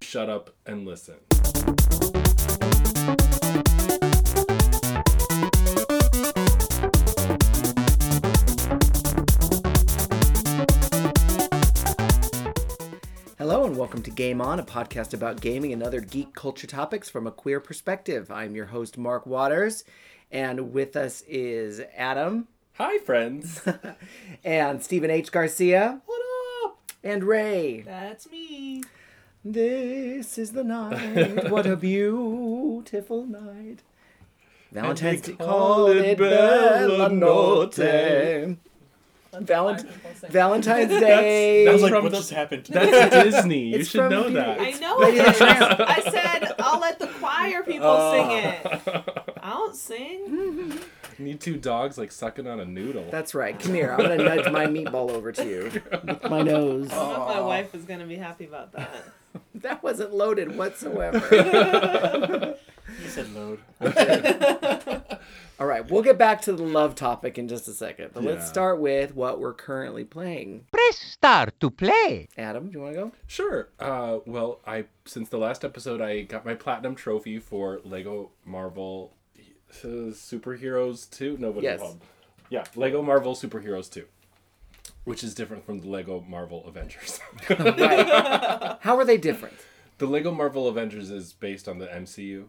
shut 0.00 0.28
up 0.28 0.50
and 0.66 0.86
listen. 0.86 1.16
Hello 13.38 13.64
and 13.64 13.76
welcome 13.76 14.02
to 14.02 14.10
Game 14.10 14.40
On, 14.40 14.58
a 14.58 14.64
podcast 14.64 15.14
about 15.14 15.40
gaming 15.40 15.72
and 15.72 15.82
other 15.82 16.00
geek 16.00 16.34
culture 16.34 16.66
topics 16.66 17.08
from 17.08 17.26
a 17.26 17.30
queer 17.30 17.60
perspective. 17.60 18.30
I'm 18.30 18.56
your 18.56 18.66
host, 18.66 18.98
Mark 18.98 19.26
Waters, 19.26 19.84
and 20.30 20.72
with 20.72 20.96
us 20.96 21.22
is 21.28 21.80
Adam 21.96 22.48
Hi, 22.78 22.98
friends. 22.98 23.62
and 24.44 24.82
Stephen 24.84 25.10
H. 25.10 25.32
Garcia 25.32 26.02
what 26.04 26.20
up? 26.66 26.78
and 27.02 27.24
Ray. 27.24 27.80
That's 27.80 28.30
me. 28.30 28.65
This 29.48 30.38
is 30.38 30.50
the 30.50 30.64
night. 30.64 31.50
what 31.50 31.66
a 31.66 31.76
beautiful 31.76 33.24
night. 33.26 33.78
Valentine's 34.72 35.20
Day. 35.20 35.34
Call 35.34 35.86
it 35.86 36.18
Bella 36.18 37.08
Notte. 37.10 37.76
Valent- 39.38 39.86
Valentine's 40.30 40.88
Day. 40.90 41.64
That's 41.64 41.80
Like 41.80 41.92
from 41.92 42.02
what 42.04 42.10
the- 42.12 42.18
just 42.18 42.30
happened? 42.32 42.64
To 42.64 42.72
you. 42.72 42.90
That's 42.90 43.22
Disney. 43.36 43.68
You 43.76 43.84
should 43.84 44.10
know 44.10 44.22
Beauty- 44.24 44.34
that. 44.34 44.60
I 44.60 44.70
know 44.72 44.96
Lady 44.96 45.18
it. 45.18 45.40
I 45.40 46.00
said 46.00 46.52
I'll 46.58 46.80
let 46.80 46.98
the 46.98 47.06
choir 47.06 47.62
people 47.62 47.86
Oh. 47.88 48.12
sing 48.12 48.30
it. 48.44 48.66
I 49.42 49.50
don't 49.50 49.76
sing. 49.76 50.80
Need 51.18 51.40
two 51.40 51.56
dogs 51.56 51.96
like 51.98 52.10
sucking 52.10 52.46
on 52.48 52.58
a 52.60 52.64
noodle. 52.64 53.06
That's 53.12 53.32
right. 53.34 53.58
Come 53.58 53.74
here. 53.74 53.92
I'm 53.92 53.98
going 53.98 54.18
to 54.18 54.24
nudge 54.24 54.50
my 54.50 54.66
meatball 54.66 55.10
over 55.10 55.30
to 55.32 55.44
you. 55.46 55.70
With 56.04 56.24
my 56.24 56.42
nose. 56.42 56.90
I 56.90 56.94
don't 56.96 57.08
know 57.12 57.22
if 57.28 57.34
my 57.36 57.40
wife 57.40 57.74
is 57.74 57.84
gonna 57.84 58.04
be 58.06 58.16
happy 58.16 58.44
about 58.46 58.72
that. 58.72 58.90
That 59.54 59.82
wasn't 59.82 60.14
loaded 60.14 60.56
whatsoever. 60.56 62.56
You 63.02 63.08
said 63.08 63.26
load. 63.34 63.58
All 65.58 65.66
right, 65.66 65.90
we'll 65.90 66.02
get 66.02 66.18
back 66.18 66.40
to 66.42 66.52
the 66.52 66.62
love 66.62 66.94
topic 66.94 67.36
in 67.36 67.48
just 67.48 67.66
a 67.66 67.72
second. 67.72 68.10
But 68.14 68.22
let's 68.22 68.46
start 68.46 68.78
with 68.80 69.14
what 69.14 69.40
we're 69.40 69.54
currently 69.54 70.04
playing. 70.04 70.66
Press 70.70 70.98
start 70.98 71.58
to 71.60 71.70
play. 71.70 72.28
Adam, 72.38 72.70
do 72.70 72.78
you 72.78 72.84
want 72.84 72.94
to 72.94 73.00
go? 73.00 73.12
Sure. 73.26 73.68
Uh, 73.80 74.18
well, 74.24 74.60
I 74.66 74.84
since 75.04 75.28
the 75.30 75.38
last 75.38 75.64
episode, 75.64 76.00
I 76.00 76.22
got 76.22 76.46
my 76.46 76.54
platinum 76.54 76.94
trophy 76.94 77.38
for 77.40 77.80
Lego 77.84 78.30
Marvel 78.44 79.14
uh, 79.82 79.86
Superheroes 80.12 81.10
Two. 81.10 81.36
No, 81.38 81.50
what 81.50 81.64
Yes. 81.64 81.80
called? 81.80 82.00
Yeah, 82.50 82.64
Lego 82.76 83.02
Marvel 83.02 83.34
Superheroes 83.34 83.90
Two, 83.90 84.04
which 85.06 85.24
is 85.24 85.34
different 85.34 85.64
from 85.64 85.80
the 85.80 85.88
Lego 85.88 86.22
Marvel 86.28 86.66
Avengers. 86.66 87.20
Right. 87.48 88.76
How 88.80 88.98
are 88.98 89.04
they 89.04 89.16
different? 89.16 89.54
the 89.98 90.06
Lego 90.06 90.30
Marvel 90.30 90.68
Avengers 90.68 91.10
is 91.10 91.32
based 91.32 91.68
on 91.68 91.78
the 91.78 91.86
MCU, 91.86 92.44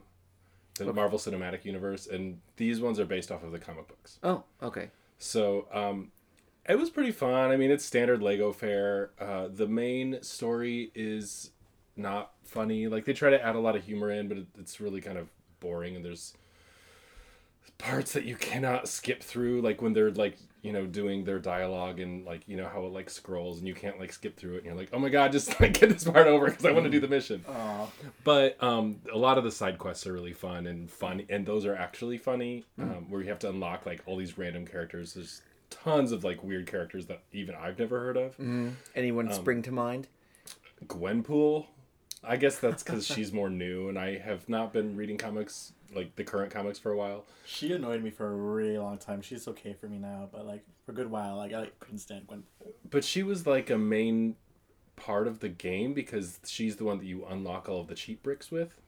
the 0.78 0.92
Marvel 0.92 1.18
Cinematic 1.18 1.64
Universe, 1.64 2.08
and 2.08 2.40
these 2.58 2.82
ones 2.82 3.00
are 3.00 3.06
based 3.06 3.32
off 3.32 3.44
of 3.44 3.52
the 3.52 3.60
comic 3.60 3.88
books. 3.88 4.20
Oh, 4.24 4.44
okay. 4.62 4.90
So 5.18 5.68
um, 5.72 6.12
it 6.68 6.78
was 6.78 6.90
pretty 6.90 7.12
fun. 7.12 7.52
I 7.52 7.56
mean, 7.58 7.72
it's 7.72 7.86
standard 7.86 8.22
Lego 8.22 8.52
fare. 8.52 9.12
Uh, 9.20 9.48
the 9.48 9.68
main 9.68 10.22
story 10.22 10.92
is 10.94 11.52
not 11.96 12.32
funny. 12.44 12.88
Like 12.88 13.06
they 13.06 13.14
try 13.14 13.30
to 13.30 13.42
add 13.44 13.56
a 13.56 13.60
lot 13.60 13.76
of 13.76 13.84
humor 13.86 14.12
in, 14.12 14.28
but 14.28 14.38
it, 14.40 14.48
it's 14.60 14.82
really 14.82 15.00
kind 15.00 15.18
of 15.18 15.30
boring. 15.60 15.96
And 15.96 16.04
there's 16.04 16.34
parts 17.78 18.14
that 18.14 18.26
you 18.26 18.36
cannot 18.36 18.88
skip 18.88 19.24
through, 19.24 19.62
like 19.62 19.82
when 19.82 19.94
they're 19.94 20.12
like 20.12 20.38
you 20.68 20.74
know 20.74 20.86
doing 20.86 21.24
their 21.24 21.40
dialogue 21.40 22.02
and 22.02 22.26
like 22.26 22.42
you 22.46 22.58
know 22.58 22.68
how 22.68 22.86
it 22.86 22.92
like 22.92 23.10
scrolls 23.10 23.60
and 23.60 23.68
you 23.70 23.74
can't 23.74 23.98
like 24.02 24.12
skip 24.12 24.36
through 24.36 24.56
it. 24.56 24.58
And 24.58 24.66
you're 24.66 24.76
like, 24.76 24.90
oh 24.92 25.00
my 25.00 25.08
god, 25.08 25.32
just 25.32 25.58
like 25.62 25.80
get 25.80 25.88
this 25.88 26.04
part 26.04 26.28
over 26.28 26.48
because 26.48 26.66
I 26.66 26.72
want 26.72 26.84
to 26.84 26.90
do 26.92 27.00
the 27.00 27.08
mission. 27.08 27.42
But 28.26 28.62
um, 28.62 29.00
a 29.14 29.18
lot 29.18 29.38
of 29.38 29.46
the 29.46 29.52
side 29.52 29.78
quests 29.78 30.06
are 30.06 30.12
really 30.12 30.34
fun 30.34 30.68
and 30.68 30.92
fun, 30.92 31.24
and 31.30 31.46
those 31.46 31.66
are 31.66 31.74
actually 31.74 32.18
funny. 32.18 32.66
Um, 32.78 33.10
where 33.10 33.22
you 33.22 33.30
have 33.30 33.40
to 33.40 33.50
unlock 33.50 33.86
like 33.86 34.02
all 34.06 34.18
these 34.18 34.38
random 34.38 34.68
characters. 34.68 35.14
There's 35.14 35.42
tons 35.70 36.12
of 36.12 36.26
like 36.26 36.44
weird 36.44 36.68
characters 36.68 37.06
that 37.06 37.22
even 37.32 37.56
I've 37.56 37.80
never 37.80 38.00
heard 38.00 38.18
of. 38.18 38.36
Anyone 38.94 39.32
spring 39.34 39.62
to 39.62 39.72
mind? 39.72 40.10
Gwenpool. 40.86 41.68
I 42.24 42.36
guess 42.36 42.60
that's 42.60 42.84
because 42.84 43.08
she's 43.08 43.32
more 43.32 43.50
new, 43.50 43.88
and 43.88 43.98
I 43.98 44.18
have 44.18 44.50
not 44.50 44.74
been 44.74 44.98
reading 44.98 45.18
comics 45.18 45.72
like 45.96 46.16
the 46.16 46.24
current 46.24 46.52
comics 46.52 46.80
for 46.80 46.92
a 46.92 46.98
while. 46.98 47.26
She 47.46 47.72
annoyed 47.74 48.04
me 48.04 48.10
for 48.10 48.28
a 48.28 48.36
really 48.36 48.78
long 48.78 48.98
time. 48.98 49.22
She's 49.22 49.48
okay 49.48 49.74
for 49.74 49.88
me 49.88 49.98
now, 49.98 50.30
but 50.32 50.46
like 50.46 50.64
for 50.86 50.92
a 50.92 50.96
good 50.96 51.10
while, 51.12 51.38
like 51.38 51.54
I 51.54 51.60
like, 51.62 51.80
couldn't 51.80 52.00
stand 52.00 52.28
Gwen. 52.28 52.44
But 52.90 53.04
she 53.04 53.24
was 53.24 53.46
like 53.48 53.70
a 53.70 53.78
main 53.78 54.36
part 54.96 55.28
of 55.28 55.40
the 55.40 55.50
game 55.50 55.94
because 55.94 56.40
she's 56.46 56.78
the 56.78 56.84
one 56.84 56.98
that 56.98 57.06
you 57.06 57.26
unlock 57.26 57.70
all 57.70 57.82
of 57.82 57.88
the 57.88 57.96
cheap 57.96 58.24
bricks 58.24 58.52
with. 58.52 58.80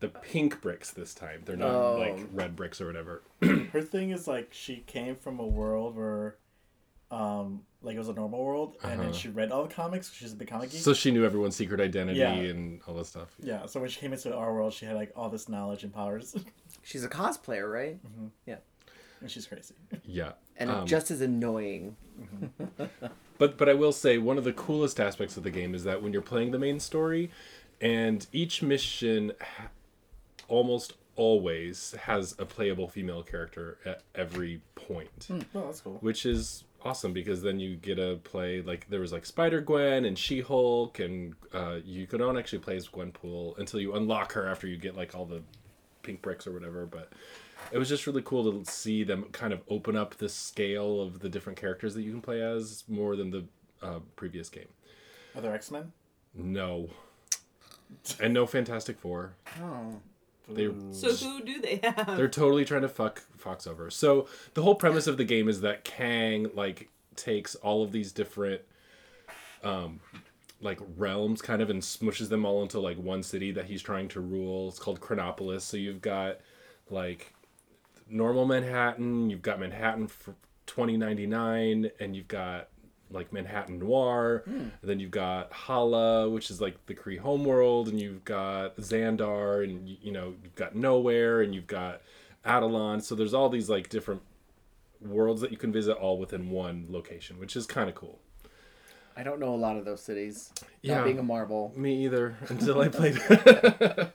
The 0.00 0.08
pink 0.08 0.60
bricks 0.60 0.90
this 0.90 1.14
time. 1.14 1.42
They're 1.44 1.56
not 1.56 1.70
Oh. 1.74 1.96
like 1.98 2.26
red 2.32 2.56
bricks 2.56 2.80
or 2.80 2.86
whatever. 2.86 3.22
Her 3.40 3.82
thing 3.82 4.10
is 4.10 4.26
like 4.26 4.48
she 4.52 4.78
came 4.86 5.14
from 5.14 5.38
a 5.38 5.46
world 5.46 5.94
where, 5.96 6.36
um, 7.12 7.60
like 7.82 7.94
it 7.94 7.98
was 7.98 8.08
a 8.08 8.12
normal 8.14 8.42
world, 8.44 8.76
and 8.82 8.98
then 9.00 9.12
she 9.12 9.28
read 9.28 9.52
all 9.52 9.62
the 9.64 9.72
comics. 9.74 10.12
She's 10.12 10.32
a 10.32 10.36
big 10.36 10.48
comic 10.48 10.70
geek. 10.70 10.80
So 10.80 10.94
she 10.94 11.10
knew 11.10 11.24
everyone's 11.24 11.54
secret 11.54 11.80
identity 11.80 12.18
Yeah. 12.20 12.32
and 12.32 12.80
all 12.88 12.94
this 12.94 13.08
stuff. 13.08 13.28
yeah, 13.40 13.66
so 13.66 13.80
when 13.80 13.90
she 13.90 14.00
came 14.00 14.12
into 14.12 14.34
our 14.34 14.52
world, 14.54 14.72
she 14.72 14.86
had 14.86 14.96
like 14.96 15.12
all 15.14 15.28
this 15.28 15.48
knowledge 15.48 15.84
and 15.84 15.92
powers, 15.92 16.34
She's 16.82 17.04
a 17.04 17.08
cosplayer, 17.08 17.70
right? 17.72 17.98
Yeah. 18.46 18.56
and 19.20 19.30
she's 19.30 19.46
crazy. 19.46 19.74
Yeah. 20.04 20.32
And 20.56 20.68
Um, 20.70 20.86
just 20.86 21.10
as 21.12 21.20
annoying. 21.20 21.96
But 23.38 23.58
but 23.58 23.68
I 23.68 23.74
will 23.74 23.92
say 23.92 24.18
one 24.18 24.38
of 24.38 24.44
the 24.44 24.52
coolest 24.52 25.00
aspects 25.00 25.36
of 25.36 25.42
the 25.42 25.50
game 25.50 25.74
is 25.74 25.82
that 25.84 26.00
when 26.02 26.12
you're 26.12 26.22
playing 26.22 26.52
the 26.52 26.58
main 26.58 26.78
story, 26.78 27.30
and 27.80 28.24
each 28.32 28.62
mission 28.62 29.32
ha- 29.40 29.68
almost 30.48 30.92
always 31.16 31.92
has 32.02 32.34
a 32.38 32.44
playable 32.46 32.88
female 32.88 33.22
character 33.22 33.78
at 33.84 34.02
every 34.14 34.60
point, 34.76 35.28
oh, 35.54 35.66
that's 35.66 35.80
cool. 35.80 35.98
which 36.00 36.24
is 36.24 36.64
awesome 36.84 37.12
because 37.12 37.42
then 37.42 37.60
you 37.60 37.76
get 37.76 37.96
to 37.96 38.20
play 38.24 38.62
like 38.62 38.88
there 38.88 39.00
was 39.00 39.12
like 39.12 39.26
Spider 39.26 39.60
Gwen 39.60 40.04
and 40.04 40.18
She 40.18 40.40
Hulk, 40.40 40.98
and 40.98 41.34
uh, 41.52 41.78
you 41.84 42.06
could 42.06 42.20
not 42.20 42.36
actually 42.38 42.60
play 42.60 42.76
as 42.76 42.88
Gwenpool 42.88 43.58
until 43.58 43.80
you 43.80 43.94
unlock 43.94 44.32
her 44.32 44.48
after 44.48 44.66
you 44.66 44.76
get 44.76 44.96
like 44.96 45.14
all 45.14 45.24
the 45.24 45.42
pink 46.02 46.22
bricks 46.22 46.46
or 46.46 46.52
whatever, 46.52 46.86
but. 46.86 47.10
It 47.70 47.78
was 47.78 47.88
just 47.88 48.08
really 48.08 48.22
cool 48.22 48.64
to 48.64 48.70
see 48.70 49.04
them 49.04 49.26
kind 49.30 49.52
of 49.52 49.62
open 49.68 49.96
up 49.96 50.16
the 50.16 50.28
scale 50.28 51.00
of 51.00 51.20
the 51.20 51.28
different 51.28 51.58
characters 51.58 51.94
that 51.94 52.02
you 52.02 52.10
can 52.10 52.20
play 52.20 52.42
as 52.42 52.82
more 52.88 53.14
than 53.14 53.30
the 53.30 53.44
uh, 53.80 54.00
previous 54.16 54.48
game. 54.48 54.66
Are 55.34 55.40
there 55.40 55.54
X 55.54 55.70
Men? 55.70 55.92
No. 56.34 56.90
And 58.20 58.34
no 58.34 58.46
Fantastic 58.46 58.98
Four. 58.98 59.34
Oh. 59.62 60.00
They 60.54 60.70
So 60.92 61.14
who 61.14 61.42
do 61.42 61.60
they 61.60 61.80
have? 61.82 62.16
they're 62.16 62.28
totally 62.28 62.64
trying 62.64 62.82
to 62.82 62.88
fuck 62.88 63.22
Fox 63.36 63.66
over. 63.66 63.90
So 63.90 64.26
the 64.54 64.62
whole 64.62 64.74
premise 64.74 65.06
of 65.06 65.16
the 65.16 65.24
game 65.24 65.48
is 65.48 65.60
that 65.62 65.84
Kang 65.84 66.50
like 66.54 66.88
takes 67.16 67.54
all 67.56 67.82
of 67.82 67.92
these 67.92 68.12
different 68.12 68.62
um 69.62 70.00
like 70.60 70.78
realms 70.96 71.42
kind 71.42 71.60
of 71.60 71.70
and 71.70 71.82
smushes 71.82 72.28
them 72.28 72.44
all 72.44 72.62
into 72.62 72.78
like 72.78 72.96
one 72.96 73.22
city 73.22 73.50
that 73.52 73.64
he's 73.66 73.82
trying 73.82 74.08
to 74.08 74.20
rule. 74.20 74.68
It's 74.68 74.78
called 74.78 75.00
Chronopolis. 75.00 75.64
So 75.64 75.76
you've 75.76 76.00
got 76.00 76.38
like 76.88 77.32
normal 78.08 78.46
Manhattan, 78.46 79.28
you've 79.30 79.42
got 79.42 79.58
Manhattan 79.58 80.06
for 80.06 80.34
2099 80.66 81.90
and 81.98 82.14
you've 82.16 82.28
got 82.28 82.68
like 83.12 83.32
Manhattan 83.32 83.78
Noir, 83.78 84.42
and 84.46 84.72
then 84.82 85.00
you've 85.00 85.10
got 85.10 85.52
Hala, 85.52 86.28
which 86.28 86.50
is 86.50 86.60
like 86.60 86.86
the 86.86 86.94
Kree 86.94 87.18
homeworld, 87.18 87.88
and 87.88 88.00
you've 88.00 88.24
got 88.24 88.76
Xandar, 88.76 89.64
and 89.64 89.88
you, 89.88 89.96
you 90.02 90.12
know 90.12 90.34
you've 90.42 90.54
got 90.54 90.74
Knowhere, 90.74 91.44
and 91.44 91.54
you've 91.54 91.66
got 91.66 92.02
Attilan. 92.44 93.02
So 93.02 93.14
there's 93.14 93.34
all 93.34 93.48
these 93.48 93.68
like 93.68 93.88
different 93.88 94.22
worlds 95.00 95.40
that 95.40 95.50
you 95.50 95.56
can 95.56 95.72
visit 95.72 95.96
all 95.96 96.18
within 96.18 96.50
one 96.50 96.86
location, 96.88 97.38
which 97.38 97.56
is 97.56 97.66
kind 97.66 97.88
of 97.88 97.94
cool. 97.94 98.18
I 99.16 99.22
don't 99.22 99.40
know 99.40 99.54
a 99.54 99.56
lot 99.56 99.76
of 99.76 99.84
those 99.84 100.02
cities. 100.02 100.52
Yeah. 100.80 100.96
Not 100.96 101.04
being 101.04 101.18
a 101.18 101.22
Marvel. 101.22 101.72
Me 101.76 102.04
either 102.04 102.36
until 102.48 102.80
I 102.80 102.88
played. 102.88 103.20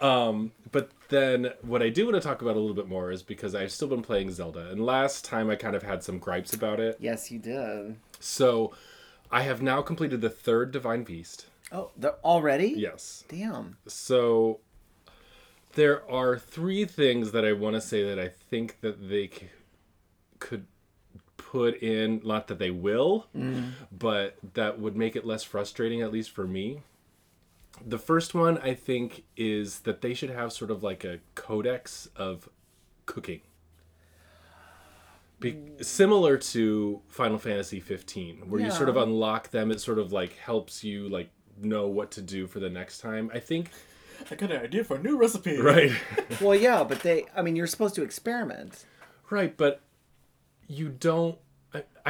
um, 0.00 0.52
but 0.70 0.90
then 1.08 1.52
what 1.62 1.82
I 1.82 1.88
do 1.88 2.04
want 2.04 2.14
to 2.16 2.20
talk 2.20 2.42
about 2.42 2.56
a 2.56 2.60
little 2.60 2.74
bit 2.74 2.88
more 2.88 3.10
is 3.10 3.22
because 3.22 3.54
I've 3.54 3.72
still 3.72 3.88
been 3.88 4.02
playing 4.02 4.30
Zelda, 4.30 4.68
and 4.70 4.84
last 4.84 5.24
time 5.24 5.50
I 5.50 5.56
kind 5.56 5.74
of 5.74 5.82
had 5.82 6.02
some 6.02 6.18
gripes 6.18 6.52
about 6.52 6.80
it. 6.80 6.96
Yes, 7.00 7.30
you 7.30 7.38
did. 7.38 7.96
So 8.20 8.72
I 9.30 9.42
have 9.42 9.60
now 9.62 9.82
completed 9.82 10.20
the 10.20 10.30
third 10.30 10.70
Divine 10.72 11.04
Beast. 11.04 11.46
Oh, 11.72 11.90
they're 11.96 12.16
already? 12.24 12.74
Yes. 12.76 13.24
Damn. 13.28 13.76
So 13.86 14.60
there 15.74 16.08
are 16.10 16.38
three 16.38 16.84
things 16.84 17.32
that 17.32 17.44
I 17.44 17.52
want 17.52 17.74
to 17.74 17.80
say 17.80 18.02
that 18.04 18.18
I 18.18 18.28
think 18.28 18.80
that 18.80 19.08
they 19.08 19.28
c- 19.28 19.48
could 20.38 20.66
put 21.36 21.76
in, 21.82 22.20
not 22.24 22.46
that 22.48 22.58
they 22.58 22.70
will, 22.70 23.26
but 23.96 24.36
that 24.54 24.78
would 24.78 24.96
make 24.96 25.14
it 25.16 25.24
less 25.26 25.42
frustrating, 25.44 26.00
at 26.02 26.12
least 26.12 26.30
for 26.30 26.46
me. 26.46 26.82
The 27.86 27.98
first 27.98 28.34
one 28.34 28.58
I 28.58 28.74
think 28.74 29.24
is 29.36 29.80
that 29.80 30.02
they 30.02 30.14
should 30.14 30.30
have 30.30 30.52
sort 30.52 30.70
of 30.70 30.82
like 30.82 31.04
a 31.04 31.20
codex 31.34 32.08
of 32.16 32.48
cooking. 33.06 33.40
Be- 35.40 35.56
similar 35.82 36.36
to 36.36 37.00
Final 37.08 37.38
Fantasy 37.38 37.78
15 37.78 38.50
where 38.50 38.60
you 38.60 38.72
sort 38.72 38.88
of 38.88 38.96
unlock 38.96 39.50
them 39.50 39.70
it 39.70 39.80
sort 39.80 40.00
of 40.00 40.12
like 40.12 40.36
helps 40.36 40.82
you 40.82 41.08
like 41.08 41.30
know 41.56 41.86
what 41.86 42.10
to 42.12 42.22
do 42.22 42.46
for 42.48 42.58
the 42.58 42.68
next 42.68 42.98
time. 42.98 43.30
I 43.32 43.38
think 43.38 43.70
I 44.30 44.34
got 44.34 44.50
an 44.50 44.62
idea 44.62 44.84
for 44.84 44.96
a 44.96 45.02
new 45.02 45.16
recipe. 45.16 45.58
right. 45.60 45.92
Well, 46.40 46.54
yeah, 46.54 46.84
but 46.84 47.00
they. 47.00 47.26
I 47.36 47.42
mean, 47.42 47.56
you're 47.56 47.66
supposed 47.66 47.94
to 47.96 48.02
experiment. 48.02 48.84
Right, 49.30 49.56
but 49.56 49.80
you 50.66 50.88
don't. 50.88 51.38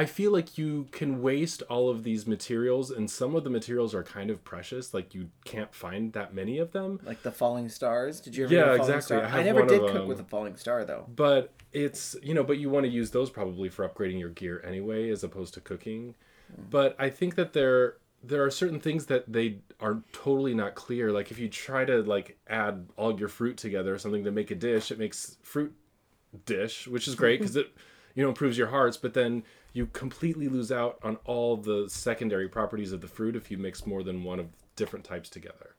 I, 0.01 0.05
feel 0.05 0.31
like 0.31 0.57
you 0.57 0.87
can 0.91 1.21
waste 1.21 1.61
all 1.63 1.89
of 1.89 2.03
these 2.03 2.25
materials, 2.27 2.91
and 2.91 3.09
some 3.09 3.35
of 3.35 3.43
the 3.43 3.49
materials 3.49 3.93
are 3.93 4.03
kind 4.03 4.29
of 4.29 4.43
precious. 4.43 4.93
Like 4.93 5.13
you 5.13 5.29
can't 5.45 5.73
find 5.73 6.13
that 6.13 6.33
many 6.33 6.57
of 6.57 6.71
them. 6.71 6.99
Like 7.03 7.23
the 7.23 7.31
falling 7.31 7.69
stars. 7.69 8.19
Did 8.19 8.35
you 8.35 8.45
ever? 8.45 8.53
Yeah, 8.53 8.73
exactly. 8.73 9.17
Star? 9.17 9.25
I 9.25 9.39
I, 9.39 9.43
never 9.43 9.65
did 9.65 9.81
cook 9.81 10.07
with 10.07 10.19
a 10.19 10.23
falling 10.23 10.55
star 10.55 10.85
though. 10.85 11.05
But 11.15 11.53
it's 11.71 12.15
you 12.23 12.33
know, 12.33 12.43
but 12.43 12.57
you 12.57 12.69
want 12.69 12.85
to 12.85 12.91
use 12.91 13.11
those 13.11 13.29
probably 13.29 13.69
for 13.69 13.87
upgrading 13.87 14.19
your 14.19 14.29
gear 14.29 14.63
anyway, 14.65 15.09
as 15.09 15.23
opposed 15.23 15.53
to 15.55 15.61
cooking. 15.61 16.15
Hmm. 16.53 16.63
But 16.69 16.95
I 16.99 17.09
think 17.09 17.35
that 17.35 17.53
there 17.53 17.97
there 18.23 18.43
are 18.43 18.51
certain 18.51 18.79
things 18.79 19.05
that 19.05 19.31
they 19.31 19.59
are 19.79 20.03
totally 20.11 20.53
not 20.53 20.75
clear. 20.75 21.11
Like 21.11 21.31
if 21.31 21.39
you 21.39 21.47
try 21.47 21.85
to 21.85 22.01
like 22.01 22.37
add 22.47 22.89
all 22.97 23.17
your 23.17 23.29
fruit 23.29 23.57
together 23.57 23.93
or 23.93 23.97
something 23.97 24.23
to 24.25 24.31
make 24.31 24.51
a 24.51 24.55
dish, 24.55 24.91
it 24.91 24.99
makes 24.99 25.37
fruit 25.41 25.73
dish, 26.45 26.87
which 26.87 27.07
is 27.07 27.15
great 27.15 27.39
because 27.39 27.55
it 27.55 27.71
you 28.15 28.23
know 28.23 28.29
improves 28.29 28.57
your 28.57 28.67
hearts. 28.67 28.97
But 28.97 29.13
then 29.13 29.43
you 29.73 29.85
completely 29.87 30.47
lose 30.47 30.71
out 30.71 30.99
on 31.03 31.17
all 31.25 31.57
the 31.57 31.85
secondary 31.89 32.47
properties 32.47 32.91
of 32.91 33.01
the 33.01 33.07
fruit 33.07 33.35
if 33.35 33.51
you 33.51 33.57
mix 33.57 33.85
more 33.85 34.03
than 34.03 34.23
one 34.23 34.39
of 34.39 34.47
different 34.75 35.05
types 35.05 35.29
together. 35.29 35.75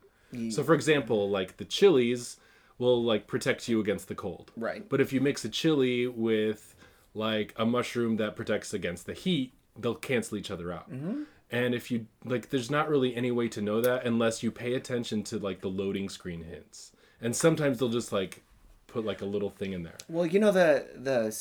So 0.51 0.63
for 0.63 0.75
example, 0.75 1.29
like 1.29 1.57
the 1.57 1.65
chilies 1.65 2.37
will 2.79 3.03
like 3.03 3.27
protect 3.27 3.69
you 3.69 3.81
against 3.81 4.09
the 4.09 4.15
cold. 4.15 4.53
Right. 4.57 4.89
But 4.89 5.01
if 5.01 5.13
you 5.13 5.21
mix 5.21 5.45
a 5.45 5.49
chili 5.49 6.07
with 6.07 6.77
like 7.15 7.53
a 7.57 7.67
mushroom 7.67 8.17
that 8.19 8.37
protects 8.37 8.73
against 8.73 9.07
the 9.07 9.13
heat, 9.13 9.55
they'll 9.79 9.95
cancel 9.95 10.37
each 10.37 10.51
other 10.51 10.73
out. 10.73 10.91
Mm-hmm. 10.91 11.23
And 11.51 11.75
if 11.75 11.91
you 11.91 12.07
like, 12.25 12.51
there's 12.51 12.71
not 12.71 12.89
really 12.89 13.15
any 13.17 13.33
way 13.33 13.49
to 13.49 13.61
know 13.61 13.81
that 13.81 14.07
unless 14.07 14.43
you 14.43 14.53
pay 14.53 14.75
attention 14.75 15.25
to 15.25 15.39
like 15.39 15.61
the 15.61 15.69
loading 15.69 16.09
screen 16.09 16.45
hints. 16.45 16.93
And 17.21 17.35
sometimes 17.35 17.79
they'll 17.79 17.89
just 17.89 18.13
like 18.13 18.45
put 18.87 19.05
like 19.05 19.21
a 19.21 19.27
little 19.27 19.51
thing 19.51 19.73
in 19.73 19.83
there. 19.83 19.99
Well, 20.09 20.27
you 20.27 20.39
know 20.39 20.53
the 20.53 20.87
the 20.95 21.37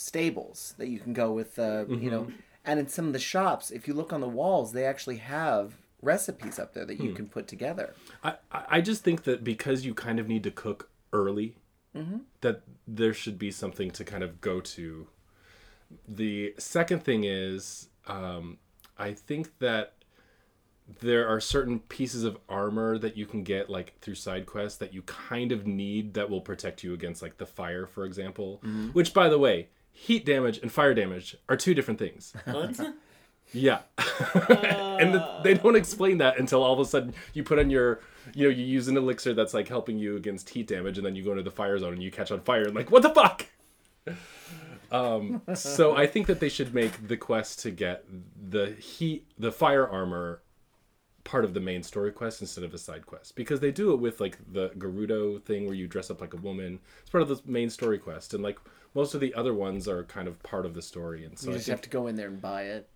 stables 0.00 0.74
that 0.78 0.88
you 0.88 0.98
can 0.98 1.12
go 1.12 1.32
with. 1.32 1.58
Uh, 1.58 1.84
You 1.88 2.10
know, 2.10 2.26
and 2.64 2.78
in 2.80 2.88
some 2.88 3.06
of 3.06 3.12
the 3.12 3.18
shops, 3.18 3.70
if 3.70 3.86
you 3.86 3.94
look 3.94 4.12
on 4.12 4.20
the 4.20 4.28
walls, 4.28 4.72
they 4.72 4.84
actually 4.84 5.16
have 5.16 5.74
recipes 6.02 6.58
up 6.58 6.72
there 6.74 6.84
that 6.86 6.98
you 7.00 7.12
can 7.12 7.26
put 7.28 7.46
together. 7.46 7.94
I, 8.24 8.34
I 8.50 8.80
just 8.80 9.02
think 9.04 9.24
that 9.24 9.44
because 9.44 9.84
you 9.84 9.94
kind 9.94 10.18
of 10.18 10.28
need 10.28 10.42
to 10.44 10.50
cook 10.50 10.90
early, 11.12 11.56
that 12.40 12.62
there 12.86 13.12
should 13.12 13.38
be 13.38 13.50
something 13.50 13.90
to 13.90 14.04
kind 14.04 14.22
of 14.22 14.40
go 14.40 14.60
to. 14.60 15.08
The 16.06 16.54
second 16.56 17.02
thing 17.02 17.24
is, 17.24 17.88
um, 18.06 18.58
I 18.96 19.12
think 19.12 19.58
that 19.58 19.94
there 21.00 21.26
are 21.28 21.40
certain 21.40 21.80
pieces 21.80 22.22
of 22.24 22.38
armor 22.48 22.96
that 22.98 23.16
you 23.16 23.26
can 23.26 23.42
get 23.42 23.68
like 23.68 23.98
through 24.00 24.14
side 24.16 24.46
quests 24.46 24.78
that 24.78 24.94
you 24.94 25.02
kind 25.02 25.52
of 25.52 25.66
need 25.66 26.14
that 26.14 26.30
will 26.30 26.40
protect 26.40 26.82
you 26.84 26.94
against 26.94 27.22
like 27.22 27.38
the 27.38 27.46
fire, 27.46 27.86
for 27.86 28.04
example. 28.04 28.60
Which, 28.92 29.12
by 29.12 29.28
the 29.28 29.38
way, 29.38 29.68
heat 29.92 30.24
damage 30.24 30.58
and 30.58 30.70
fire 30.72 30.94
damage 30.94 31.36
are 31.48 31.56
two 31.56 31.74
different 31.74 31.98
things. 31.98 32.32
What? 32.44 32.80
Yeah. 33.52 33.80
and 33.98 35.14
the, 35.14 35.40
they 35.42 35.54
don't 35.54 35.76
explain 35.76 36.18
that 36.18 36.38
until 36.38 36.62
all 36.62 36.72
of 36.72 36.78
a 36.78 36.84
sudden 36.84 37.14
you 37.34 37.42
put 37.42 37.58
on 37.58 37.70
your, 37.70 38.00
you 38.34 38.44
know, 38.48 38.54
you 38.54 38.64
use 38.64 38.88
an 38.88 38.96
elixir 38.96 39.34
that's 39.34 39.54
like 39.54 39.68
helping 39.68 39.98
you 39.98 40.16
against 40.16 40.50
heat 40.50 40.68
damage, 40.68 40.98
and 40.98 41.06
then 41.06 41.16
you 41.16 41.24
go 41.24 41.32
into 41.32 41.42
the 41.42 41.50
fire 41.50 41.78
zone 41.78 41.94
and 41.94 42.02
you 42.02 42.10
catch 42.10 42.30
on 42.30 42.40
fire. 42.40 42.62
And 42.62 42.74
like, 42.74 42.90
what 42.90 43.02
the 43.02 43.10
fuck? 43.10 43.46
Um, 44.92 45.42
so 45.54 45.94
I 45.94 46.08
think 46.08 46.26
that 46.26 46.40
they 46.40 46.48
should 46.48 46.74
make 46.74 47.06
the 47.06 47.16
quest 47.16 47.60
to 47.60 47.70
get 47.70 48.04
the 48.50 48.72
heat, 48.72 49.24
the 49.38 49.52
fire 49.52 49.88
armor 49.88 50.42
part 51.22 51.44
of 51.44 51.54
the 51.54 51.60
main 51.60 51.82
story 51.82 52.10
quest 52.10 52.40
instead 52.40 52.64
of 52.64 52.74
a 52.74 52.78
side 52.78 53.06
quest 53.06 53.36
because 53.36 53.60
they 53.60 53.70
do 53.70 53.92
it 53.92 54.00
with 54.00 54.20
like 54.20 54.38
the 54.52 54.70
Gerudo 54.70 55.40
thing 55.44 55.66
where 55.66 55.74
you 55.74 55.86
dress 55.86 56.10
up 56.10 56.20
like 56.20 56.34
a 56.34 56.38
woman. 56.38 56.80
It's 57.02 57.10
part 57.10 57.22
of 57.22 57.28
the 57.28 57.40
main 57.46 57.70
story 57.70 57.98
quest, 57.98 58.34
and 58.34 58.42
like 58.42 58.58
most 58.94 59.14
of 59.14 59.20
the 59.20 59.34
other 59.34 59.54
ones 59.54 59.86
are 59.88 60.04
kind 60.04 60.28
of 60.28 60.42
part 60.42 60.66
of 60.66 60.74
the 60.74 60.82
story. 60.82 61.24
And 61.24 61.38
so 61.38 61.46
You 61.48 61.52
I 61.52 61.56
just 61.56 61.66
think 61.66 61.78
have 61.78 61.82
to 61.82 61.90
go 61.90 62.06
in 62.06 62.16
there 62.16 62.28
and 62.28 62.40
buy 62.40 62.62
it. 62.64 62.88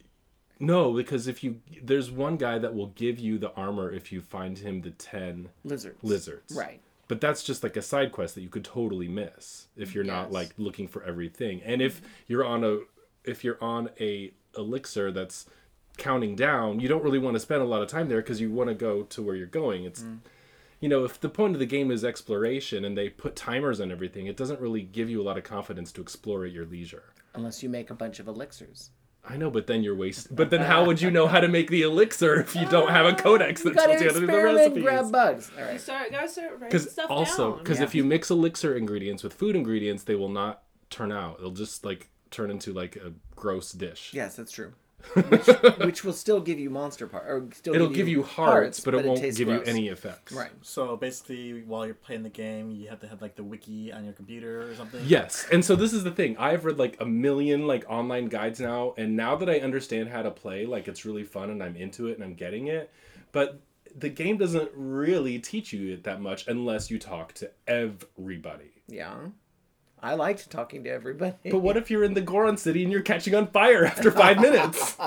no, 0.60 0.92
because 0.92 1.26
if 1.28 1.42
you 1.44 1.60
there's 1.82 2.10
one 2.10 2.36
guy 2.36 2.58
that 2.58 2.74
will 2.74 2.88
give 2.88 3.18
you 3.18 3.38
the 3.38 3.52
armor 3.52 3.90
if 3.90 4.12
you 4.12 4.20
find 4.20 4.58
him 4.58 4.80
the 4.82 4.90
10 4.90 5.48
Lizards. 5.64 6.02
lizards. 6.02 6.54
Right. 6.56 6.80
But 7.06 7.20
that's 7.20 7.42
just 7.42 7.62
like 7.62 7.76
a 7.76 7.82
side 7.82 8.12
quest 8.12 8.34
that 8.34 8.40
you 8.40 8.48
could 8.48 8.64
totally 8.64 9.08
miss 9.08 9.66
if 9.76 9.94
you're 9.94 10.04
not 10.04 10.32
like 10.32 10.52
looking 10.56 10.88
for 10.88 11.02
everything. 11.04 11.60
And 11.62 11.82
if 11.82 12.00
you're 12.26 12.44
on 12.44 12.64
a 12.64 12.78
if 13.24 13.44
you're 13.44 13.62
on 13.62 13.90
a 14.00 14.32
elixir 14.56 15.12
that's 15.12 15.46
counting 15.96 16.34
down, 16.34 16.80
you 16.80 16.88
don't 16.88 17.04
really 17.04 17.18
want 17.18 17.34
to 17.34 17.40
spend 17.40 17.62
a 17.62 17.66
lot 17.66 17.82
of 17.82 17.88
time 17.88 18.08
there 18.08 18.20
because 18.22 18.40
you 18.40 18.50
want 18.50 18.68
to 18.68 18.74
go 18.74 19.02
to 19.02 19.22
where 19.22 19.36
you're 19.36 19.46
going. 19.46 19.84
It's 19.84 20.02
mm. 20.02 20.18
You 20.84 20.90
know, 20.90 21.02
if 21.04 21.18
the 21.18 21.30
point 21.30 21.54
of 21.54 21.60
the 21.60 21.64
game 21.76 21.90
is 21.90 22.04
exploration 22.04 22.84
and 22.84 22.94
they 22.98 23.08
put 23.08 23.34
timers 23.34 23.80
on 23.80 23.90
everything, 23.90 24.26
it 24.26 24.36
doesn't 24.36 24.60
really 24.60 24.82
give 24.82 25.08
you 25.08 25.18
a 25.22 25.24
lot 25.24 25.38
of 25.38 25.44
confidence 25.44 25.90
to 25.92 26.02
explore 26.02 26.44
at 26.44 26.52
your 26.52 26.66
leisure. 26.66 27.04
Unless 27.34 27.62
you 27.62 27.70
make 27.70 27.88
a 27.88 27.94
bunch 27.94 28.20
of 28.20 28.28
elixirs. 28.28 28.90
I 29.26 29.38
know, 29.38 29.50
but 29.50 29.66
then 29.66 29.82
you're 29.82 29.96
wasting. 29.96 30.36
But 30.36 30.50
then 30.50 30.60
how 30.60 30.84
would 30.84 31.00
you 31.00 31.10
know 31.10 31.26
how 31.26 31.40
to 31.40 31.48
make 31.48 31.70
the 31.70 31.80
elixir 31.80 32.38
if 32.40 32.54
you 32.54 32.66
don't 32.68 32.90
have 32.90 33.06
a 33.06 33.14
codex 33.24 33.62
that 33.62 33.72
tells 33.72 33.98
you 34.02 34.08
how 34.08 34.14
to 34.14 34.20
do 34.20 34.26
the 34.26 34.32
experiment, 34.34 34.56
recipes? 34.58 34.82
grab 34.82 35.10
bugs. 35.10 35.50
All 35.56 35.56
right. 35.62 35.64
You 35.64 35.70
right. 35.72 35.80
start, 35.80 36.10
gotta 36.10 36.28
start 36.28 36.50
writing 36.52 36.68
Because 36.68 36.90
stuff 36.92 37.10
also, 37.10 37.52
down. 37.52 37.58
because 37.60 37.78
Yeah. 37.78 37.84
if 37.84 37.94
you 37.94 38.04
mix 38.04 38.30
elixir 38.30 38.76
ingredients 38.76 39.22
with 39.22 39.32
food 39.32 39.56
ingredients, 39.56 40.04
they 40.04 40.14
will 40.16 40.28
not 40.28 40.64
turn 40.90 41.10
out. 41.10 41.40
They'll 41.40 41.50
just 41.52 41.82
like 41.86 42.10
turn 42.30 42.50
into 42.50 42.74
like 42.74 42.96
a 42.96 43.14
gross 43.34 43.72
dish. 43.72 44.10
Yes, 44.12 44.36
that's 44.36 44.52
true. 44.52 44.74
Which, 45.14 45.46
which 45.78 46.04
will 46.04 46.12
still 46.12 46.40
give 46.40 46.58
you 46.58 46.70
monster 46.70 47.06
part, 47.06 47.24
or 47.26 47.46
still 47.54 47.74
It'll 47.74 47.88
give 47.88 48.08
you 48.08 48.22
hearts, 48.22 48.80
but, 48.80 48.94
it 48.94 49.04
won't 49.04 49.20
give 49.20 49.36
gross. 49.36 49.66
you 49.66 49.72
any 49.72 49.88
effects. 49.88 50.32
Right. 50.32 50.50
So 50.62 50.96
basically, 50.96 51.62
while 51.62 51.86
you're 51.86 51.94
playing 51.94 52.22
the 52.22 52.28
game, 52.28 52.70
you 52.70 52.88
have 52.88 53.00
to 53.00 53.08
have 53.08 53.22
like 53.22 53.36
the 53.36 53.44
wiki 53.44 53.92
on 53.92 54.04
your 54.04 54.12
computer 54.12 54.70
or 54.70 54.74
something. 54.74 55.00
Yes, 55.04 55.46
and 55.52 55.64
so 55.64 55.76
this 55.76 55.92
is 55.92 56.04
the 56.04 56.10
thing. 56.10 56.36
I've 56.38 56.64
read 56.64 56.78
like 56.78 56.96
a 57.00 57.06
million 57.06 57.66
like 57.66 57.84
online 57.88 58.26
guides 58.26 58.60
now, 58.60 58.94
and 58.96 59.16
now 59.16 59.36
that 59.36 59.48
I 59.48 59.58
understand 59.58 60.08
how 60.08 60.22
to 60.22 60.30
play, 60.30 60.66
like 60.66 60.88
it's 60.88 61.04
really 61.04 61.24
fun 61.24 61.50
and 61.50 61.62
I'm 61.62 61.76
into 61.76 62.08
it 62.08 62.14
and 62.14 62.24
I'm 62.24 62.34
getting 62.34 62.68
it. 62.68 62.90
But 63.32 63.60
the 63.96 64.08
game 64.08 64.36
doesn't 64.38 64.70
really 64.74 65.38
teach 65.38 65.72
you 65.72 65.92
it 65.92 66.04
that 66.04 66.20
much 66.20 66.46
unless 66.48 66.90
you 66.90 66.98
talk 66.98 67.32
to 67.34 67.50
everybody. 67.66 68.82
Yeah. 68.88 69.16
I 70.04 70.14
liked 70.16 70.50
talking 70.50 70.84
to 70.84 70.90
everybody. 70.90 71.50
But 71.50 71.60
what 71.60 71.78
if 71.78 71.90
you're 71.90 72.04
in 72.04 72.12
the 72.12 72.20
Goron 72.20 72.58
city 72.58 72.82
and 72.82 72.92
you're 72.92 73.00
catching 73.00 73.34
on 73.34 73.46
fire 73.46 73.86
after 73.86 74.10
five 74.22 74.38
minutes? 74.38 74.98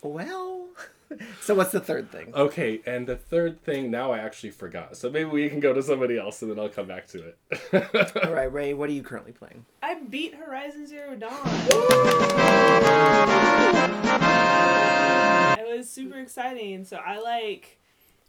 Well, 0.00 0.68
so 1.42 1.54
what's 1.54 1.70
the 1.70 1.80
third 1.80 2.10
thing? 2.10 2.32
Okay, 2.34 2.80
and 2.86 3.06
the 3.06 3.16
third 3.16 3.62
thing 3.62 3.90
now 3.90 4.12
I 4.12 4.20
actually 4.20 4.52
forgot. 4.52 4.96
So 4.96 5.10
maybe 5.10 5.28
we 5.28 5.50
can 5.50 5.60
go 5.60 5.74
to 5.74 5.82
somebody 5.82 6.16
else 6.16 6.40
and 6.40 6.50
then 6.50 6.58
I'll 6.58 6.70
come 6.70 6.86
back 6.86 7.08
to 7.08 7.24
it. 7.28 7.36
All 8.24 8.32
right, 8.32 8.50
Ray, 8.50 8.72
what 8.72 8.88
are 8.88 8.94
you 8.94 9.02
currently 9.02 9.32
playing? 9.32 9.66
I 9.82 10.00
beat 10.00 10.34
Horizon 10.34 10.86
Zero 10.86 11.14
Dawn. 11.14 11.36
It 15.58 15.76
was 15.76 15.90
super 15.90 16.18
exciting. 16.18 16.86
So 16.86 16.96
I 16.96 17.18
like, 17.20 17.77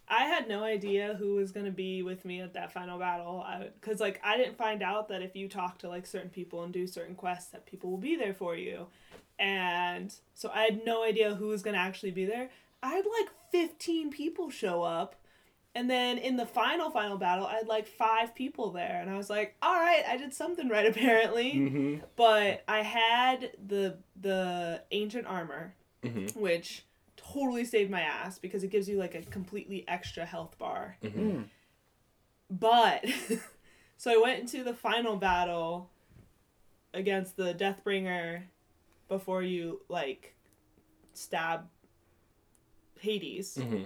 I 0.10 0.26
had 0.26 0.48
no 0.48 0.64
idea 0.64 1.16
who 1.20 1.36
was 1.36 1.52
gonna 1.52 1.72
be 1.72 2.02
with 2.02 2.26
me 2.26 2.42
at 2.42 2.54
that 2.54 2.72
final 2.74 2.98
battle. 2.98 3.44
I, 3.46 3.68
Cause 3.82 4.00
like 4.00 4.20
I 4.24 4.38
didn't 4.38 4.58
find 4.58 4.82
out 4.82 5.08
that 5.10 5.22
if 5.22 5.36
you 5.36 5.48
talk 5.48 5.78
to 5.80 5.90
like 5.90 6.06
certain 6.08 6.30
people 6.32 6.64
and 6.64 6.74
do 6.74 6.88
certain 6.88 7.16
quests, 7.16 7.52
that 7.52 7.66
people 7.66 7.92
will 7.92 7.98
be 8.00 8.16
there 8.16 8.34
for 8.34 8.56
you. 8.56 8.88
And 9.38 10.14
so 10.34 10.50
I 10.54 10.64
had 10.64 10.86
no 10.86 11.04
idea 11.04 11.36
who 11.36 11.48
was 11.48 11.62
gonna 11.62 11.78
actually 11.78 12.12
be 12.12 12.26
there. 12.26 12.50
I 12.82 12.90
had 12.90 13.06
like 13.20 13.30
fifteen 13.52 14.10
people 14.10 14.50
show 14.50 14.84
up. 14.84 15.16
And 15.76 15.88
then 15.90 16.18
in 16.18 16.36
the 16.36 16.48
final 16.48 16.90
final 16.90 17.18
battle, 17.18 17.46
I 17.46 17.54
had 17.58 17.68
like 17.68 17.86
five 17.88 18.34
people 18.34 18.72
there, 18.72 19.00
and 19.02 19.10
I 19.10 19.16
was 19.16 19.30
like, 19.30 19.56
"All 19.62 19.80
right, 19.80 20.04
I 20.08 20.18
did 20.18 20.34
something 20.34 20.68
right 20.68 20.86
apparently." 20.94 21.52
hmm 21.52 21.96
But 22.16 22.64
I 22.68 22.82
had 22.82 23.52
the 23.66 23.98
the 24.20 24.82
ancient 24.92 25.28
armor, 25.28 25.76
Mhm. 26.04 26.36
which 26.36 26.84
totally 27.34 27.66
saved 27.66 27.92
my 27.92 28.02
ass 28.02 28.40
because 28.40 28.64
it 28.64 28.70
gives 28.70 28.88
you 28.90 28.98
like 28.98 29.16
a 29.16 29.22
completely 29.24 29.86
extra 29.88 30.26
health 30.26 30.58
bar. 30.58 30.98
Mhm. 31.04 31.46
But 32.50 33.06
so 33.98 34.12
I 34.12 34.18
went 34.18 34.40
into 34.40 34.64
the 34.64 34.74
final 34.74 35.16
battle 35.16 35.90
against 36.94 37.38
the 37.38 37.54
Deathbringer 37.54 38.44
before 39.08 39.44
you 39.44 39.82
like 39.90 40.36
stab 41.14 41.68
Hades. 43.00 43.56
hmm 43.56 43.84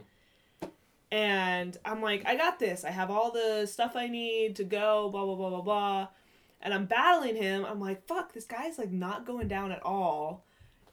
And 1.12 1.78
I'm 1.86 2.02
like, 2.02 2.26
I 2.26 2.36
got 2.36 2.60
this. 2.60 2.84
I 2.84 2.90
have 2.92 3.12
all 3.12 3.32
the 3.32 3.66
stuff 3.68 3.96
I 3.96 4.08
need 4.08 4.56
to 4.58 4.64
go, 4.64 5.10
blah, 5.10 5.26
blah, 5.26 5.36
blah, 5.36 5.50
blah, 5.50 5.62
blah. 5.62 6.08
And 6.62 6.74
I'm 6.74 6.86
battling 6.86 7.36
him. 7.36 7.66
I'm 7.66 7.80
like, 7.80 8.08
fuck, 8.08 8.34
this 8.34 8.46
guy's 8.46 8.78
like 8.78 8.92
not 8.92 9.26
going 9.26 9.48
down 9.48 9.72
at 9.72 9.84
all. 9.84 10.46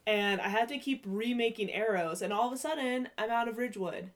And 0.06 0.40
I 0.40 0.48
had 0.48 0.68
to 0.68 0.78
keep 0.78 1.04
remaking 1.06 1.70
arrows. 1.70 2.22
And 2.22 2.32
all 2.32 2.46
of 2.48 2.52
a 2.52 2.56
sudden, 2.56 3.08
I'm 3.18 3.30
out 3.30 3.48
of 3.48 3.58
Ridgewood. 3.58 4.10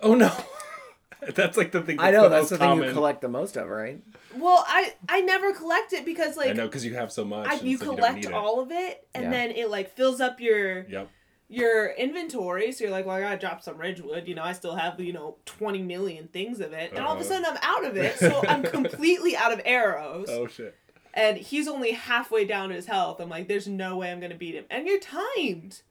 Oh 0.00 0.14
no. 0.14 0.32
that's 1.34 1.56
like 1.56 1.72
the 1.72 1.82
thing. 1.82 1.96
I 2.00 2.10
know 2.10 2.22
the 2.24 2.28
that's 2.30 2.42
most 2.44 2.48
the 2.50 2.58
thing 2.58 2.76
you 2.82 2.92
collect 2.92 3.20
the 3.20 3.28
most 3.28 3.56
of, 3.56 3.68
right? 3.68 4.02
Well, 4.34 4.64
I, 4.66 4.94
I 5.08 5.20
never 5.22 5.52
collect 5.52 5.92
it 5.92 6.04
because, 6.04 6.36
like, 6.36 6.50
I 6.50 6.52
know 6.52 6.66
because 6.66 6.84
you 6.86 6.94
have 6.94 7.10
so 7.12 7.24
much. 7.24 7.48
I, 7.50 7.54
you 7.64 7.76
so 7.76 7.86
don't 7.86 7.96
collect 7.96 8.16
need 8.16 8.26
it. 8.26 8.32
all 8.32 8.60
of 8.60 8.70
it. 8.70 9.06
And 9.14 9.24
Yeah. 9.24 9.30
then 9.30 9.50
it, 9.50 9.68
like, 9.70 9.94
fills 9.96 10.20
up 10.20 10.40
your 10.40 10.84
Yep. 10.88 11.10
your 11.48 11.88
inventory. 11.90 12.70
So 12.70 12.84
you're 12.84 12.92
like, 12.92 13.06
well, 13.06 13.16
I 13.16 13.20
gotta 13.22 13.38
drop 13.38 13.60
some 13.60 13.76
Ridgewood. 13.76 14.28
You 14.28 14.36
know, 14.36 14.44
I 14.44 14.52
still 14.52 14.76
have 14.76 15.00
you 15.00 15.12
know 15.12 15.36
20 15.46 15.82
million 15.82 16.28
things 16.28 16.60
of 16.60 16.72
it, 16.72 16.92
and 16.94 17.04
all 17.04 17.14
of 17.14 17.18
a 17.18 17.24
Uh-huh. 17.24 17.42
sudden 17.42 17.46
I'm 17.50 17.58
out 17.62 17.84
of 17.84 17.96
it. 17.96 18.18
So 18.18 18.44
I'm 18.46 18.62
completely 18.78 19.36
out 19.36 19.52
of 19.52 19.60
arrows, 19.64 20.28
Oh 20.30 20.46
shit. 20.46 20.76
And 21.14 21.36
he's 21.36 21.66
only 21.68 21.92
halfway 21.92 22.44
down 22.44 22.70
his 22.70 22.86
health. 22.86 23.20
I'm 23.20 23.28
like, 23.28 23.48
there's 23.48 23.66
no 23.68 23.96
way 23.98 24.10
I'm 24.12 24.20
gonna 24.20 24.34
beat 24.34 24.54
him, 24.54 24.64
and 24.70 24.86
you're 24.86 25.00
timed. 25.00 25.82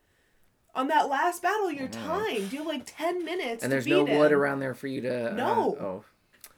On 0.76 0.88
that 0.90 1.10
last 1.10 1.42
battle, 1.42 1.72
you're 1.72 1.88
timed. 1.88 2.52
You 2.54 2.60
have 2.60 2.68
like 2.68 2.84
10 2.86 3.26
minutes. 3.26 3.64
And 3.64 3.70
to 3.72 3.74
there's 3.74 3.86
beat 3.86 3.92
no 3.92 4.06
him. 4.06 4.20
wood 4.20 4.32
around 4.32 4.60
there 4.60 4.76
for 4.76 4.86
you 4.88 5.02
to. 5.02 5.32
uh, 5.32 5.36
No. 5.36 5.76
oh. 5.80 6.06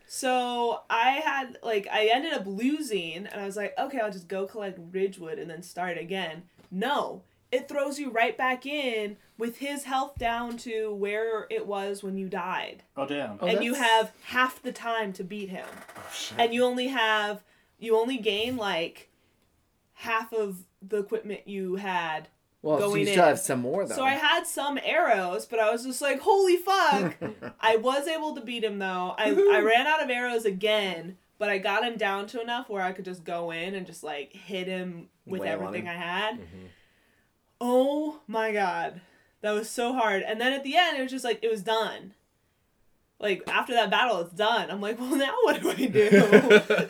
So 0.07 0.81
I 0.89 1.11
had 1.23 1.57
like 1.63 1.87
I 1.91 2.09
ended 2.13 2.33
up 2.33 2.43
losing, 2.45 3.25
and 3.27 3.39
I 3.41 3.45
was 3.45 3.55
like, 3.55 3.73
okay, 3.79 3.99
I'll 3.99 4.11
just 4.11 4.27
go 4.27 4.45
collect 4.45 4.77
Ridgewood 4.91 5.39
and 5.39 5.49
then 5.49 5.63
start 5.63 5.97
again. 5.97 6.43
No, 6.69 7.23
it 7.51 7.69
throws 7.69 7.97
you 7.99 8.09
right 8.11 8.37
back 8.37 8.65
in 8.65 9.15
with 9.37 9.57
his 9.59 9.85
health 9.85 10.17
down 10.17 10.57
to 10.57 10.93
where 10.93 11.47
it 11.49 11.65
was 11.65 12.03
when 12.03 12.17
you 12.17 12.27
died, 12.27 12.83
Oh 12.97 13.05
damn. 13.07 13.37
Oh, 13.41 13.47
and 13.47 13.63
you 13.63 13.73
have 13.75 14.11
half 14.25 14.61
the 14.61 14.71
time 14.73 15.13
to 15.13 15.23
beat 15.23 15.49
him, 15.49 15.65
Oh, 15.97 16.01
shit. 16.13 16.37
and 16.39 16.53
you 16.53 16.63
only 16.65 16.87
have 16.87 17.41
you 17.81 17.97
only 17.97 18.17
gain 18.17 18.55
like 18.55 19.09
half 19.93 20.31
of 20.33 20.63
the 20.81 20.97
equipment 20.99 21.41
you 21.47 21.75
had 21.75 22.29
Well, 22.61 22.79
so 22.79 22.87
going 22.87 23.01
you 23.01 23.07
still 23.07 23.23
in. 23.23 23.29
have 23.29 23.39
some 23.39 23.59
more 23.61 23.85
though. 23.85 23.95
so 23.95 24.03
I 24.03 24.13
had 24.13 24.47
some 24.47 24.79
arrows, 24.83 25.45
but 25.45 25.59
I 25.59 25.69
was 25.71 25.83
just 25.85 26.01
like, 26.01 26.19
holy 26.21 26.57
fuck. 26.57 27.15
I 27.59 27.75
was 27.77 28.07
able 28.07 28.33
to 28.35 28.41
beat 28.41 28.63
him 28.63 28.79
though. 28.79 29.13
I, 29.17 29.31
I 29.31 29.59
ran 29.65 29.85
out 29.87 30.01
of 30.03 30.09
arrows 30.09 30.45
again, 30.45 31.17
but 31.37 31.49
I 31.49 31.57
got 31.57 31.83
him 31.83 31.97
down 31.97 32.27
to 32.27 32.41
enough 32.41 32.69
where 32.69 32.81
I 32.83 32.93
could 32.93 33.05
just 33.05 33.23
go 33.23 33.51
in 33.51 33.75
and 33.75 33.85
just 33.85 34.03
like 34.03 34.31
hit 34.33 34.67
him 34.67 35.09
with 35.25 35.41
Wail 35.41 35.51
everything 35.51 35.85
him. 35.85 35.89
I 35.91 35.97
had. 35.99 36.35
Mm-hmm. 36.35 36.65
Oh 37.59 38.21
my 38.27 38.51
god. 38.51 39.01
That 39.41 39.51
was 39.51 39.69
so 39.69 39.93
hard. 39.93 40.21
And 40.23 40.39
then 40.39 40.53
at 40.53 40.63
the 40.63 40.75
end, 40.77 40.97
it 40.97 41.01
was 41.01 41.11
just 41.11 41.25
like, 41.25 41.39
it 41.43 41.49
was 41.49 41.61
done. 41.63 42.13
Like, 43.21 43.43
after 43.47 43.73
that 43.73 43.91
battle, 43.91 44.19
it's 44.21 44.33
done. 44.33 44.71
I'm 44.71 44.81
like, 44.81 44.99
well, 44.99 45.15
now 45.15 45.33
what 45.43 45.61
do 45.61 45.69
I 45.69 45.75
do? 45.85 46.09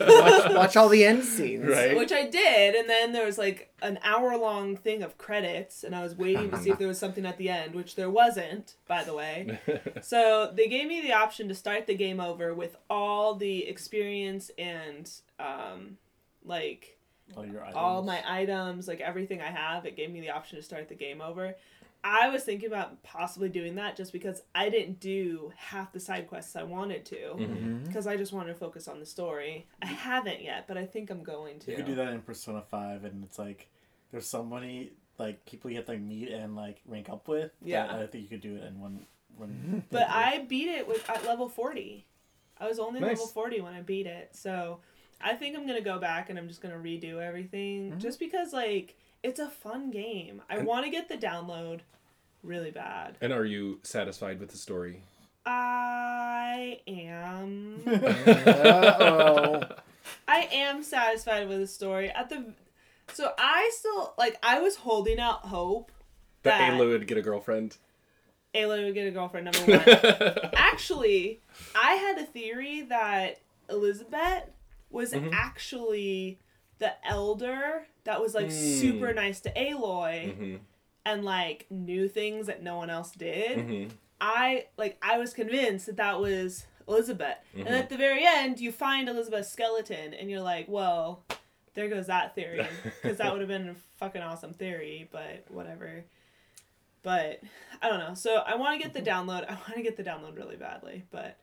watch, 0.00 0.54
watch 0.54 0.76
all 0.76 0.88
the 0.88 1.04
end 1.04 1.24
scenes. 1.24 1.68
Right. 1.68 1.94
Which 1.96 2.10
I 2.10 2.26
did, 2.26 2.74
and 2.74 2.88
then 2.88 3.12
there 3.12 3.26
was 3.26 3.36
like 3.36 3.72
an 3.82 3.98
hour 4.02 4.36
long 4.38 4.76
thing 4.76 5.02
of 5.02 5.18
credits, 5.18 5.84
and 5.84 5.94
I 5.94 6.02
was 6.02 6.14
waiting 6.16 6.50
to 6.50 6.56
see 6.58 6.70
if 6.70 6.78
there 6.78 6.88
was 6.88 6.98
something 6.98 7.26
at 7.26 7.36
the 7.36 7.50
end, 7.50 7.74
which 7.74 7.96
there 7.96 8.08
wasn't, 8.10 8.76
by 8.88 9.04
the 9.04 9.14
way. 9.14 9.60
so 10.00 10.50
they 10.56 10.68
gave 10.68 10.88
me 10.88 11.02
the 11.02 11.12
option 11.12 11.48
to 11.48 11.54
start 11.54 11.86
the 11.86 11.94
game 11.94 12.18
over 12.18 12.54
with 12.54 12.76
all 12.88 13.34
the 13.34 13.66
experience 13.66 14.50
and 14.56 15.10
um, 15.38 15.98
like 16.44 16.98
All 17.36 17.44
your 17.44 17.60
items. 17.60 17.76
all 17.76 18.02
my 18.02 18.22
items, 18.26 18.88
like 18.88 19.00
everything 19.00 19.42
I 19.42 19.50
have. 19.50 19.84
It 19.84 19.96
gave 19.96 20.10
me 20.10 20.20
the 20.20 20.30
option 20.30 20.56
to 20.56 20.62
start 20.62 20.88
the 20.88 20.94
game 20.94 21.20
over. 21.20 21.56
I 22.04 22.28
was 22.30 22.42
thinking 22.42 22.66
about 22.66 23.02
possibly 23.04 23.48
doing 23.48 23.76
that 23.76 23.96
just 23.96 24.12
because 24.12 24.42
I 24.54 24.70
didn't 24.70 24.98
do 24.98 25.52
half 25.56 25.92
the 25.92 26.00
side 26.00 26.26
quests 26.26 26.56
I 26.56 26.64
wanted 26.64 27.04
to 27.06 27.16
Mm-hmm. 27.16 27.84
because 27.84 28.06
I 28.06 28.16
just 28.16 28.32
wanted 28.32 28.52
to 28.54 28.58
focus 28.58 28.88
on 28.88 28.98
the 29.00 29.06
story. 29.06 29.66
I 29.80 29.86
haven't 29.86 30.42
yet, 30.42 30.66
but 30.66 30.76
I 30.76 30.84
think 30.84 31.10
I'm 31.10 31.22
going 31.22 31.58
to. 31.60 31.70
You 31.70 31.76
could 31.76 31.86
do 31.86 31.94
that 31.96 32.12
in 32.12 32.20
Persona 32.22 32.62
Five, 32.62 33.04
and 33.04 33.22
it's 33.24 33.38
like 33.38 33.68
there's 34.10 34.26
so 34.26 34.42
many 34.44 34.90
like 35.18 35.44
people 35.46 35.70
you 35.70 35.76
have 35.76 35.86
to 35.86 35.96
meet 35.96 36.28
and 36.30 36.56
like 36.56 36.80
rank 36.86 37.08
up 37.08 37.28
with. 37.28 37.52
that 37.60 37.68
Yeah. 37.68 37.96
I 37.96 38.06
think 38.06 38.24
you 38.24 38.28
could 38.28 38.40
do 38.40 38.56
it 38.56 38.64
in 38.64 38.80
one 38.80 39.06
one. 39.36 39.84
But 39.90 40.08
I 40.10 40.40
beat 40.48 40.68
it 40.68 40.86
with 40.88 41.08
at 41.08 41.24
level 41.24 41.48
forty. 41.48 42.04
I 42.58 42.66
was 42.68 42.78
only 42.78 43.00
Nice. 43.00 43.10
level 43.10 43.26
forty 43.26 43.60
when 43.60 43.74
I 43.74 43.80
beat 43.82 44.06
it, 44.06 44.30
so 44.34 44.80
I 45.20 45.34
think 45.34 45.56
I'm 45.56 45.66
gonna 45.68 45.80
go 45.80 45.98
back 46.00 46.30
and 46.30 46.38
I'm 46.38 46.48
just 46.48 46.60
gonna 46.60 46.76
redo 46.78 47.20
everything, 47.24 47.94
just 47.98 48.18
because 48.18 48.52
like 48.52 48.96
it's 49.22 49.38
a 49.40 49.48
fun 49.48 49.90
game. 49.90 50.42
I 50.50 50.56
And- 50.58 50.66
want 50.66 50.84
to 50.84 50.90
get 50.90 51.08
the 51.08 51.16
download 51.16 51.80
really 52.42 52.70
bad. 52.70 53.16
and 53.20 53.32
are 53.32 53.44
you 53.44 53.78
satisfied 53.82 54.40
with 54.40 54.50
the 54.50 54.56
story? 54.58 55.02
I 55.46 56.80
am. 56.86 57.82
Uh-oh. 57.86 59.62
I 60.28 60.48
am 60.52 60.82
satisfied 60.82 61.48
with 61.48 61.58
the 61.60 61.66
story. 61.66 62.10
At 62.10 62.28
the, 62.28 62.52
so 63.12 63.32
I 63.38 63.70
still 63.76 64.14
like 64.18 64.36
I 64.42 64.60
was 64.60 64.76
holding 64.76 65.18
out 65.20 65.46
hope 65.46 65.90
That 66.42 66.58
that 66.58 66.72
Ayla 66.72 66.88
would 66.88 67.06
get 67.06 67.18
a 67.18 67.22
girlfriend. 67.22 67.76
Ayla 68.54 68.84
would 68.84 68.94
get 68.94 69.06
a 69.06 69.10
girlfriend. 69.10 69.50
Number 69.52 69.78
one. 69.78 70.50
Actually, 70.54 71.40
I 71.74 71.94
had 71.94 72.18
a 72.18 72.24
theory 72.24 72.82
that 72.82 73.38
Elizabeth 73.70 74.44
was 74.90 75.12
Mhm. 75.12 75.30
actually 75.32 76.38
the 76.78 76.92
elder 77.06 77.86
that 78.04 78.20
was 78.20 78.34
like 78.34 78.48
Mm. 78.48 78.80
super 78.80 79.12
nice 79.14 79.40
to 79.40 79.52
Aloy 79.54 80.34
hmm 80.36 80.56
and 81.04 81.24
like 81.24 81.66
knew 81.70 82.08
things 82.08 82.46
that 82.46 82.62
no 82.62 82.76
one 82.76 82.88
else 82.90 83.10
did. 83.12 83.58
hmm 83.60 83.88
I 84.20 84.66
like 84.76 84.98
I 85.02 85.18
was 85.18 85.34
convinced 85.34 85.86
that 85.86 85.96
that 85.96 86.20
was 86.20 86.64
Elizabeth. 86.86 87.36
Mhm. 87.56 87.66
And 87.66 87.74
at 87.74 87.88
the 87.88 87.96
very 87.96 88.24
end, 88.24 88.60
you 88.60 88.70
find 88.72 89.08
Elizabeth's 89.08 89.50
skeleton 89.50 90.14
and 90.14 90.30
you're 90.30 90.40
like, 90.40 90.66
"Well, 90.68 91.24
there 91.74 91.88
goes 91.88 92.06
that 92.06 92.34
theory." 92.36 92.64
Cuz 93.02 93.16
that 93.18 93.32
would 93.32 93.40
have 93.40 93.48
been 93.48 93.68
a 93.70 93.74
fucking 93.98 94.22
awesome 94.22 94.52
theory, 94.52 95.08
but 95.10 95.44
whatever. 95.50 96.04
But 97.02 97.40
I 97.80 97.88
don't 97.88 97.98
know. 97.98 98.14
So 98.14 98.36
I 98.36 98.54
want 98.54 98.80
to 98.80 98.82
get 98.88 98.94
the 98.94 99.02
download. 99.10 99.44
I 99.50 99.54
want 99.54 99.74
to 99.74 99.82
get 99.82 99.96
the 99.96 100.04
download 100.04 100.36
really 100.36 100.56
badly, 100.56 101.04
but 101.10 101.36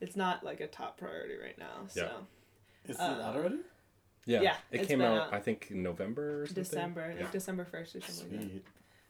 it's 0.00 0.16
not 0.16 0.42
like 0.42 0.60
a 0.60 0.66
top 0.66 0.96
priority 0.96 1.36
right 1.36 1.58
now. 1.58 1.86
So 1.88 2.00
Yeah. 2.00 2.90
Is 2.90 2.98
Uh, 2.98 3.16
it 3.18 3.22
out 3.22 3.36
already? 3.36 3.58
Yeah. 4.24 4.40
Yeah, 4.42 4.56
It 4.70 4.80
it's 4.80 4.88
came 4.88 5.00
out, 5.00 5.28
out. 5.28 5.32
I 5.34 5.40
think, 5.40 5.68
in 5.70 5.82
November 5.82 6.42
or 6.42 6.46
something. 6.46 6.62
December, 6.64 7.12
Yeah. 7.16 7.22
like 7.24 7.32
December 7.32 7.64
1st 7.64 7.96
or 7.96 8.00
something 8.12 8.38
like. 8.38 8.48
Sweet. 8.50 8.64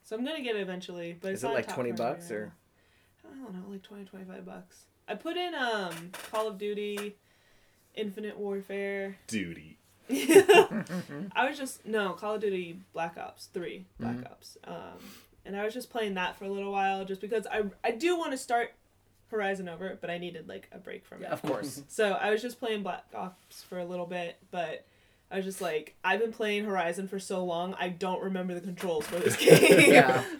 So 0.04 0.16
I'm 0.16 0.24
going 0.24 0.36
to 0.36 0.42
get 0.42 0.56
it 0.56 0.60
eventually, 0.60 1.16
but 1.20 1.32
it's 1.32 1.40
Is 1.40 1.44
it 1.44 1.52
like 1.52 1.68
20 1.72 1.92
bucks 1.92 2.30
right 2.30 2.36
or? 2.38 2.52
now. 3.24 3.30
I 3.30 3.44
don't 3.44 3.54
know, 3.54 3.70
like 3.70 3.82
20, 3.82 4.04
25 4.04 4.44
bucks. 4.44 4.84
I 5.08 5.14
put 5.14 5.36
in 5.36 5.54
um 5.54 6.10
Call 6.30 6.48
of 6.48 6.58
Duty, 6.58 7.16
Infinite 7.94 8.36
Warfare. 8.38 9.16
Duty. 9.26 9.78
I 10.10 11.46
was 11.48 11.56
just 11.58 11.84
no 11.86 12.12
Call 12.12 12.34
of 12.34 12.40
Duty 12.40 12.80
Black 12.92 13.16
Ops 13.18 13.46
Three 13.52 13.86
Black 13.98 14.16
Mhm. 14.16 14.30
Ops, 14.30 14.56
um, 14.64 14.98
and 15.44 15.56
I 15.56 15.64
was 15.64 15.72
just 15.74 15.90
playing 15.90 16.14
that 16.14 16.36
for 16.36 16.44
a 16.44 16.50
little 16.50 16.72
while, 16.72 17.04
just 17.04 17.20
because 17.20 17.46
I 17.46 17.62
I 17.84 17.92
do 17.92 18.16
want 18.18 18.32
to 18.32 18.38
start 18.38 18.72
Horizon 19.30 19.68
over, 19.68 19.96
but 20.00 20.10
I 20.10 20.18
needed 20.18 20.48
like 20.48 20.68
a 20.72 20.78
break 20.78 21.04
from 21.06 21.22
Yeah, 21.22 21.28
it. 21.28 21.32
of 21.32 21.42
course. 21.42 21.82
So 21.88 22.12
I 22.12 22.30
was 22.30 22.42
just 22.42 22.58
playing 22.58 22.82
Black 22.82 23.04
Ops 23.14 23.62
for 23.62 23.78
a 23.78 23.84
little 23.84 24.06
bit, 24.06 24.36
but 24.50 24.84
I 25.32 25.36
was 25.36 25.44
just 25.44 25.60
like, 25.60 25.94
I've 26.04 26.20
been 26.20 26.32
playing 26.32 26.64
Horizon 26.66 27.08
for 27.08 27.18
so 27.18 27.44
long, 27.44 27.74
I 27.80 27.88
don't 27.88 28.22
remember 28.22 28.54
the 28.54 28.60
controls 28.60 29.06
for 29.06 29.16
this 29.16 29.36
game. 29.38 29.92
Yeah. 29.92 30.22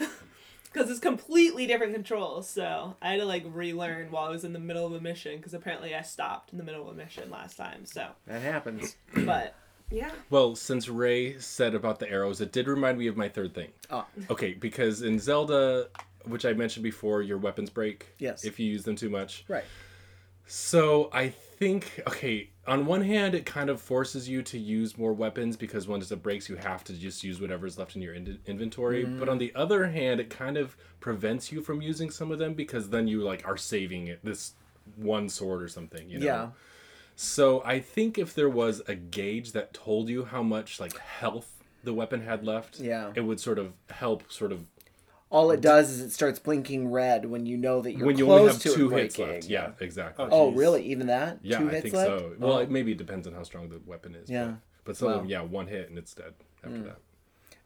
Because 0.73 0.91
it's 0.91 1.01
completely 1.01 1.67
different 1.67 1.93
controls, 1.93 2.49
so 2.49 2.97
I 3.03 3.11
had 3.11 3.21
to 3.21 3.27
like 3.27 3.45
relearn 3.47 4.11
while 4.11 4.25
I 4.25 4.31
was 4.31 4.43
in 4.43 4.55
the 4.55 4.59
middle 4.59 4.87
of 4.87 4.95
a 4.95 5.03
mission. 5.03 5.37
Because 5.37 5.53
apparently 5.53 5.95
I 5.95 6.01
stopped 6.01 6.51
in 6.51 6.57
the 6.57 6.65
middle 6.65 6.81
of 6.81 6.89
a 6.89 6.95
mission 6.97 7.29
last 7.31 7.59
time. 7.59 7.85
So, 7.85 8.07
That 8.27 8.41
happens. 8.41 8.97
but 9.15 9.55
yeah, 9.91 10.11
Well, 10.31 10.57
since 10.57 10.89
Ray 10.89 11.39
said 11.39 11.75
about 11.75 11.99
the 11.99 12.11
arrows, 12.11 12.41
it 12.41 12.53
did 12.53 12.69
remind 12.69 12.97
me 12.97 13.07
of 13.09 13.19
my 13.19 13.29
third 13.29 13.55
thing. 13.55 13.69
Oh, 13.91 14.07
Okay, 14.31 14.55
because 14.55 15.03
in 15.03 15.19
Zelda, 15.19 15.89
which 16.25 16.47
I 16.47 16.55
mentioned 16.55 16.85
before, 16.85 17.21
your 17.21 17.37
weapons 17.37 17.69
break. 17.69 18.07
Yes. 18.19 18.43
If 18.43 18.59
you 18.59 18.67
use 18.67 18.85
them 18.85 18.97
too 18.97 19.11
much. 19.11 19.45
right. 19.49 19.65
So 20.47 21.11
I 21.13 21.29
think 21.29 22.03
okay. 22.07 22.49
On 22.67 22.87
one 22.87 23.03
hand, 23.03 23.35
it 23.35 23.45
kind 23.45 23.69
of 23.69 23.81
forces 23.81 24.29
you 24.29 24.41
to 24.43 24.59
use 24.59 24.97
more 24.97 25.13
weapons 25.13 25.57
because 25.57 25.89
once 25.89 26.11
it 26.13 26.23
breaks, 26.23 26.49
you 26.49 26.55
have 26.57 26.85
to 26.85 26.93
just 26.93 27.25
use 27.25 27.41
whatever's 27.41 27.77
left 27.77 27.97
in 27.97 28.03
your 28.03 28.15
in- 28.15 28.39
inventory. 28.47 29.05
Mm-hmm. 29.05 29.19
But 29.19 29.29
on 29.29 29.39
the 29.39 29.53
other 29.57 29.89
hand, 29.89 30.21
it 30.21 30.31
kind 30.31 30.57
of 30.57 30.77
prevents 31.01 31.51
you 31.51 31.61
from 31.61 31.83
using 31.83 32.09
some 32.11 32.31
of 32.31 32.39
them 32.39 32.55
because 32.55 32.91
then 32.91 33.09
you 33.09 33.23
like 33.23 33.47
are 33.47 33.57
saving 33.57 34.07
it 34.07 34.21
this 34.25 34.55
one 34.95 35.29
sword 35.29 35.61
or 35.61 35.69
something. 35.69 36.09
You 36.09 36.21
know. 36.21 36.27
Yeah. 36.27 36.49
So 37.17 37.63
I 37.65 37.81
think 37.81 38.17
if 38.17 38.35
there 38.35 38.49
was 38.49 38.81
a 38.87 38.95
gauge 38.95 39.53
that 39.53 39.75
told 39.75 40.09
you 40.09 40.25
how 40.25 40.43
much 40.43 40.79
like 40.79 40.97
health 40.99 41.63
the 41.85 41.93
weapon 41.93 42.23
had 42.23 42.45
left, 42.45 42.79
Yeah. 42.79 43.13
it 43.15 43.23
would 43.23 43.41
sort 43.41 43.59
of 43.59 43.73
help 43.91 44.31
sort 44.31 44.53
of 44.53 44.67
All 45.33 45.51
it 45.51 45.63
does 45.63 45.91
is 45.91 46.01
it 46.01 46.13
starts 46.13 46.39
blinking 46.39 46.91
red 46.91 47.25
when 47.25 47.47
you 47.47 47.57
know 47.57 47.81
that 47.81 47.93
you're 47.93 48.07
when 48.07 48.19
you 48.19 48.27
close 48.27 48.41
only 48.41 48.53
have 48.53 48.63
to 48.63 48.75
two 48.75 48.95
it 48.95 49.01
hits 49.03 49.17
breaking. 49.17 49.35
left. 49.35 49.49
Yeah, 49.49 49.71
exactly. 49.81 50.27
Oh, 50.27 50.29
Oh, 50.31 50.51
really? 50.53 50.85
Even 50.85 51.07
that? 51.07 51.39
Yeah, 51.43 51.59
Two 51.59 51.69
I 51.69 51.71
hits 51.71 51.83
think 51.85 51.95
left? 51.95 52.21
so. 52.21 52.37
Well, 52.39 52.53
Oh. 52.53 52.59
it 52.59 52.71
maybe 52.71 52.93
it 52.93 52.99
depends 52.99 53.27
on 53.27 53.33
how 53.33 53.43
strong 53.43 53.71
the 53.71 53.81
weapon 53.87 54.15
is. 54.15 54.29
Yeah. 54.29 54.45
But, 54.45 54.57
but 54.85 54.97
some 54.99 55.09
of 55.09 55.15
Wow. 55.15 55.21
them, 55.23 55.31
yeah, 55.31 55.41
one 55.41 55.67
hit 55.69 55.89
and 55.89 55.97
it's 55.99 56.15
dead 56.15 56.35
after 56.63 56.77
Mm. 56.79 56.85
that. 56.85 56.99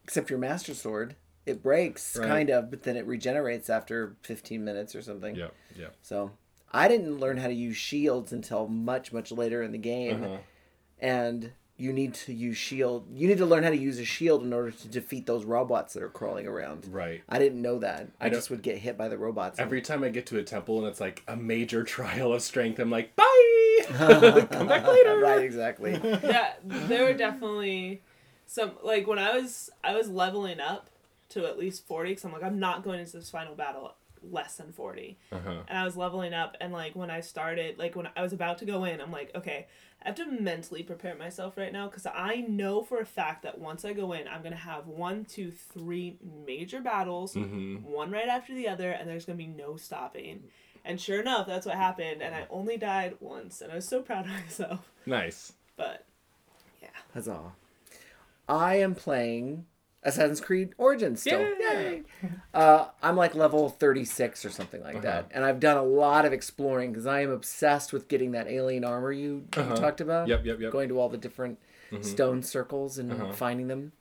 Except 0.04 0.30
your 0.30 0.38
master 0.38 0.74
sword, 0.74 1.16
it 1.44 1.60
breaks 1.62 2.16
Right. 2.16 2.28
kind 2.28 2.50
of, 2.50 2.70
but 2.70 2.84
then 2.84 2.96
it 2.96 3.04
regenerates 3.04 3.68
after 3.68 4.14
15 4.22 4.64
minutes 4.64 4.94
or 4.94 5.02
something. 5.02 5.34
Yeah, 5.34 5.48
yeah. 5.76 5.88
So 6.02 6.30
I 6.72 6.86
didn't 6.86 7.18
learn 7.18 7.38
how 7.38 7.48
to 7.48 7.54
use 7.54 7.76
shields 7.76 8.32
until 8.32 8.68
much, 8.68 9.12
much 9.12 9.32
later 9.32 9.62
in 9.64 9.72
the 9.72 9.78
game. 9.78 10.22
Uh-huh. 10.22 10.38
And 11.00 11.50
you 11.76 11.92
need 11.92 12.14
to 12.14 12.32
use 12.32 12.56
shield. 12.56 13.06
You 13.12 13.28
need 13.28 13.38
to 13.38 13.46
learn 13.46 13.62
how 13.62 13.70
to 13.70 13.76
use 13.76 13.98
a 13.98 14.04
shield 14.04 14.42
in 14.42 14.52
order 14.52 14.70
to 14.70 14.88
defeat 14.88 15.26
those 15.26 15.44
robots 15.44 15.94
that 15.94 16.02
are 16.02 16.08
crawling 16.08 16.46
around. 16.46 16.88
Right. 16.90 17.22
I 17.28 17.38
didn't 17.38 17.60
know 17.60 17.78
that. 17.80 18.08
I, 18.20 18.26
I 18.26 18.28
just 18.30 18.50
would 18.50 18.62
get 18.62 18.78
hit 18.78 18.96
by 18.96 19.08
the 19.08 19.18
robots. 19.18 19.58
Every 19.58 19.82
time 19.82 20.02
I 20.02 20.08
get 20.08 20.26
to 20.26 20.38
a 20.38 20.42
temple 20.42 20.78
and 20.78 20.88
it's 20.88 21.00
like 21.00 21.22
a 21.28 21.36
major 21.36 21.84
trial 21.96 22.32
of 22.32 22.42
strength, 22.42 22.78
I'm 22.78 22.90
like, 22.90 23.14
bye! 23.16 23.78
Come 23.88 24.68
back 24.68 24.86
later! 24.88 25.18
right, 25.18 25.42
exactly. 25.42 26.00
yeah, 26.02 26.54
there 26.64 27.04
were 27.04 27.12
definitely 27.12 28.02
some 28.46 28.72
like 28.82 29.06
when 29.06 29.18
I 29.18 29.36
was 29.36 29.70
I 29.84 29.94
was 29.94 30.08
leveling 30.08 30.60
up, 30.60 30.88
to 31.30 31.46
at 31.46 31.58
least 31.58 31.86
40 31.86 32.10
because 32.10 32.24
I'm 32.24 32.32
like, 32.32 32.42
I'm 32.42 32.58
not 32.58 32.82
going 32.82 33.00
into 33.00 33.16
this 33.16 33.30
final 33.30 33.54
battle 33.54 33.94
less 34.22 34.56
than 34.56 34.72
40. 34.72 35.18
Uh-huh. 35.32 35.50
And 35.68 35.78
I 35.78 35.84
was 35.84 35.96
leveling 35.96 36.34
up, 36.34 36.56
and 36.60 36.72
like 36.72 36.94
when 36.96 37.10
I 37.10 37.20
started, 37.20 37.78
like 37.78 37.96
when 37.96 38.08
I 38.16 38.22
was 38.22 38.32
about 38.32 38.58
to 38.58 38.64
go 38.64 38.84
in, 38.84 39.00
I'm 39.00 39.12
like, 39.12 39.32
okay, 39.34 39.66
I 40.02 40.08
have 40.08 40.16
to 40.16 40.26
mentally 40.26 40.82
prepare 40.82 41.16
myself 41.16 41.56
right 41.56 41.72
now 41.72 41.88
because 41.88 42.06
I 42.06 42.44
know 42.48 42.82
for 42.82 43.00
a 43.00 43.06
fact 43.06 43.42
that 43.42 43.58
once 43.58 43.84
I 43.84 43.92
go 43.92 44.12
in, 44.12 44.28
I'm 44.28 44.42
gonna 44.42 44.54
have 44.54 44.86
one, 44.86 45.24
two, 45.24 45.50
three 45.50 46.18
major 46.46 46.80
battles, 46.80 47.34
mm-hmm. 47.34 47.82
one 47.82 48.10
right 48.10 48.28
after 48.28 48.54
the 48.54 48.68
other, 48.68 48.92
and 48.92 49.08
there's 49.08 49.24
gonna 49.24 49.36
be 49.36 49.46
no 49.46 49.76
stopping. 49.76 50.44
And 50.84 51.00
sure 51.00 51.20
enough, 51.20 51.48
that's 51.48 51.66
what 51.66 51.74
happened, 51.74 52.22
and 52.22 52.34
I 52.34 52.46
only 52.50 52.76
died 52.76 53.16
once, 53.18 53.60
and 53.60 53.72
I 53.72 53.74
was 53.74 53.88
so 53.88 54.02
proud 54.02 54.26
of 54.26 54.32
myself. 54.44 54.88
Nice. 55.06 55.52
But 55.76 56.04
yeah. 56.80 56.88
Huzzah. 57.12 57.52
I 58.48 58.76
am 58.76 58.94
playing 58.94 59.66
Assassin's 60.06 60.40
Creed 60.40 60.72
Origins 60.78 61.20
still. 61.20 61.40
Yay! 61.40 61.54
Yay! 61.60 62.02
Uh, 62.54 62.86
I'm 63.02 63.16
like 63.16 63.34
level 63.34 63.68
36 63.68 64.44
or 64.44 64.50
something 64.50 64.82
like 64.82 65.02
that. 65.02 65.18
Uh-huh. 65.24 65.28
And 65.32 65.44
I've 65.44 65.60
done 65.60 65.76
a 65.76 65.82
lot 65.82 66.24
of 66.24 66.32
exploring 66.32 66.92
because 66.92 67.06
I 67.06 67.20
am 67.22 67.30
obsessed 67.30 67.92
with 67.92 68.08
getting 68.08 68.30
that 68.32 68.46
alien 68.48 68.84
armor 68.84 69.12
you, 69.12 69.44
you 69.54 69.62
Uh-huh. 69.62 69.74
talked 69.76 70.00
about. 70.00 70.28
Yep, 70.28 70.46
yep, 70.46 70.60
yep. 70.60 70.72
Going 70.72 70.88
to 70.88 70.98
all 71.00 71.08
the 71.08 71.18
different 71.18 71.58
stone 72.00 72.42
circles 72.42 72.96
and 72.98 73.12
Uh-huh. 73.12 73.32
finding 73.32 73.68
them. 73.68 73.92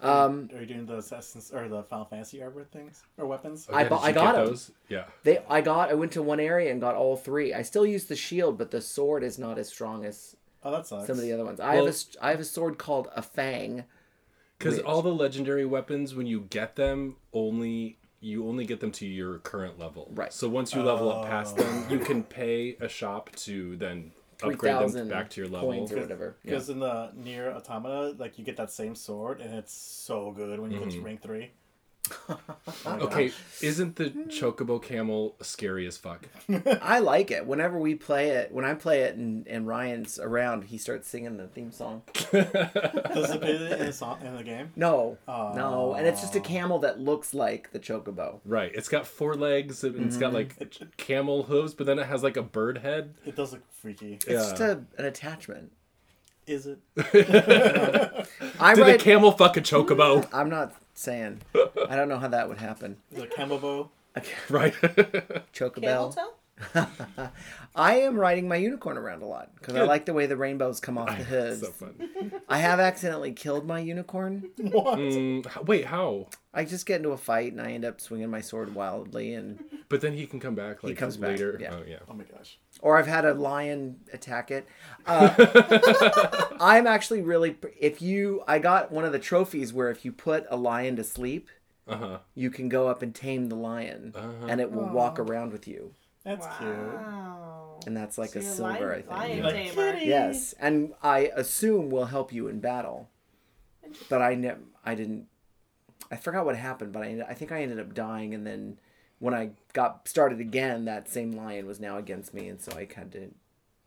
Um, 0.00 0.50
Are 0.52 0.60
you 0.60 0.66
doing 0.66 0.86
the 0.86 0.96
Assassin's 0.96 1.52
or 1.52 1.68
the 1.68 1.84
Final 1.84 2.06
Fantasy 2.06 2.42
armor 2.42 2.64
things 2.64 3.04
or 3.18 3.26
weapons? 3.26 3.68
I 3.72 3.82
Yeah, 3.82 3.88
bu- 3.88 3.94
I 3.96 4.10
got 4.12 4.34
get 4.34 4.40
'em. 4.40 4.46
those. 4.48 4.70
Yeah. 4.88 5.04
they, 5.22 5.38
I 5.48 5.60
got, 5.60 5.90
I 5.90 5.94
went 5.94 6.10
to 6.12 6.22
one 6.22 6.40
area 6.40 6.72
and 6.72 6.80
got 6.80 6.96
all 6.96 7.16
three. 7.16 7.54
I 7.54 7.62
still 7.62 7.86
use 7.86 8.06
the 8.06 8.16
shield, 8.16 8.58
but 8.58 8.72
the 8.72 8.80
sword 8.80 9.22
is 9.22 9.38
not 9.38 9.58
as 9.58 9.68
strong 9.68 10.04
as 10.04 10.34
Oh, 10.64 10.72
that 10.72 10.86
sucks. 10.88 11.06
some 11.06 11.16
of 11.18 11.22
the 11.22 11.32
other 11.32 11.44
ones. 11.44 11.60
I 11.60 11.66
have 11.74 11.74
Well- 11.76 11.86
a, 11.86 11.90
s- 11.90 12.16
I 12.20 12.30
have 12.30 12.40
a 12.40 12.44
sword 12.44 12.78
called 12.78 13.10
a 13.14 13.22
Fang. 13.22 13.84
Because 14.62 14.78
all 14.80 15.02
the 15.02 15.14
legendary 15.14 15.64
weapons, 15.64 16.14
when 16.14 16.26
you 16.26 16.46
get 16.50 16.76
them, 16.76 17.16
only 17.32 17.98
you 18.20 18.46
only 18.46 18.64
get 18.64 18.78
them 18.80 18.92
to 18.92 19.06
your 19.06 19.38
current 19.38 19.78
level. 19.80 20.08
Right. 20.14 20.32
So 20.32 20.48
once 20.48 20.72
you 20.74 20.82
level 20.82 21.10
up 21.10 21.26
past 21.26 21.56
them, 21.56 21.86
you 21.90 21.98
can 21.98 22.22
pay 22.22 22.76
a 22.80 22.88
shop 22.88 23.30
to 23.36 23.74
then 23.76 24.12
upgrade 24.42 24.74
them 24.74 24.90
3,000 24.90 25.08
back 25.08 25.28
to 25.30 25.40
your 25.40 25.50
level. 25.50 25.70
coins 25.70 25.90
or 25.92 26.00
whatever. 26.00 26.36
Yeah. 26.44 26.50
Because 26.52 26.68
in 26.68 26.78
the 26.78 27.10
NieR 27.20 27.52
Automata, 27.54 28.14
like 28.18 28.38
you 28.38 28.44
get 28.44 28.56
that 28.58 28.70
same 28.70 28.94
sword, 28.94 29.40
and 29.40 29.52
it's 29.54 29.74
so 29.74 30.30
good 30.30 30.60
when 30.60 30.70
you 30.70 30.78
get 30.78 30.90
to 30.90 30.96
Mm-hmm. 30.98 31.04
rank 31.06 31.22
three. 31.22 31.50
Oh 32.84 32.98
okay, 33.02 33.32
isn't 33.60 33.96
the 33.96 34.10
chocobo 34.10 34.82
camel 34.82 35.36
scary 35.40 35.86
as 35.86 35.96
fuck? 35.96 36.26
I 36.82 36.98
like 36.98 37.30
it. 37.30 37.46
Whenever 37.46 37.78
we 37.78 37.94
play 37.94 38.30
it, 38.30 38.52
when 38.52 38.64
I 38.64 38.74
play 38.74 39.02
it 39.02 39.16
and, 39.16 39.46
and 39.46 39.66
Ryan's 39.66 40.18
around, 40.18 40.64
he 40.64 40.78
starts 40.78 41.08
singing 41.08 41.36
the 41.36 41.46
theme 41.46 41.70
song. 41.70 42.02
Does 42.14 42.32
it 42.32 43.40
put 43.40 43.50
it 43.50 43.72
in 43.80 43.86
the 43.86 43.92
song 43.92 44.18
in 44.24 44.36
the 44.36 44.42
game? 44.42 44.72
No, 44.76 45.16
no, 45.28 45.94
and 45.94 46.06
it's 46.06 46.20
just 46.20 46.34
a 46.34 46.40
oh. 46.40 46.42
camel 46.42 46.78
that 46.80 47.00
looks 47.00 47.34
like 47.34 47.70
the 47.72 47.78
chocobo. 47.78 48.40
Right. 48.44 48.72
It's 48.74 48.88
got 48.88 49.06
four 49.06 49.34
legs 49.34 49.84
and 49.84 50.06
it's 50.06 50.16
got 50.16 50.32
mm-hmm. 50.32 50.60
like 50.60 50.96
camel 50.96 51.44
hooves, 51.44 51.74
but 51.74 51.86
then 51.86 51.98
it 51.98 52.06
has 52.06 52.22
like 52.22 52.36
a 52.36 52.42
bird 52.42 52.78
head. 52.78 53.14
It 53.24 53.36
does 53.36 53.52
look 53.52 53.62
freaky. 53.72 54.14
It's 54.14 54.26
Yeah. 54.26 54.34
just 54.34 54.60
a, 54.60 54.84
an 54.98 55.04
attachment. 55.04 55.72
Is 56.46 56.66
it? 56.66 56.80
I 58.58 58.74
Did 58.74 58.82
a 58.82 58.90
ride, 58.90 59.00
camel 59.00 59.30
fuck 59.30 59.56
a 59.56 59.60
chocobo? 59.60 60.28
I'm 60.32 60.50
not 60.50 60.74
saying. 60.94 61.42
I 61.54 61.96
don't 61.96 62.08
know 62.08 62.18
how 62.18 62.28
that 62.28 62.48
would 62.48 62.58
happen. 62.58 62.96
Is 63.10 63.18
it 63.18 63.32
a 63.32 63.34
camel 63.34 63.58
bow? 63.58 63.90
right. 64.50 64.74
Chocobell. 65.54 66.14
I 67.74 68.00
am 68.00 68.16
riding 68.16 68.48
my 68.48 68.56
unicorn 68.56 68.98
around 68.98 69.22
a 69.22 69.26
lot 69.26 69.50
because 69.54 69.74
I 69.76 69.82
like 69.84 70.04
the 70.06 70.12
way 70.12 70.26
the 70.26 70.36
rainbows 70.36 70.78
come 70.80 70.98
off 70.98 71.08
the 71.16 71.24
hooves. 71.24 71.60
so 71.60 71.70
fun. 71.72 72.32
I 72.48 72.58
have 72.58 72.80
accidentally 72.80 73.32
killed 73.32 73.66
my 73.66 73.78
unicorn. 73.80 74.50
What? 74.58 74.98
Mm, 74.98 75.46
h- 75.46 75.64
wait, 75.66 75.86
how? 75.86 76.28
I 76.54 76.64
just 76.64 76.84
get 76.86 76.96
into 76.96 77.10
a 77.10 77.16
fight 77.16 77.52
and 77.52 77.60
I 77.60 77.72
end 77.72 77.84
up 77.84 78.00
swinging 78.00 78.30
my 78.30 78.40
sword 78.42 78.74
wildly, 78.74 79.34
and 79.34 79.58
But 79.88 80.00
then 80.02 80.12
he 80.14 80.26
can 80.26 80.38
come 80.40 80.54
back 80.54 80.82
like 80.84 80.96
comes 80.96 81.16
back, 81.16 81.30
later. 81.30 81.56
yeah. 81.60 81.74
Oh 81.74 81.82
yeah. 81.86 81.98
Oh 82.08 82.14
my 82.14 82.24
gosh. 82.24 82.58
or 82.80 82.98
I've 82.98 83.06
had 83.06 83.24
a 83.24 83.32
lion 83.34 84.00
attack 84.12 84.50
it. 84.50 84.66
Uh, 85.06 85.32
I'm 86.60 86.86
actually 86.86 87.22
really. 87.22 87.56
If 87.80 88.02
you, 88.02 88.42
I 88.46 88.58
got 88.58 88.92
one 88.92 89.04
of 89.04 89.12
the 89.12 89.18
trophies 89.18 89.72
where 89.72 89.90
if 89.90 90.04
you 90.04 90.12
put 90.12 90.44
a 90.50 90.56
lion 90.56 90.96
to 90.96 91.04
sleep, 91.04 91.48
Uh 91.88 91.96
huh. 91.96 92.18
you 92.34 92.50
can 92.50 92.68
go 92.68 92.88
up 92.88 93.02
and 93.02 93.14
tame 93.14 93.48
the 93.48 93.56
lion, 93.56 94.12
Uh-huh. 94.14 94.46
and 94.48 94.60
it 94.60 94.70
will 94.70 94.88
walk 94.88 95.18
around 95.18 95.52
with 95.52 95.66
you, 95.66 95.94
That's 96.24 96.46
cute. 96.58 97.86
and 97.86 97.96
that's 97.96 98.16
like 98.18 98.30
So 98.30 98.38
a 98.38 98.42
silver, 98.42 98.62
lion- 98.70 98.90
I 98.90 98.94
think. 98.96 99.10
lion 99.10 99.42
Like, 99.42 99.54
tamer. 99.74 99.98
Yes, 99.98 100.54
and 100.60 100.94
I 101.02 101.30
assume 101.34 101.90
will 101.90 102.06
help 102.06 102.32
you 102.32 102.48
in 102.48 102.60
battle. 102.60 103.08
But 104.08 104.22
I 104.22 104.34
ne- 104.34 104.54
I 104.84 104.94
didn't. 104.94 105.26
I 106.10 106.16
forgot 106.16 106.44
what 106.44 106.56
happened, 106.56 106.92
but 106.92 107.02
I 107.02 107.24
I 107.28 107.34
think 107.34 107.52
I 107.52 107.62
ended 107.62 107.80
up 107.80 107.92
dying, 107.94 108.34
and 108.34 108.46
then 108.46 108.78
when 109.18 109.34
I 109.34 109.50
got 109.72 110.06
started 110.08 110.40
again, 110.40 110.84
that 110.84 111.08
same 111.08 111.32
lion 111.32 111.66
was 111.66 111.80
now 111.80 111.96
against 111.98 112.32
me, 112.34 112.48
and 112.48 112.60
so 112.60 112.72
I 112.76 112.88
had 112.94 113.12
to 113.12 113.30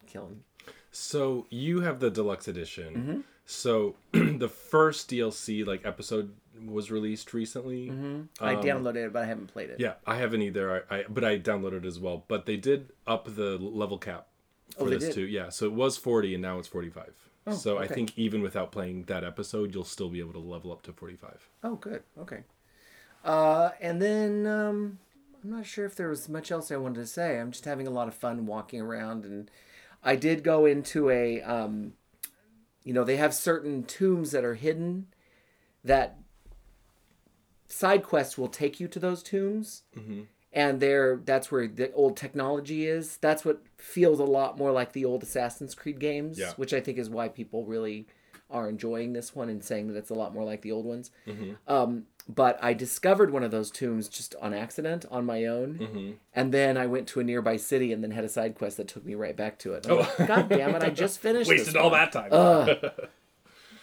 kill 0.07 0.27
him. 0.27 0.43
So 0.91 1.45
you 1.49 1.81
have 1.81 1.99
the 1.99 2.09
deluxe 2.09 2.47
edition. 2.47 2.93
Mm-hmm. 2.95 3.19
So 3.45 3.95
the 4.11 4.47
first 4.49 5.09
DLC 5.09 5.65
like 5.65 5.85
episode 5.85 6.33
was 6.65 6.91
released 6.91 7.33
recently. 7.33 7.89
I 8.39 8.55
downloaded 8.55 9.07
it, 9.07 9.13
but 9.13 9.23
I 9.23 9.25
haven't 9.25 9.47
played 9.47 9.69
it. 9.69 9.73
Um, 9.73 9.79
Yeah, 9.79 9.93
I 10.05 10.17
haven't 10.17 10.41
either. 10.41 10.85
I, 10.89 10.97
I 10.99 11.03
but 11.09 11.23
I 11.23 11.39
downloaded 11.39 11.83
it 11.83 11.85
as 11.85 11.99
well. 11.99 12.23
But 12.27 12.45
they 12.45 12.57
did 12.57 12.91
up 13.05 13.25
the 13.35 13.57
level 13.57 13.97
cap 13.97 14.27
for 14.77 14.85
Oh, 14.85 14.89
this 14.89 15.13
too. 15.13 15.25
Yeah, 15.25 15.49
so 15.49 15.65
it 15.65 15.73
was 15.73 15.97
forty 15.97 16.33
and 16.33 16.41
now 16.41 16.59
it's 16.59 16.67
forty 16.67 16.89
five. 16.89 17.13
Oh, 17.47 17.53
so 17.53 17.77
I 17.77 17.87
think 17.87 18.17
even 18.17 18.41
without 18.41 18.71
playing 18.71 19.03
that 19.03 19.23
episode, 19.23 19.73
you'll 19.73 19.83
still 19.83 20.09
be 20.09 20.19
able 20.19 20.33
to 20.33 20.39
level 20.39 20.71
up 20.71 20.81
to 20.83 20.93
forty 20.93 21.15
five. 21.15 21.47
Oh, 21.63 21.75
good. 21.75 22.03
Okay. 22.19 22.43
Uh, 23.23 23.69
and 23.79 24.01
then 24.01 24.45
um, 24.47 24.99
I'm 25.43 25.51
not 25.51 25.65
sure 25.65 25.85
if 25.85 25.95
there 25.95 26.09
was 26.09 26.27
much 26.27 26.51
else 26.51 26.71
I 26.71 26.77
wanted 26.77 27.01
to 27.01 27.07
say. 27.07 27.39
I'm 27.39 27.51
just 27.51 27.65
having 27.65 27.85
a 27.87 27.91
lot 27.91 28.07
of 28.07 28.15
fun 28.15 28.45
walking 28.47 28.81
around, 28.81 29.25
and 29.25 29.49
I 30.03 30.15
did 30.15 30.43
go 30.43 30.65
into 30.65 31.09
a, 31.09 31.41
um, 31.41 31.93
you 32.83 32.93
know, 32.93 33.03
they 33.03 33.17
have 33.17 33.33
certain 33.33 33.83
tombs 33.83 34.31
that 34.31 34.43
are 34.43 34.55
hidden 34.55 35.07
that 35.83 36.17
side 37.67 38.03
quests 38.03 38.37
will 38.37 38.47
take 38.47 38.79
you 38.79 38.87
to 38.87 38.99
those 38.99 39.23
tombs. 39.23 39.83
Mm-hmm. 39.97 40.21
And 40.53 40.79
there, 40.79 41.19
that's 41.23 41.51
where 41.51 41.67
the 41.67 41.91
old 41.91 42.15
technology 42.15 42.87
is. 42.87 43.17
That's 43.17 43.43
what 43.43 43.61
feels 43.77 44.19
a 44.19 44.23
lot 44.23 44.57
more 44.57 44.71
like 44.71 44.93
the 44.93 45.03
old 45.03 45.21
Assassin's 45.23 45.75
Creed 45.75 45.99
games, 45.99 46.39
Yeah. 46.39 46.53
which 46.55 46.73
I 46.73 46.79
think 46.79 46.97
is 46.97 47.09
why 47.09 47.27
people 47.27 47.65
really 47.65 48.07
are 48.49 48.69
enjoying 48.69 49.11
this 49.11 49.35
one 49.35 49.49
and 49.49 49.61
saying 49.61 49.87
that 49.87 49.97
it's 49.97 50.11
a 50.11 50.13
lot 50.13 50.33
more 50.33 50.45
like 50.45 50.61
the 50.61 50.71
old 50.71 50.85
ones. 50.85 51.11
Mm-hmm. 51.27 51.53
Um, 51.67 52.05
but 52.29 52.57
I 52.63 52.73
discovered 52.73 53.31
one 53.31 53.43
of 53.43 53.51
those 53.51 53.69
tombs 53.69 54.07
just 54.07 54.33
on 54.41 54.53
accident 54.53 55.05
on 55.11 55.25
my 55.25 55.45
own, 55.45 55.77
mm-hmm. 55.77 56.11
and 56.33 56.53
then 56.53 56.77
I 56.77 56.87
went 56.87 57.07
to 57.09 57.19
a 57.19 57.23
nearby 57.23 57.57
city 57.57 57.91
and 57.91 58.01
then 58.03 58.11
had 58.11 58.23
a 58.23 58.29
side 58.29 58.55
quest 58.55 58.77
that 58.77 58.87
took 58.87 59.05
me 59.05 59.13
right 59.13 59.35
back 59.35 59.59
to 59.59 59.73
it. 59.73 59.85
I'm 59.85 59.91
oh. 59.91 60.13
like, 60.17 60.27
God 60.27 60.49
damn 60.49 60.73
it! 60.73 60.83
I 60.83 60.89
just 60.89 61.19
finished. 61.21 61.49
this 61.49 61.59
Wasted 61.59 61.75
all 61.75 61.91
one." 61.91 61.99
that 61.99 62.11
time. 62.11 62.91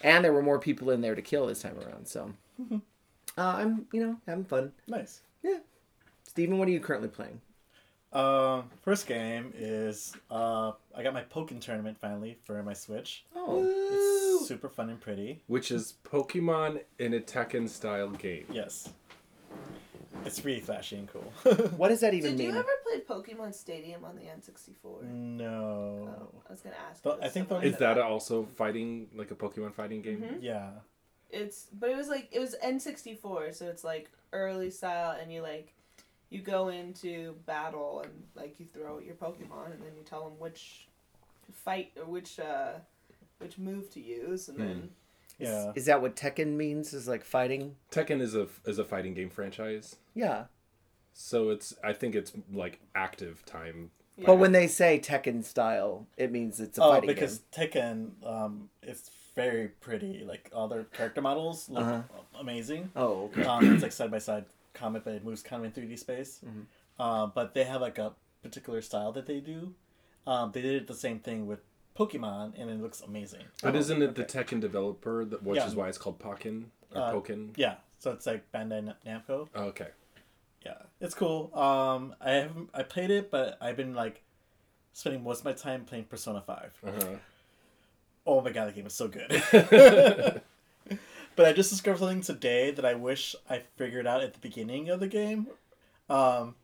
And 0.03 0.25
there 0.25 0.33
were 0.33 0.43
more 0.43 0.59
people 0.59 0.91
in 0.91 1.01
there 1.01 1.15
to 1.15 1.23
kill 1.23 1.47
this 1.47 1.63
time 1.63 1.79
around. 1.79 2.09
So 2.09 2.33
uh, 3.39 3.55
I'm, 3.59 3.87
you 3.93 4.05
know, 4.07 4.17
having 4.27 4.45
fun. 4.45 4.73
Nice. 4.89 5.21
Yeah. 5.43 5.59
Steven, 6.29 6.59
what 6.59 6.69
are 6.69 6.71
you 6.73 6.81
currently 6.81 7.09
playing? 7.09 7.41
Uh, 8.13 8.63
first 8.83 9.07
game 9.07 9.53
is 9.57 10.15
uh, 10.31 10.73
I 10.95 11.03
got 11.03 11.15
my 11.15 11.23
Pokken 11.23 11.61
tournament 11.61 11.97
finally 11.99 12.37
for 12.45 12.63
my 12.63 12.75
Switch. 12.75 13.25
Oh, 13.35 13.65
It's 14.39 14.49
super 14.49 14.69
fun 14.69 14.91
and 14.91 15.01
pretty. 15.01 15.43
Which 15.47 15.71
is 15.71 15.95
Pokemon 16.05 16.83
in 16.99 17.15
a 17.15 17.21
Tekken 17.21 17.69
style 17.69 18.11
game. 18.11 18.45
Yes. 18.51 18.91
It's 20.27 20.45
really 20.45 20.61
flashy 20.61 20.97
and 20.97 21.09
cool. 21.09 21.33
what 21.77 21.89
does 21.89 22.01
that 22.01 22.15
even 22.15 22.33
Did 22.37 22.39
mean? 22.47 22.55
you 22.55 22.61
ever 22.61 22.69
play 22.87 23.01
Pokemon 23.01 23.55
Stadium 23.55 24.05
on 24.05 24.15
the 24.17 24.23
N64? 24.23 25.03
no. 25.03 26.09
Oh, 26.21 26.43
I 26.49 26.53
was 26.53 26.61
gonna 26.61 26.77
ask. 26.91 27.03
But 27.03 27.15
if 27.15 27.17
it 27.19 27.23
was 27.23 27.27
I 27.31 27.33
think 27.33 27.49
the- 27.49 27.61
Is 27.61 27.73
to 27.75 27.79
that 27.81 27.99
also 27.99 28.45
fighting 28.45 29.09
like 29.15 29.31
a 29.31 29.35
Pokemon 29.35 29.73
fighting 29.75 30.03
game? 30.03 30.21
Mm-hmm. 30.21 30.43
Yeah. 30.45 30.71
It's 31.33 31.67
but 31.73 31.91
it 31.91 31.97
was 31.97 32.09
like 32.09 32.29
it 32.31 32.39
was 32.39 32.55
N64, 32.65 33.55
so 33.55 33.67
it's 33.67 33.83
like 33.85 34.11
early 34.33 34.71
style, 34.71 35.17
and 35.21 35.33
you 35.33 35.43
like 35.43 35.73
you 36.31 36.41
go 36.41 36.69
into 36.69 37.35
battle 37.47 38.01
and 38.05 38.13
like 38.35 38.61
you 38.61 38.67
throw 38.73 38.97
out 38.97 39.05
your 39.05 39.15
Pokemon, 39.15 39.73
and 39.73 39.81
then 39.83 39.93
you 39.97 40.03
tell 40.05 40.25
them 40.25 40.39
which 40.39 40.87
fight 41.53 41.93
or 41.99 42.05
which 42.05 42.39
uh 42.39 42.73
which 43.39 43.59
move 43.59 43.91
to 43.91 44.01
use, 44.01 44.49
and 44.49 44.59
then 44.59 44.91
Yeah. 45.39 45.73
Is 45.75 45.87
that 45.87 46.01
what 46.03 46.15
Tekken 46.17 46.55
means? 46.57 46.93
Is 46.95 47.09
like 47.09 47.25
fighting? 47.25 47.77
Tekken 47.91 48.21
is 48.21 48.35
a 48.35 48.47
is 48.67 48.79
a 48.79 48.85
fighting 48.85 49.15
game 49.15 49.31
franchise. 49.31 49.97
Yeah. 50.15 50.45
So 51.15 51.51
it's 51.51 51.75
I 51.83 51.93
think 51.95 52.15
it's 52.15 52.33
like 52.53 52.79
active 52.95 53.45
time. 53.47 53.91
yeah. 54.17 54.27
But 54.27 54.37
when 54.37 54.53
they 54.53 54.67
say 54.69 55.01
Tekken 55.01 55.43
style, 55.45 56.07
it 56.17 56.31
means 56.31 56.61
it's 56.61 56.79
a 56.79 56.83
Oh, 56.85 56.91
fighting 56.93 57.09
because 57.09 57.39
game. 57.57 57.69
Tekken, 57.71 58.27
um, 58.27 58.69
it's 58.83 59.11
very 59.35 59.69
pretty. 59.69 60.25
Like 60.25 60.51
all 60.53 60.69
their 60.69 60.85
character 60.85 61.21
models 61.23 61.69
look 61.69 61.85
Uh-huh. 61.85 62.03
amazing. 62.39 62.91
Oh, 62.97 63.25
okay. 63.25 63.45
Um, 63.45 63.73
it's 63.75 63.83
like 63.83 63.93
side 63.93 64.11
by 64.11 64.19
side 64.19 64.45
comic, 64.75 65.05
but 65.05 65.15
it 65.15 65.25
moves 65.25 65.43
kind 65.43 65.65
of 65.65 65.77
in 65.77 65.83
3D 65.89 65.99
space. 65.99 66.41
Mm-hmm. 66.45 66.61
Uh, 66.99 67.27
but 67.27 67.55
they 67.55 67.65
have 67.65 67.81
like 67.81 67.99
a 67.99 68.13
particular 68.43 68.83
style 68.83 69.13
that 69.13 69.27
they 69.27 69.41
do. 69.41 69.75
Um, 70.27 70.53
they 70.53 70.63
did 70.63 70.87
the 70.87 70.95
same 70.95 71.19
thing 71.19 71.47
with 71.47 71.61
Pokemon, 71.99 72.53
and 72.59 72.71
it 72.71 72.81
looks 72.81 73.01
amazing. 73.01 73.43
But 73.63 73.75
Oh, 73.75 73.79
isn't 73.79 74.03
it 74.03 74.15
the 74.15 74.25
Tekken 74.25 74.61
developer 74.61 75.25
that 75.25 75.43
which 75.43 75.57
Yeah. 75.57 75.67
is 75.67 75.75
why 75.75 75.89
it's 75.89 75.99
called 75.99 76.19
Pokken 76.19 76.67
or 76.95 77.01
Uh, 77.03 77.13
Pokken? 77.13 77.53
Yeah, 77.57 77.77
So 77.99 78.13
it's 78.13 78.27
like 78.27 78.51
Bandai 78.53 78.83
Na- 78.85 78.95
Namco. 79.07 79.49
Okay. 79.55 79.89
Yeah, 80.65 80.79
it's 81.01 81.15
cool. 81.15 81.51
Um, 81.59 82.15
I 82.21 82.31
haven't 82.33 82.71
I 82.73 82.83
played 82.85 83.11
it, 83.11 83.31
but 83.31 83.59
I've 83.61 83.77
been 83.77 83.95
like 83.95 84.23
spending 84.93 85.23
most 85.25 85.41
of 85.41 85.45
my 85.45 85.53
time 85.55 85.85
playing 85.85 86.05
Persona 86.05 86.41
Five. 86.41 86.73
Uh-huh. 86.87 87.17
Oh 88.27 88.41
my 88.41 88.51
god, 88.53 88.69
the 88.69 88.73
game 88.73 88.87
is 88.87 88.95
so 88.95 89.09
good. 89.09 89.31
but 91.37 91.47
I 91.47 91.53
just 91.53 91.71
discovered 91.71 91.99
something 91.99 92.21
today 92.23 92.71
that 92.71 92.85
I 92.85 92.95
wish 92.95 93.35
I 93.49 93.63
figured 93.77 94.07
out 94.07 94.23
at 94.23 94.33
the 94.35 94.39
beginning 94.41 94.89
of 94.91 95.01
the 95.01 95.07
game. 95.09 95.47
Um, 96.09 96.55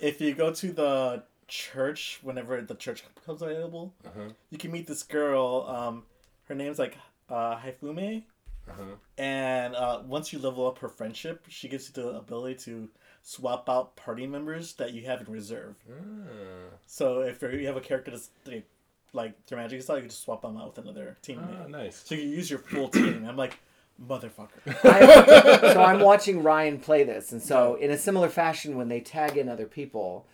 if 0.00 0.20
you 0.20 0.34
go 0.34 0.52
to 0.52 0.72
the 0.72 1.22
church 1.48 2.18
whenever 2.22 2.60
the 2.60 2.74
church 2.74 3.04
becomes 3.14 3.42
available, 3.42 3.94
Uh-huh. 4.06 4.28
you 4.50 4.58
can 4.58 4.72
meet 4.72 4.86
this 4.86 5.02
girl. 5.02 5.66
Um, 5.68 6.02
her 6.48 6.54
name's 6.54 6.78
like 6.78 6.96
uh, 7.30 7.56
Hifumi, 7.56 8.24
Uh-huh. 8.68 8.96
and 9.18 9.74
uh, 9.76 10.02
once 10.06 10.32
you 10.32 10.38
level 10.38 10.66
up 10.66 10.78
her 10.80 10.88
friendship, 10.88 11.44
she 11.48 11.68
gives 11.68 11.88
you 11.88 12.02
the 12.02 12.08
ability 12.16 12.56
to 12.64 12.88
swap 13.22 13.68
out 13.70 13.94
party 13.96 14.26
members 14.26 14.74
that 14.74 14.92
you 14.92 15.06
have 15.06 15.20
in 15.22 15.32
reserve. 15.32 15.76
Ah. 15.90 16.74
So 16.86 17.20
if 17.20 17.40
you 17.42 17.66
have 17.66 17.76
a 17.76 17.80
character 17.80 18.10
that's 18.10 18.30
like, 18.46 18.66
like 19.14 19.46
their 19.46 19.58
magic 19.58 19.80
style, 19.82 19.96
you 19.96 20.02
can 20.02 20.10
just 20.10 20.22
swap 20.22 20.42
them 20.42 20.56
out 20.56 20.76
with 20.76 20.84
another 20.84 21.16
teammate. 21.22 21.64
Ah, 21.64 21.68
nice. 21.68 22.02
So 22.04 22.14
you 22.14 22.22
use 22.22 22.50
your 22.50 22.58
full 22.58 22.88
team. 22.88 23.24
I'm 23.28 23.36
like, 23.36 23.58
motherfucker. 24.04 24.48
I, 24.84 25.72
so 25.72 25.82
I'm 25.82 26.00
watching 26.10 26.42
Ryan 26.42 26.78
play 26.78 27.04
this, 27.04 27.32
and 27.32 27.40
so 27.42 27.76
in 27.76 27.90
a 27.90 27.96
similar 27.98 28.28
fashion, 28.28 28.76
when 28.76 28.88
they 28.88 29.00
tag 29.00 29.36
in 29.36 29.48
other 29.48 29.66
people, 29.66 30.26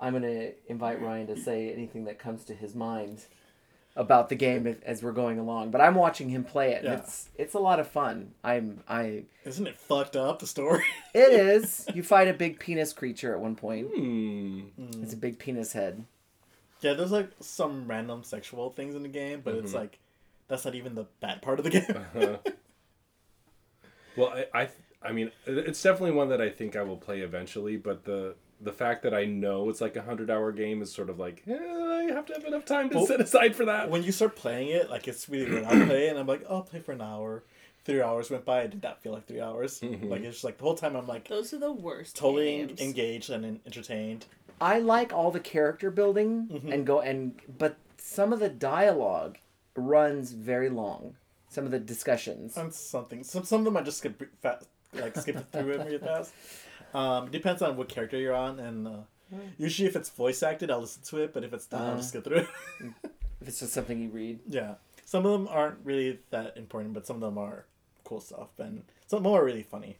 I'm 0.00 0.12
gonna 0.14 0.50
invite 0.66 1.00
Ryan 1.00 1.26
to 1.28 1.36
say 1.36 1.72
anything 1.72 2.04
that 2.06 2.18
comes 2.18 2.44
to 2.44 2.54
his 2.54 2.74
mind 2.74 3.26
about 3.94 4.30
the 4.30 4.34
game 4.34 4.66
if, 4.66 4.82
as 4.84 5.02
we're 5.02 5.12
going 5.12 5.38
along. 5.38 5.70
But 5.70 5.82
I'm 5.82 5.94
watching 5.94 6.30
him 6.30 6.44
play 6.44 6.72
it, 6.72 6.78
and 6.78 6.86
Yeah. 6.86 6.98
it's 7.00 7.28
it's 7.36 7.52
a 7.54 7.58
lot 7.58 7.78
of 7.78 7.86
fun. 7.86 8.32
I'm 8.42 8.82
I 8.88 9.24
Isn't 9.44 9.66
it 9.66 9.78
fucked 9.78 10.16
up 10.16 10.38
the 10.38 10.46
story? 10.46 10.82
it 11.14 11.30
is. 11.54 11.86
You 11.94 12.02
fight 12.02 12.28
a 12.28 12.32
big 12.32 12.58
penis 12.58 12.94
creature 12.94 13.34
at 13.34 13.40
one 13.40 13.54
point. 13.54 13.88
Hmm. 13.94 14.60
It's 15.02 15.12
a 15.12 15.18
big 15.18 15.38
penis 15.38 15.74
head. 15.74 16.06
Yeah, 16.82 16.94
there's 16.94 17.12
like 17.12 17.30
some 17.40 17.86
random 17.88 18.24
sexual 18.24 18.70
things 18.70 18.94
in 18.94 19.02
the 19.02 19.08
game, 19.08 19.40
but 19.42 19.54
it's 19.54 19.68
mm-hmm. 19.68 19.78
like 19.80 19.98
that's 20.48 20.64
not 20.64 20.74
even 20.74 20.94
the 20.94 21.06
bad 21.20 21.40
part 21.40 21.58
of 21.58 21.64
the 21.64 21.70
game. 21.70 21.84
Uh-huh. 21.88 22.36
Well, 24.16 24.28
I, 24.52 24.62
I, 24.62 24.68
I 25.02 25.12
mean, 25.12 25.30
it's 25.46 25.82
definitely 25.82 26.10
one 26.10 26.28
that 26.28 26.40
I 26.40 26.50
think 26.50 26.76
I 26.76 26.82
will 26.82 26.98
play 26.98 27.20
eventually. 27.20 27.76
But 27.76 28.04
the 28.04 28.34
the 28.60 28.72
fact 28.72 29.02
that 29.02 29.14
I 29.14 29.24
know 29.24 29.68
it's 29.70 29.80
like 29.80 29.96
a 29.96 30.02
hundred 30.02 30.30
hour 30.30 30.52
game 30.52 30.82
is 30.82 30.92
sort 30.92 31.08
of 31.10 31.18
like 31.18 31.42
eh, 31.48 31.54
I 31.54 32.12
have 32.12 32.26
to 32.26 32.34
have 32.34 32.44
enough 32.44 32.64
time 32.64 32.90
to 32.90 32.96
Well, 32.96 33.06
set 33.06 33.20
aside 33.20 33.56
for 33.56 33.64
that. 33.64 33.90
when 33.90 34.02
you 34.02 34.12
start 34.12 34.36
playing 34.36 34.68
it, 34.68 34.90
like 34.90 35.08
it's 35.08 35.28
really 35.28 35.46
good. 35.46 35.64
I 35.64 35.84
play 35.86 36.06
it 36.06 36.10
and 36.10 36.18
I'm 36.18 36.26
like, 36.26 36.44
oh, 36.48 36.56
I'll 36.56 36.62
play 36.62 36.80
for 36.80 36.92
an 36.92 37.00
hour. 37.00 37.42
Three 37.84 38.00
hours 38.00 38.30
went 38.30 38.44
by. 38.44 38.62
I 38.62 38.66
did 38.68 38.82
not 38.82 39.02
feel 39.02 39.12
like 39.12 39.26
three 39.26 39.40
hours. 39.40 39.80
Mm-hmm. 39.80 40.08
Like 40.08 40.20
it's 40.22 40.36
just 40.36 40.44
like 40.44 40.58
the 40.58 40.64
whole 40.64 40.76
time 40.76 40.94
I'm 40.94 41.06
like 41.06 41.26
Those 41.28 41.52
are 41.52 41.58
the 41.58 41.72
worst. 41.72 42.16
totally 42.16 42.58
games. 42.58 42.80
engaged 42.80 43.30
and 43.30 43.60
entertained. 43.66 44.26
I 44.62 44.78
like 44.78 45.12
all 45.12 45.30
the 45.32 45.40
character 45.40 45.90
building 45.90 46.62
and 46.72 46.86
go 46.86 47.00
and 47.00 47.34
but 47.58 47.76
some 47.98 48.32
of 48.32 48.38
the 48.40 48.48
dialogue 48.48 49.38
runs 49.74 50.32
very 50.32 50.68
long. 50.68 51.16
Some 51.48 51.64
of 51.66 51.70
the 51.70 51.78
discussions. 51.80 52.56
on 52.56 52.70
something. 52.72 53.24
Some 53.24 53.44
some 53.44 53.60
of 53.60 53.64
them 53.66 53.76
I 53.76 53.82
just 53.82 53.98
skip 53.98 54.22
fast, 54.40 54.68
like 54.94 55.16
skip 55.16 55.50
through 55.52 55.70
it 55.72 55.78
really 55.84 55.98
fast. 56.10 56.32
Um, 56.94 57.30
depends 57.30 57.60
on 57.62 57.76
what 57.76 57.88
character 57.88 58.16
you're 58.18 58.34
on, 58.34 58.60
and 58.60 58.86
uh, 58.86 58.90
usually 59.58 59.88
if 59.88 59.96
it's 59.96 60.10
voice 60.10 60.42
acted, 60.42 60.70
I'll 60.70 60.80
listen 60.80 61.02
to 61.10 61.22
it. 61.24 61.32
But 61.34 61.42
if 61.44 61.52
it's 61.52 61.70
not, 61.72 61.82
I'll 61.82 61.96
just 61.96 62.10
skip 62.10 62.24
through 62.24 62.46
it. 62.46 62.48
If 63.42 63.48
it's 63.48 63.58
just 63.58 63.72
something 63.72 63.98
you 64.00 64.08
read. 64.08 64.38
yeah, 64.48 64.74
some 65.04 65.26
of 65.26 65.32
them 65.32 65.48
aren't 65.50 65.78
really 65.84 66.20
that 66.30 66.56
important, 66.56 66.94
but 66.94 67.06
some 67.08 67.16
of 67.16 67.22
them 67.22 67.38
are 67.38 67.64
cool 68.04 68.20
stuff, 68.20 68.50
and 68.58 68.84
some 69.08 69.16
of 69.18 69.22
them 69.24 69.32
are 69.32 69.44
really 69.44 69.64
funny. 69.64 69.96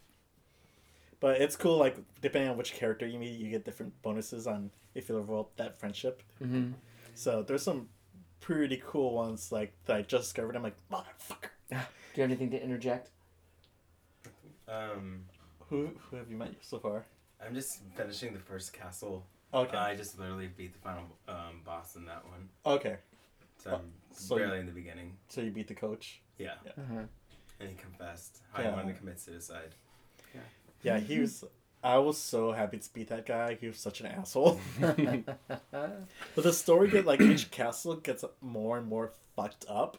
But 1.23 1.41
it's 1.41 1.55
cool, 1.55 1.79
like 1.79 1.97
depending 2.21 2.51
on 2.51 2.57
which 2.57 2.75
character 2.75 3.07
you 3.07 3.17
meet, 3.17 3.39
you 3.39 3.49
get 3.49 3.65
different 3.65 3.93
bonuses 4.03 4.49
on 4.49 4.73
if 4.97 5.09
you 5.09 5.17
level 5.17 5.39
up 5.39 5.57
that 5.57 5.79
friendship. 5.79 6.21
Mm-hmm. 6.43 6.73
So 7.15 7.45
there's 7.45 7.63
some 7.63 7.89
pretty 8.41 8.83
cool 8.85 9.15
ones 9.15 9.53
like 9.53 9.73
that 9.85 9.97
I 9.97 10.03
just 10.03 10.25
discovered. 10.25 10.57
I'm 10.57 10.65
like, 10.65 10.75
motherfucker. 10.91 11.51
Do 11.71 11.77
you 12.17 12.23
have 12.23 12.31
anything 12.31 12.51
to 12.51 12.61
interject? 12.61 13.11
Um, 14.67 15.21
Who 15.69 15.91
who 16.11 16.17
have 16.17 16.29
you 16.29 16.37
met 16.37 16.55
so 16.61 16.81
far? 16.81 17.07
I'm 17.45 17.55
just 17.55 17.79
finishing 17.97 18.33
the 18.33 18.41
first 18.41 18.73
castle. 18.73 19.25
Okay. 19.55 19.77
I 19.77 19.95
just 19.95 20.19
literally 20.19 20.49
beat 20.57 20.73
the 20.73 20.79
final 20.81 21.05
um, 21.29 21.61
boss 21.65 21.95
in 21.95 22.05
that 22.07 22.25
one. 22.27 22.49
Okay. 22.67 22.97
So 23.63 23.75
I'm 23.75 23.93
so 24.13 24.37
barely 24.37 24.55
you- 24.55 24.61
in 24.61 24.67
the 24.67 24.73
beginning. 24.73 25.17
So 25.29 25.41
you 25.41 25.53
beat 25.53 25.69
the 25.69 25.75
coach. 25.75 26.21
Yeah. 26.39 26.55
Uh-huh. 26.77 27.03
And 27.61 27.69
he 27.69 27.77
confessed 27.77 28.39
how 28.53 28.63
Yeah. 28.63 28.71
he 28.71 28.75
wanted 28.77 28.93
to 28.95 28.99
commit 28.99 29.21
suicide. 29.21 29.77
Yeah, 30.83 30.99
he 30.99 31.19
was. 31.21 31.45
I 31.85 31.99
was 31.99 32.17
so 32.17 32.53
happy 32.53 32.79
to 32.79 32.93
beat 32.95 33.09
that 33.09 33.27
guy. 33.27 33.59
He 33.61 33.67
was 33.67 33.79
such 33.79 34.01
an 34.01 34.07
asshole. 34.07 34.61
but 34.81 35.27
the 36.37 36.53
story 36.53 36.89
get 36.91 37.07
like 37.07 37.21
each 37.21 37.51
castle 37.51 37.97
gets 37.97 38.25
more 38.41 38.79
and 38.79 38.87
more 38.87 39.13
fucked 39.35 39.65
up. 39.69 39.99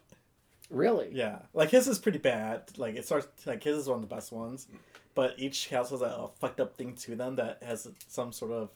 Really? 0.70 1.10
Yeah, 1.12 1.40
like 1.54 1.70
his 1.72 1.88
is 1.88 2.00
pretty 2.00 2.20
bad. 2.20 2.64
Like 2.78 2.96
it 2.96 3.06
starts 3.06 3.28
like 3.46 3.64
his 3.64 3.80
is 3.80 3.88
one 3.90 3.98
of 4.02 4.02
the 4.10 4.14
best 4.16 4.32
ones, 4.32 4.68
but 5.14 5.36
each 5.38 5.68
castle 5.70 6.00
has 6.00 6.02
a, 6.10 6.30
fucked 6.40 6.60
up 6.62 6.76
thing 6.78 6.96
to 6.96 7.16
them 7.16 7.36
that 7.36 7.62
has 7.64 7.88
some 8.08 8.32
sort 8.32 8.52
of 8.52 8.70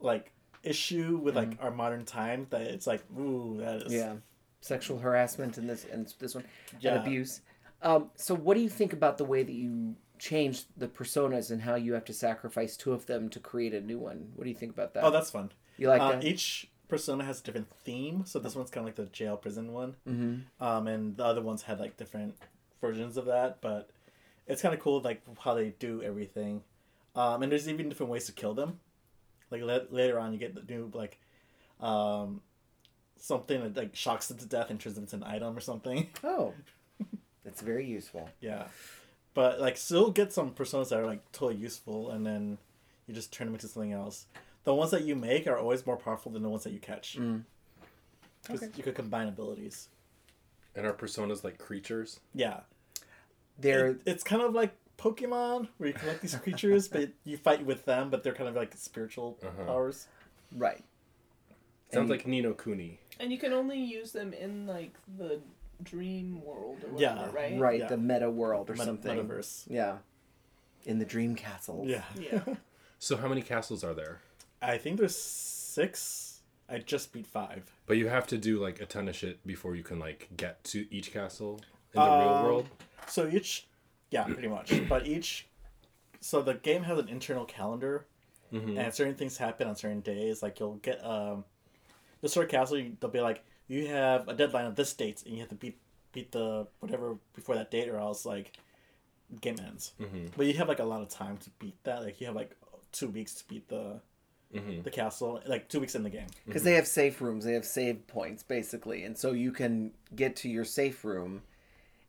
like 0.00 0.32
issue 0.62 1.18
with 1.18 1.36
like 1.36 1.52
our 1.60 1.70
modern 1.70 2.04
time. 2.04 2.46
That 2.50 2.62
it's 2.62 2.86
like 2.86 3.02
ooh 3.18 3.58
that 3.60 3.82
is 3.82 3.92
Yeah. 3.92 4.14
Sexual 4.62 4.98
harassment 4.98 5.58
in 5.58 5.66
this 5.66 5.86
and 5.90 6.12
this 6.18 6.34
one 6.34 6.44
Yeah. 6.80 6.92
and 6.96 7.00
abuse. 7.06 7.40
Um, 7.82 8.10
so 8.16 8.34
what 8.34 8.54
do 8.54 8.60
you 8.60 8.68
think 8.68 8.92
about 8.92 9.16
the 9.16 9.24
way 9.24 9.42
that 9.42 9.52
you 9.52 9.96
changed 10.20 10.66
the 10.76 10.86
personas 10.86 11.50
and 11.50 11.62
how 11.62 11.74
you 11.74 11.94
have 11.94 12.04
to 12.04 12.12
sacrifice 12.12 12.76
two 12.76 12.92
of 12.92 13.06
them 13.06 13.28
to 13.30 13.40
create 13.40 13.74
a 13.74 13.80
new 13.80 13.98
one? 13.98 14.32
What 14.36 14.44
do 14.44 14.50
you 14.50 14.56
think 14.56 14.72
about 14.72 14.94
that? 14.94 15.02
Oh, 15.02 15.10
that's 15.10 15.30
fun. 15.30 15.50
you 15.78 15.88
like 15.88 16.00
uh, 16.00 16.12
that? 16.12 16.24
Each 16.24 16.68
persona 16.88 17.24
has 17.24 17.40
a 17.40 17.42
different 17.42 17.70
theme. 17.84 18.24
So 18.26 18.38
this 18.38 18.54
one's 18.54 18.70
kind 18.70 18.86
of 18.86 18.88
like 18.88 18.96
the 18.96 19.12
jail 19.12 19.36
prison 19.36 19.72
one. 19.72 19.96
Mm-hmm. 20.06 20.64
Um, 20.64 20.86
and 20.86 21.16
the 21.16 21.24
other 21.24 21.40
ones 21.40 21.62
had 21.62 21.80
like 21.80 21.96
different 21.96 22.36
versions 22.80 23.16
of 23.16 23.24
that. 23.24 23.62
But 23.62 23.88
it's 24.46 24.60
kind 24.60 24.74
of 24.74 24.80
cool, 24.80 25.00
like 25.00 25.22
how 25.38 25.54
they 25.54 25.70
do 25.78 26.02
everything. 26.02 26.62
Um, 27.16 27.42
and 27.42 27.50
there's 27.50 27.68
even 27.68 27.88
different 27.88 28.12
ways 28.12 28.26
to 28.26 28.32
kill 28.32 28.54
them. 28.54 28.78
Like 29.50 29.62
la- 29.62 29.88
later 29.90 30.18
on, 30.20 30.32
you 30.32 30.38
get 30.38 30.54
the 30.54 30.62
new 30.72 30.90
like, 30.92 31.18
um, 31.80 32.42
something 33.16 33.62
that 33.62 33.76
like 33.76 33.96
shocks 33.96 34.28
them 34.28 34.36
to 34.36 34.46
death 34.46 34.68
and 34.70 34.78
turns 34.78 34.96
them 34.96 35.04
into 35.04 35.16
an 35.16 35.24
item 35.24 35.56
or 35.56 35.60
something. 35.60 36.08
Oh. 36.22 36.52
That's 37.44 37.62
very 37.62 37.86
useful. 37.86 38.28
yeah, 38.40 38.66
but 39.34 39.60
like 39.60 39.76
still 39.76 40.10
get 40.10 40.32
some 40.32 40.52
personas 40.52 40.88
that 40.90 40.98
are 41.00 41.06
like 41.06 41.30
totally 41.32 41.56
useful, 41.60 42.10
and 42.10 42.26
then 42.26 42.58
you 43.06 43.14
just 43.14 43.32
turn 43.32 43.46
them 43.46 43.54
into 43.54 43.68
something 43.68 43.92
else. 43.92 44.26
The 44.64 44.74
ones 44.74 44.90
that 44.90 45.04
you 45.04 45.16
make 45.16 45.46
are 45.46 45.58
always 45.58 45.86
more 45.86 45.96
powerful 45.96 46.30
than 46.32 46.42
the 46.42 46.48
ones 46.48 46.64
that 46.64 46.72
you 46.72 46.78
catch. 46.80 47.18
Because 48.42 48.62
you 48.76 48.82
could 48.82 48.94
combine 48.94 49.28
abilities. 49.28 49.88
and 50.76 50.86
are 50.86 50.92
personas 50.92 51.42
like 51.42 51.58
creatures? 51.58 52.20
Yeah. 52.32 52.60
They're 53.58 53.88
It- 53.88 54.02
it's 54.06 54.22
kind 54.22 54.40
of 54.40 54.54
like 54.54 54.72
Pokemon, 54.98 55.68
where 55.78 55.88
you 55.88 55.94
collect 55.94 56.20
these 56.22 56.34
creatures, 56.36 56.86
but 56.88 57.10
you 57.24 57.36
fight 57.36 57.64
with 57.66 57.84
them, 57.86 58.08
but 58.08 58.22
they're 58.22 58.34
kind 58.34 58.48
of 58.48 58.54
like 58.54 58.74
spiritual 58.76 59.36
Uh-huh. 59.42 59.64
powers. 59.64 60.06
right. 60.52 60.84
Sounds 61.92 62.02
And- 62.02 62.08
like 62.10 62.26
Ni 62.26 62.40
no 62.40 62.54
Kuni. 62.54 63.00
And 63.18 63.32
you 63.32 63.38
can 63.38 63.52
only 63.52 63.78
use 63.82 64.12
them 64.12 64.32
in 64.32 64.66
like 64.66 64.92
the 65.18 65.40
dream 65.84 66.42
world 66.44 66.84
or 66.92 67.00
Yeah. 67.00 67.30
right? 67.32 67.58
Right, 67.58 67.80
Yeah. 67.80 67.88
the 67.88 67.96
meta 67.96 68.30
world 68.30 68.70
or 68.70 68.74
Meta- 68.74 68.84
something. 68.86 69.18
Metaverse. 69.28 69.64
Yeah. 69.68 69.98
In 70.84 70.98
the 70.98 71.04
dream 71.04 71.34
castle. 71.36 71.84
Yeah. 71.86 72.04
Yeah. 72.18 72.42
So 73.02 73.16
how 73.16 73.28
many 73.28 73.40
castles 73.40 73.82
are 73.82 73.94
there? 73.94 74.20
I 74.60 74.76
think 74.76 74.98
there's 74.98 75.16
six. 75.16 76.40
I 76.68 76.78
just 76.80 77.14
beat 77.14 77.26
five. 77.26 77.72
But 77.86 77.96
you 77.96 78.08
have 78.08 78.26
to 78.26 78.36
do 78.36 78.58
like 78.60 78.78
a 78.82 78.84
ton 78.84 79.08
of 79.08 79.16
shit 79.16 79.44
before 79.46 79.74
you 79.74 79.82
can 79.82 79.98
like 79.98 80.28
get 80.36 80.62
to 80.64 80.86
each 80.94 81.10
castle 81.10 81.60
in 81.94 82.00
the 82.00 82.06
real 82.06 82.28
Um, 82.28 82.44
world. 82.44 82.68
So 83.08 83.26
each, 83.26 83.66
yeah, 84.10 84.24
pretty 84.24 84.48
much. 84.48 84.72
but 84.88 85.06
each, 85.06 85.48
so 86.20 86.42
the 86.42 86.54
game 86.54 86.82
has 86.82 86.98
an 86.98 87.08
internal 87.08 87.46
calendar, 87.46 88.04
and 88.52 88.92
certain 88.92 89.14
things 89.14 89.38
happen 89.38 89.66
on 89.66 89.76
certain 89.76 90.00
days. 90.00 90.42
Like 90.42 90.60
you'll 90.60 90.74
get 90.76 91.02
um, 91.02 91.44
the 92.20 92.28
sort 92.28 92.44
of 92.44 92.50
castle. 92.50 92.78
You, 92.78 92.96
they'll 93.00 93.10
be 93.10 93.20
like, 93.22 93.42
you 93.70 93.86
have 93.86 94.28
a 94.28 94.34
deadline 94.34 94.66
of 94.66 94.76
this 94.76 94.92
date, 94.92 95.22
and 95.24 95.34
you 95.34 95.40
have 95.40 95.48
to 95.48 95.54
beat 95.54 95.78
beat 96.12 96.32
the 96.32 96.66
whatever 96.80 97.16
before 97.34 97.54
that 97.54 97.70
date, 97.70 97.88
or 97.88 97.98
else 97.98 98.26
like, 98.26 98.58
game 99.40 99.56
ends. 99.64 99.92
Mm-hmm. 100.00 100.26
But 100.36 100.46
you 100.46 100.54
have 100.54 100.68
like 100.68 100.80
a 100.80 100.84
lot 100.84 101.02
of 101.02 101.08
time 101.08 101.38
to 101.38 101.50
beat 101.58 101.82
that. 101.84 102.02
Like 102.02 102.20
you 102.20 102.26
have 102.26 102.36
like 102.36 102.56
two 102.92 103.08
weeks 103.08 103.34
to 103.36 103.48
beat 103.48 103.68
the. 103.68 104.00
Mm-hmm. 104.52 104.82
The 104.82 104.90
castle, 104.90 105.40
like 105.46 105.68
two 105.68 105.78
weeks 105.78 105.94
in 105.94 106.02
the 106.02 106.10
game. 106.10 106.26
Because 106.44 106.64
they 106.64 106.74
have 106.74 106.88
safe 106.88 107.20
rooms, 107.20 107.44
they 107.44 107.52
have 107.52 107.64
save 107.64 108.08
points 108.08 108.42
basically, 108.42 109.04
and 109.04 109.16
so 109.16 109.30
you 109.30 109.52
can 109.52 109.92
get 110.16 110.34
to 110.38 110.48
your 110.48 110.64
safe 110.64 111.04
room, 111.04 111.42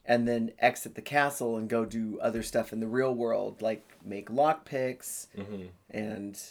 and 0.07 0.27
then 0.27 0.51
exit 0.57 0.95
the 0.95 1.03
castle 1.03 1.57
and 1.57 1.69
go 1.69 1.85
do 1.85 2.17
other 2.19 2.41
stuff 2.41 2.73
in 2.73 2.79
the 2.79 2.87
real 2.87 3.13
world, 3.13 3.61
like 3.61 3.87
make 4.03 4.31
lock 4.31 4.65
picks, 4.65 5.27
mm-hmm. 5.37 5.65
and 5.91 6.41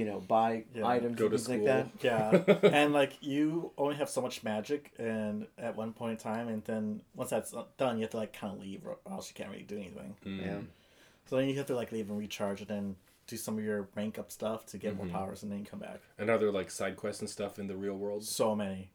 you 0.00 0.06
know 0.10 0.20
buy 0.36 0.50
Yeah, 0.74 0.86
items 0.96 1.16
go 1.18 1.26
and 1.26 1.32
to 1.32 1.38
things 1.38 1.48
like 1.48 1.64
that. 1.70 1.84
Yeah, 2.08 2.68
and 2.78 2.88
like 3.00 3.12
you 3.20 3.72
only 3.82 3.96
have 4.00 4.08
so 4.16 4.20
much 4.26 4.36
magic, 4.52 4.82
and 4.98 5.46
at 5.66 5.72
one 5.82 5.92
point 5.92 6.12
in 6.12 6.18
time, 6.32 6.46
and 6.48 6.64
then 6.64 7.02
once 7.20 7.30
that's 7.34 7.54
done, 7.82 7.96
you 7.98 8.02
have 8.06 8.10
to 8.16 8.20
like 8.24 8.32
kind 8.40 8.52
of 8.54 8.60
leave, 8.66 8.82
or 8.86 8.94
else 9.14 9.28
you 9.30 9.34
can't 9.38 9.50
really 9.50 9.68
do 9.74 9.76
anything. 9.84 10.10
Yeah. 10.24 10.60
So 11.26 11.36
then 11.36 11.48
you 11.48 11.56
have 11.58 11.66
to 11.72 11.76
like 11.80 11.92
leave 11.92 12.08
and 12.10 12.18
recharge, 12.18 12.60
and 12.64 12.68
then 12.68 12.96
do 13.26 13.36
some 13.36 13.56
of 13.58 13.64
your 13.64 13.88
rank 13.94 14.18
up 14.18 14.28
stuff 14.38 14.66
to 14.66 14.76
get 14.78 14.94
Mm-hmm. 14.96 15.06
more 15.12 15.20
powers, 15.20 15.42
and 15.44 15.52
then 15.52 15.58
you 15.60 15.64
come 15.64 15.78
back. 15.88 16.00
And 16.18 16.28
are 16.30 16.38
there 16.38 16.50
like 16.60 16.70
side 16.70 16.96
quests 16.96 17.20
and 17.22 17.30
stuff 17.30 17.58
in 17.60 17.66
the 17.68 17.76
real 17.76 17.94
world? 18.04 18.24
So 18.24 18.56
many. 18.56 18.90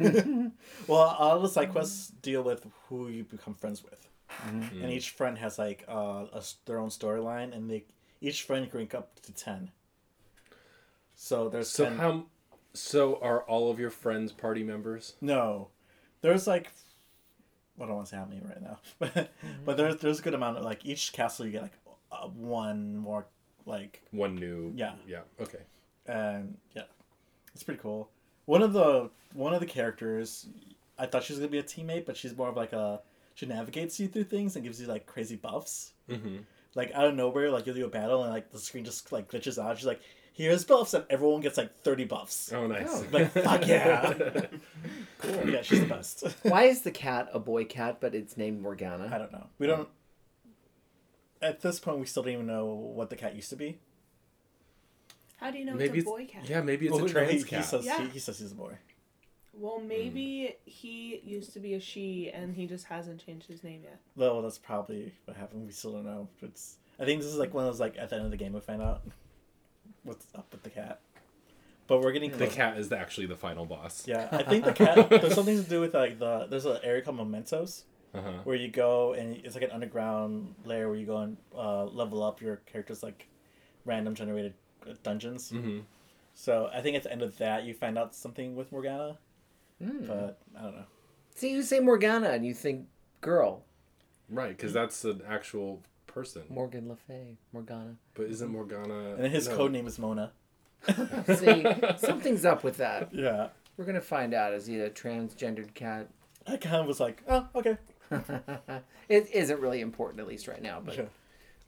Mm. 0.00 0.52
well, 0.88 1.14
all 1.18 1.38
the 1.40 1.48
side 1.56 1.70
quests 1.70 2.08
deal 2.28 2.42
with 2.42 2.66
who 2.88 3.08
you 3.08 3.22
become 3.24 3.54
friends 3.54 3.82
with, 3.84 4.02
Mm. 4.48 4.82
and 4.82 4.90
each 4.90 5.10
friend 5.10 5.38
has 5.38 5.58
like 5.58 5.84
uh, 5.88 6.24
a, 6.32 6.38
s- 6.38 6.56
their 6.66 6.78
own 6.80 6.88
storyline, 6.90 7.54
and 7.54 7.70
they 7.70 7.84
each 8.20 8.42
friend 8.42 8.68
can 8.68 8.78
rank 8.80 8.94
up 8.94 9.08
to 9.26 9.32
ten. 9.32 9.70
So 11.16 11.48
there's 11.48 11.68
So 11.68 11.86
10 11.86 11.96
how? 11.96 12.24
So 12.74 13.18
are 13.22 13.42
all 13.44 13.70
of 13.70 13.80
your 13.80 13.90
friends 13.90 14.32
party 14.32 14.62
members? 14.62 15.14
No, 15.20 15.68
there's 16.20 16.46
like, 16.46 16.70
I 17.80 17.86
don't 17.86 17.94
want 17.94 18.06
to 18.06 18.10
say 18.10 18.16
how 18.18 18.26
many 18.26 18.42
right 18.42 18.62
now, 18.62 18.78
but 18.98 19.32
but 19.64 19.76
there's 19.76 19.96
there's 19.96 20.20
a 20.20 20.22
good 20.22 20.34
amount 20.34 20.58
of 20.58 20.64
like 20.64 20.84
each 20.84 21.12
castle 21.12 21.46
you 21.46 21.52
get 21.52 21.62
like 21.62 21.78
uh, 22.12 22.28
one 22.28 22.96
more 22.98 23.26
like 23.64 24.02
One 24.10 24.34
new. 24.36 24.72
Yeah. 24.76 24.92
Yeah. 25.08 25.20
Okay. 25.40 25.60
and 26.06 26.56
yeah, 26.74 26.82
it's 27.54 27.62
pretty 27.62 27.80
cool. 27.80 28.10
One 28.44 28.62
of 28.62 28.72
the 28.74 29.10
one 29.32 29.54
of 29.54 29.60
the 29.60 29.66
characters, 29.66 30.46
I 30.98 31.06
thought 31.06 31.24
she 31.24 31.32
was 31.32 31.40
gonna 31.40 31.50
be 31.50 31.58
a 31.58 31.62
teammate, 31.62 32.04
but 32.04 32.16
she's 32.16 32.36
more 32.36 32.48
of 32.48 32.56
like 32.56 32.74
a 32.74 33.00
she 33.34 33.46
navigates 33.46 33.98
you 33.98 34.08
through 34.08 34.24
things 34.24 34.54
and 34.56 34.64
gives 34.64 34.80
you 34.80 34.86
like 34.86 35.06
crazy 35.06 35.36
buffs. 35.36 35.92
Mm-hmm. 36.10 36.38
Like 36.74 36.92
out 36.92 37.06
of 37.06 37.14
nowhere, 37.14 37.50
like 37.50 37.64
you'll 37.66 37.74
do 37.74 37.86
a 37.86 37.88
battle 37.88 38.22
and 38.22 38.32
like 38.32 38.50
the 38.52 38.58
screen 38.58 38.84
just 38.84 39.10
like 39.12 39.30
glitches 39.30 39.62
out. 39.62 39.78
She's 39.78 39.86
like, 39.86 40.00
"Here's 40.36 40.64
buffs," 40.64 40.94
and 40.94 41.04
everyone 41.08 41.40
gets 41.40 41.56
like 41.56 41.74
thirty 41.80 42.04
buffs. 42.04 42.52
Oh, 42.52 42.66
nice. 42.66 42.88
Oh. 42.90 43.06
Like 43.10 43.30
fuck 43.32 43.66
yeah, 43.66 44.12
cool. 45.18 45.48
Yeah, 45.48 45.62
she's 45.62 45.80
the 45.80 45.86
best. 45.86 46.24
Why 46.42 46.64
is 46.64 46.82
the 46.82 46.90
cat 46.90 47.28
a 47.32 47.38
boy 47.38 47.64
cat, 47.64 47.98
but 48.00 48.14
it's 48.14 48.36
named 48.36 48.60
Morgana? 48.60 49.10
I 49.12 49.18
don't 49.18 49.32
know. 49.32 49.46
We 49.58 49.66
don't. 49.66 49.88
At 51.40 51.60
this 51.62 51.80
point, 51.80 51.98
we 51.98 52.06
still 52.06 52.22
don't 52.22 52.32
even 52.32 52.46
know 52.46 52.66
what 52.66 53.10
the 53.10 53.16
cat 53.16 53.34
used 53.34 53.50
to 53.50 53.56
be. 53.56 53.78
How 55.38 55.50
do 55.50 55.58
you 55.58 55.64
know 55.64 55.74
maybe 55.74 55.98
it's 55.98 56.06
it's 56.06 56.08
a 56.08 56.10
boy 56.10 56.26
cat? 56.26 56.48
yeah, 56.48 56.60
maybe 56.60 56.86
it's 56.86 56.94
Well, 56.96 57.04
a 57.04 57.08
trans 57.08 57.32
he, 57.32 57.42
cat. 57.44 57.60
He 57.60 57.64
says, 57.64 57.84
Yeah. 57.86 58.02
he, 58.02 58.08
he 58.08 58.18
says 58.18 58.38
he's 58.38 58.52
a 58.52 58.54
boy. 58.54 58.78
Well, 59.52 59.78
hmm. 59.78 59.88
maybe 59.88 60.56
he 60.64 61.20
used 61.24 61.52
to 61.54 61.60
be 61.60 61.74
a 61.74 61.80
she 61.80 62.30
and 62.32 62.54
he 62.54 62.66
just 62.66 62.86
hasn't 62.86 63.24
changed 63.24 63.46
his 63.46 63.62
name 63.62 63.82
yet. 63.84 64.00
Well, 64.16 64.42
that's 64.42 64.58
probably 64.58 65.14
what 65.24 65.36
happened. 65.36 65.66
We 65.66 65.72
still 65.72 65.92
don't 65.92 66.04
know. 66.04 66.28
It's. 66.42 66.76
I 66.98 67.04
think 67.04 67.20
this 67.20 67.30
is 67.30 67.36
like 67.36 67.52
one 67.52 67.64
of 67.64 67.72
those 67.72 67.80
like 67.80 67.96
at 67.98 68.10
the 68.10 68.16
end 68.16 68.24
of 68.24 68.30
the 68.30 68.36
game 68.36 68.52
we 68.52 68.60
find 68.60 68.80
out 68.82 69.02
what's 70.06 70.26
up 70.34 70.46
with 70.52 70.62
the 70.62 70.70
cat. 70.70 71.00
But 71.88 72.00
we're 72.00 72.12
getting 72.12 72.30
the 72.36 72.46
cat 72.48 72.78
is 72.78 72.90
actually 72.90 73.26
the 73.26 73.36
final 73.36 73.64
boss. 73.64 74.06
Yeah, 74.08 74.28
I 74.32 74.42
think 74.50 74.64
the 74.64 74.72
cat. 74.72 75.08
there's 75.08 75.34
something 75.34 75.62
to 75.62 75.68
do 75.68 75.80
with 75.80 75.94
like 75.94 76.18
the. 76.18 76.46
There's 76.50 76.64
an 76.66 76.78
area 76.82 77.02
called 77.02 77.16
Mementos 77.18 77.84
Uh-huh. 78.14 78.32
where 78.44 78.56
you 78.56 78.68
go 78.68 79.12
and 79.12 79.36
it's 79.44 79.54
like 79.54 79.62
an 79.64 79.70
underground 79.70 80.54
layer 80.64 80.88
where 80.88 80.96
you 80.96 81.06
go 81.06 81.18
and 81.18 81.36
uh, 81.56 81.84
level 81.84 82.22
up 82.24 82.40
your 82.40 82.56
character's 82.66 83.02
like 83.02 83.28
random 83.84 84.14
generated 84.14 84.54
uh, 84.88 84.94
dungeons. 85.02 85.52
Mm-hmm. 85.52 85.80
So 86.34 86.70
I 86.74 86.80
think 86.80 86.96
at 86.96 87.02
the 87.04 87.12
end 87.12 87.22
of 87.22 87.36
that 87.38 87.64
you 87.64 87.72
find 87.74 87.96
out 87.98 88.14
something 88.14 88.56
with 88.56 88.72
Morgana, 88.72 89.18
Hmm. 89.82 90.06
but 90.06 90.38
I 90.58 90.62
don't 90.62 90.74
know. 90.76 90.84
See, 91.34 91.50
you 91.52 91.62
say 91.62 91.78
Morgana 91.80 92.30
and 92.30 92.44
you 92.46 92.54
think 92.54 92.86
girl. 93.20 93.62
Right, 94.28 94.56
because 94.56 94.72
that's 94.72 95.04
an 95.04 95.22
actual 95.28 95.82
person. 96.16 96.42
Morgan 96.48 96.88
Le 96.88 96.96
Fay. 96.96 97.36
Morgana. 97.52 97.94
But 98.14 98.26
isn't 98.26 98.48
Morgana? 98.48 99.16
And 99.16 99.30
his 99.30 99.48
no. 99.48 99.56
code 99.56 99.72
name 99.72 99.86
is 99.86 99.98
Mona. 99.98 100.32
See, 101.34 101.66
something's 101.98 102.46
up 102.46 102.64
with 102.64 102.78
that. 102.78 103.10
Yeah, 103.12 103.48
We're 103.76 103.84
gonna 103.84 104.00
find 104.00 104.32
out. 104.32 104.54
Is 104.54 104.64
he 104.66 104.80
a 104.80 104.88
transgendered 104.88 105.74
cat? 105.74 106.08
I 106.46 106.56
kind 106.56 106.76
of 106.76 106.86
was 106.86 107.00
like, 107.00 107.22
oh, 107.28 107.46
okay. 107.54 107.76
it 109.10 109.28
isn't 109.30 109.60
really 109.60 109.82
important, 109.82 110.20
at 110.20 110.26
least 110.26 110.48
right 110.48 110.62
now. 110.62 110.80
But 110.82 110.96
Yeah. 110.96 111.04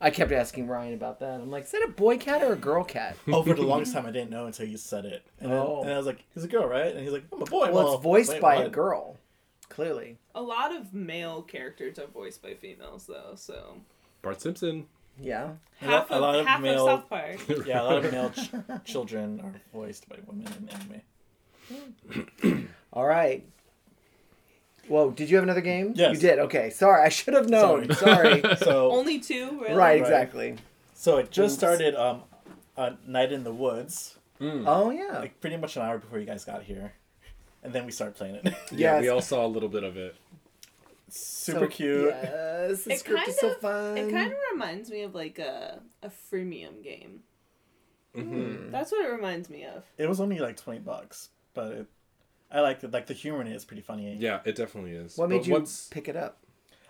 I 0.01 0.11
kept 0.11 0.33
asking 0.33 0.67
Ryan 0.69 0.95
about 0.95 1.21
that. 1.21 1.41
I'm 1.41 1.51
like, 1.51 1.65
is 1.65 1.73
that 1.73 1.83
a 1.85 1.91
boy 1.91 2.17
cat 2.17 2.43
or 2.43 2.55
a 2.55 2.57
girl 2.57 2.85
cat? 2.85 3.17
Oh, 3.29 3.43
for 3.43 3.53
the 3.53 3.63
longest 3.63 3.93
time 3.93 4.07
I 4.07 4.13
didn't 4.13 4.31
know 4.31 4.47
until 4.47 4.67
you 4.67 4.79
said 4.79 5.05
it, 5.05 5.27
and, 5.41 5.51
then, 5.53 5.59
Oh. 5.59 5.83
and 5.83 5.93
I 5.93 5.97
was 5.99 6.07
like, 6.07 6.25
he's 6.33 6.45
a 6.45 6.49
girl, 6.49 6.67
right? 6.67 6.95
And 6.95 7.01
he's 7.01 7.13
like, 7.13 7.25
I'm 7.31 7.43
a 7.43 7.45
boy. 7.45 7.71
Well, 7.71 7.95
it's 7.95 8.03
voiced 8.03 8.31
wait, 8.31 8.41
by 8.41 8.55
a 8.57 8.71
girl. 8.71 9.19
Clearly. 9.69 10.17
A 10.35 10.41
lot 10.41 10.75
of 10.75 10.95
male 10.95 11.43
characters 11.43 11.99
are 11.99 12.07
voiced 12.07 12.43
by 12.43 12.55
females, 12.55 13.07
though. 13.07 13.33
So 13.35 13.75
Bart 14.23 14.41
Simpson. 14.41 14.87
Yeah. 15.21 15.51
A 15.81 15.85
half 15.85 16.11
lot- 16.11 16.17
of, 16.17 16.17
a 16.17 16.21
lot 16.21 16.35
of 16.41 16.47
half 16.47 16.61
male- 16.61 16.89
of 16.89 17.01
South 17.01 17.09
Park. 17.09 17.39
Yeah, 17.67 17.83
a 17.83 17.85
lot 17.85 18.05
of 18.05 18.13
male 18.13 18.31
ch- 18.31 18.51
children 18.85 19.41
are 19.41 19.55
voiced 19.73 20.09
by 20.09 20.17
women 20.27 20.47
in 20.59 20.69
anime. 22.51 22.69
All 22.93 23.05
right. 23.07 23.45
Whoa, 24.89 25.11
did 25.11 25.29
you 25.29 25.37
have 25.37 25.43
another 25.45 25.61
game? 25.61 25.93
Yes. 25.95 26.15
You 26.15 26.21
did. 26.21 26.39
Okay. 26.39 26.71
Sorry, 26.71 27.05
I 27.05 27.09
should 27.11 27.35
have 27.35 27.49
known. 27.49 27.93
Sorry. 27.95 28.43
So, 28.59 28.91
Only 28.99 29.19
two, 29.21 29.61
really. 29.61 29.75
right, 29.75 30.01
exactly. 30.01 30.57
so 30.95 31.19
it 31.19 31.31
just 31.31 31.53
Oops. 31.55 31.59
started 31.59 31.95
um, 31.95 32.23
a 32.77 32.95
night 33.07 33.31
in 33.33 33.45
the 33.45 33.53
woods, 33.53 34.17
Oh 34.41 34.91
yeah. 34.91 35.19
like 35.19 35.41
pretty 35.41 35.57
much 35.59 35.77
an 35.77 35.83
hour 35.83 35.99
before 35.99 36.19
you 36.19 36.25
guys 36.27 36.45
got 36.45 36.63
here, 36.63 36.93
and 37.63 37.73
then 37.73 37.85
we 37.85 37.93
started 37.93 38.17
playing 38.17 38.37
it. 38.37 38.45
Yeah, 38.73 38.95
Yes. 38.95 39.03
we 39.03 39.09
all 39.11 39.21
saw 39.21 39.45
a 39.45 39.49
little 39.49 39.69
bit 39.69 39.83
of 39.85 39.97
it. 39.97 40.17
Super 41.11 41.61
So- 41.61 41.67
cute. 41.69 42.09
Yes, 42.09 42.85
the 42.85 42.93
It 42.93 42.99
script 43.01 43.17
kind 43.19 43.29
is 43.29 43.39
so 43.39 43.51
of- 43.51 43.61
fun. 43.61 43.97
It 43.99 44.11
kind 44.11 44.33
of 44.33 44.39
reminds 44.53 44.91
me 44.91 45.03
of 45.03 45.15
like 45.15 45.39
a 45.39 45.81
a 46.03 46.09
freemium 46.11 46.83
game. 46.83 47.21
Mm-hmm. 48.17 48.71
That's 48.71 48.91
what 48.93 49.05
it 49.05 49.11
reminds 49.13 49.49
me 49.51 49.65
of. 49.65 49.85
It 49.97 50.09
was 50.09 50.21
only 50.21 50.39
like 50.39 50.57
twenty 50.57 50.81
bucks, 50.81 51.29
but 51.55 51.73
it, 51.73 51.87
I 52.51 52.61
like 52.61 52.83
it. 52.83 52.91
Like 52.93 53.07
the 53.07 53.15
humor 53.15 53.41
in 53.43 53.47
it 53.49 53.55
is 53.55 53.65
pretty 53.65 53.83
funny. 53.83 54.17
Yeah, 54.19 54.41
it 54.45 54.57
definitely 54.57 54.93
is. 54.93 55.17
what 55.17 55.29
made 55.29 55.39
But 55.39 55.47
you 55.47 55.53
what's- 55.55 55.89
pick 55.89 56.09
it 56.09 56.17
up? 56.17 56.39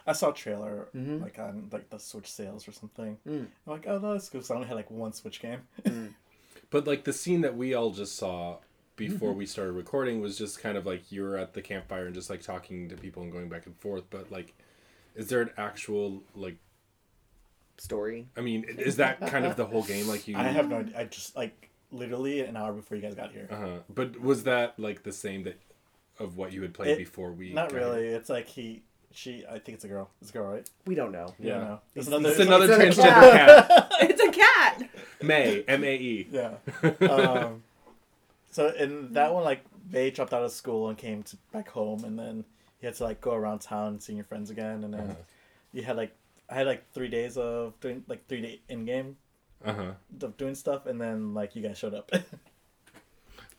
I 0.07 0.13
saw 0.13 0.31
a 0.31 0.35
trailer 0.35 0.89
Mhm. 0.97 1.21
like 1.21 1.39
on 1.39 1.69
like 1.71 1.91
the 1.91 1.99
Switch 1.99 2.31
sales 2.33 2.67
or 2.67 2.73
something. 2.73 3.19
Mm. 3.27 3.41
I'm 3.67 3.73
like, 3.73 3.87
oh, 3.87 3.99
no, 3.99 4.13
that's 4.15 4.31
cool. 4.31 4.41
So 4.43 4.55
I 4.55 4.57
only 4.57 4.69
had 4.69 4.77
like 4.77 4.91
one 4.91 5.13
Switch 5.13 5.41
game. 5.41 5.61
But 6.71 6.87
like 6.87 7.05
the 7.05 7.15
scene 7.15 7.41
that 7.43 7.57
we 7.57 7.73
all 7.73 7.91
just 7.93 8.17
saw 8.17 8.59
before 8.99 9.33
we 9.33 9.47
started 9.47 9.73
recording 9.73 10.21
was 10.21 10.37
just 10.37 10.61
kind 10.61 10.77
of 10.77 10.85
like 10.85 11.11
you 11.11 11.23
were 11.23 11.39
at 11.39 11.55
the 11.55 11.63
campfire 11.63 12.05
and 12.07 12.15
just 12.15 12.29
like 12.29 12.43
talking 12.43 12.91
to 12.91 12.97
people 12.97 13.23
and 13.23 13.33
going 13.33 13.49
back 13.49 13.65
and 13.65 13.75
forth. 13.79 14.05
But 14.11 14.31
like, 14.31 14.55
is 15.15 15.29
there 15.29 15.41
an 15.41 15.51
actual 15.57 16.23
like? 16.35 16.57
Story. 17.79 18.27
I 18.37 18.41
mean, 18.41 18.65
is 18.65 18.97
that 18.97 19.21
kind 19.29 19.47
of 19.47 19.55
the 19.55 19.65
whole 19.65 19.85
game? 19.85 20.09
Like 20.09 20.27
you. 20.27 20.37
I 20.39 20.43
have 20.43 20.69
no. 20.69 20.79
idea. 20.81 20.99
I 20.99 21.05
just 21.05 21.37
like 21.37 21.71
literally 21.93 22.41
an 22.41 22.57
hour 22.57 22.73
before 22.73 22.97
you 22.97 23.03
guys 23.03 23.15
got 23.15 23.31
here. 23.31 23.47
Uh 23.51 23.57
huh. 23.57 23.77
But 23.89 24.21
was 24.21 24.43
that 24.43 24.79
like 24.81 25.05
the 25.05 25.13
same 25.13 25.45
that 25.45 25.61
of 26.19 26.37
what 26.37 26.53
you 26.53 26.61
had 26.63 26.75
played 26.75 26.89
It- 26.91 26.99
before 26.99 27.31
we? 27.31 27.53
Not 27.53 27.71
got 27.71 27.77
really. 27.79 28.09
here? 28.09 28.17
It's 28.17 28.29
like 28.29 28.49
he, 28.49 28.83
she. 29.13 29.45
I 29.49 29.61
think 29.61 29.77
it's 29.77 29.85
a 29.85 29.89
girl. 29.89 30.11
It's 30.21 30.31
a 30.31 30.33
girl, 30.33 30.51
right? 30.53 30.69
We 30.87 30.97
don't 30.97 31.13
know. 31.13 31.27
I 31.41 31.47
Yeah. 31.47 31.55
don't 31.55 31.65
know. 31.69 31.81
It's 31.95 32.09
It's- 32.09 32.21
another. 32.21 32.31
It's 32.31 32.41
another 32.41 32.83
It's 32.89 32.99
a 32.99 33.03
transgender 33.03 33.31
cat. 33.31 33.93
it's 34.01 34.23
a 34.23 34.33
cat. 34.33 34.91
May 35.23 35.63
M 35.69 35.85
A 35.85 35.95
E. 35.95 36.29
Yeah. 36.33 36.55
um, 37.09 37.63
so 38.51 38.69
in 38.69 39.13
that 39.15 39.33
one, 39.35 39.45
like 39.45 39.63
they 39.91 40.11
dropped 40.11 40.33
out 40.35 40.43
of 40.43 40.53
school 40.53 40.89
and 40.89 40.97
came 40.99 41.23
to 41.25 41.37
back 41.53 41.69
home, 41.69 42.05
and 42.05 42.19
then 42.19 42.45
you 42.81 42.87
had 42.87 42.95
to 42.97 43.05
like 43.05 43.21
go 43.21 43.33
around 43.35 43.61
town 43.61 43.89
and 43.89 44.03
seeing 44.03 44.17
your 44.17 44.25
friends 44.25 44.51
again, 44.51 44.85
and 44.85 44.93
then 44.95 45.01
Uh-huh. 45.03 45.15
you 45.73 45.83
had 45.83 45.97
like 45.97 46.15
I 46.51 46.55
had 46.55 46.67
like 46.67 46.91
three 46.93 47.09
days 47.09 47.37
of 47.37 47.79
doing 47.81 48.05
like 48.09 48.27
three 48.27 48.41
day 48.41 48.61
in 48.69 48.85
game 48.85 49.17
Uh 49.65 49.73
huh. 49.73 49.93
of 50.23 50.37
doing 50.37 50.55
stuff, 50.55 50.87
and 50.87 51.01
then 51.01 51.35
like 51.35 51.55
you 51.57 51.63
guys 51.63 51.79
showed 51.79 51.95
up 51.95 52.11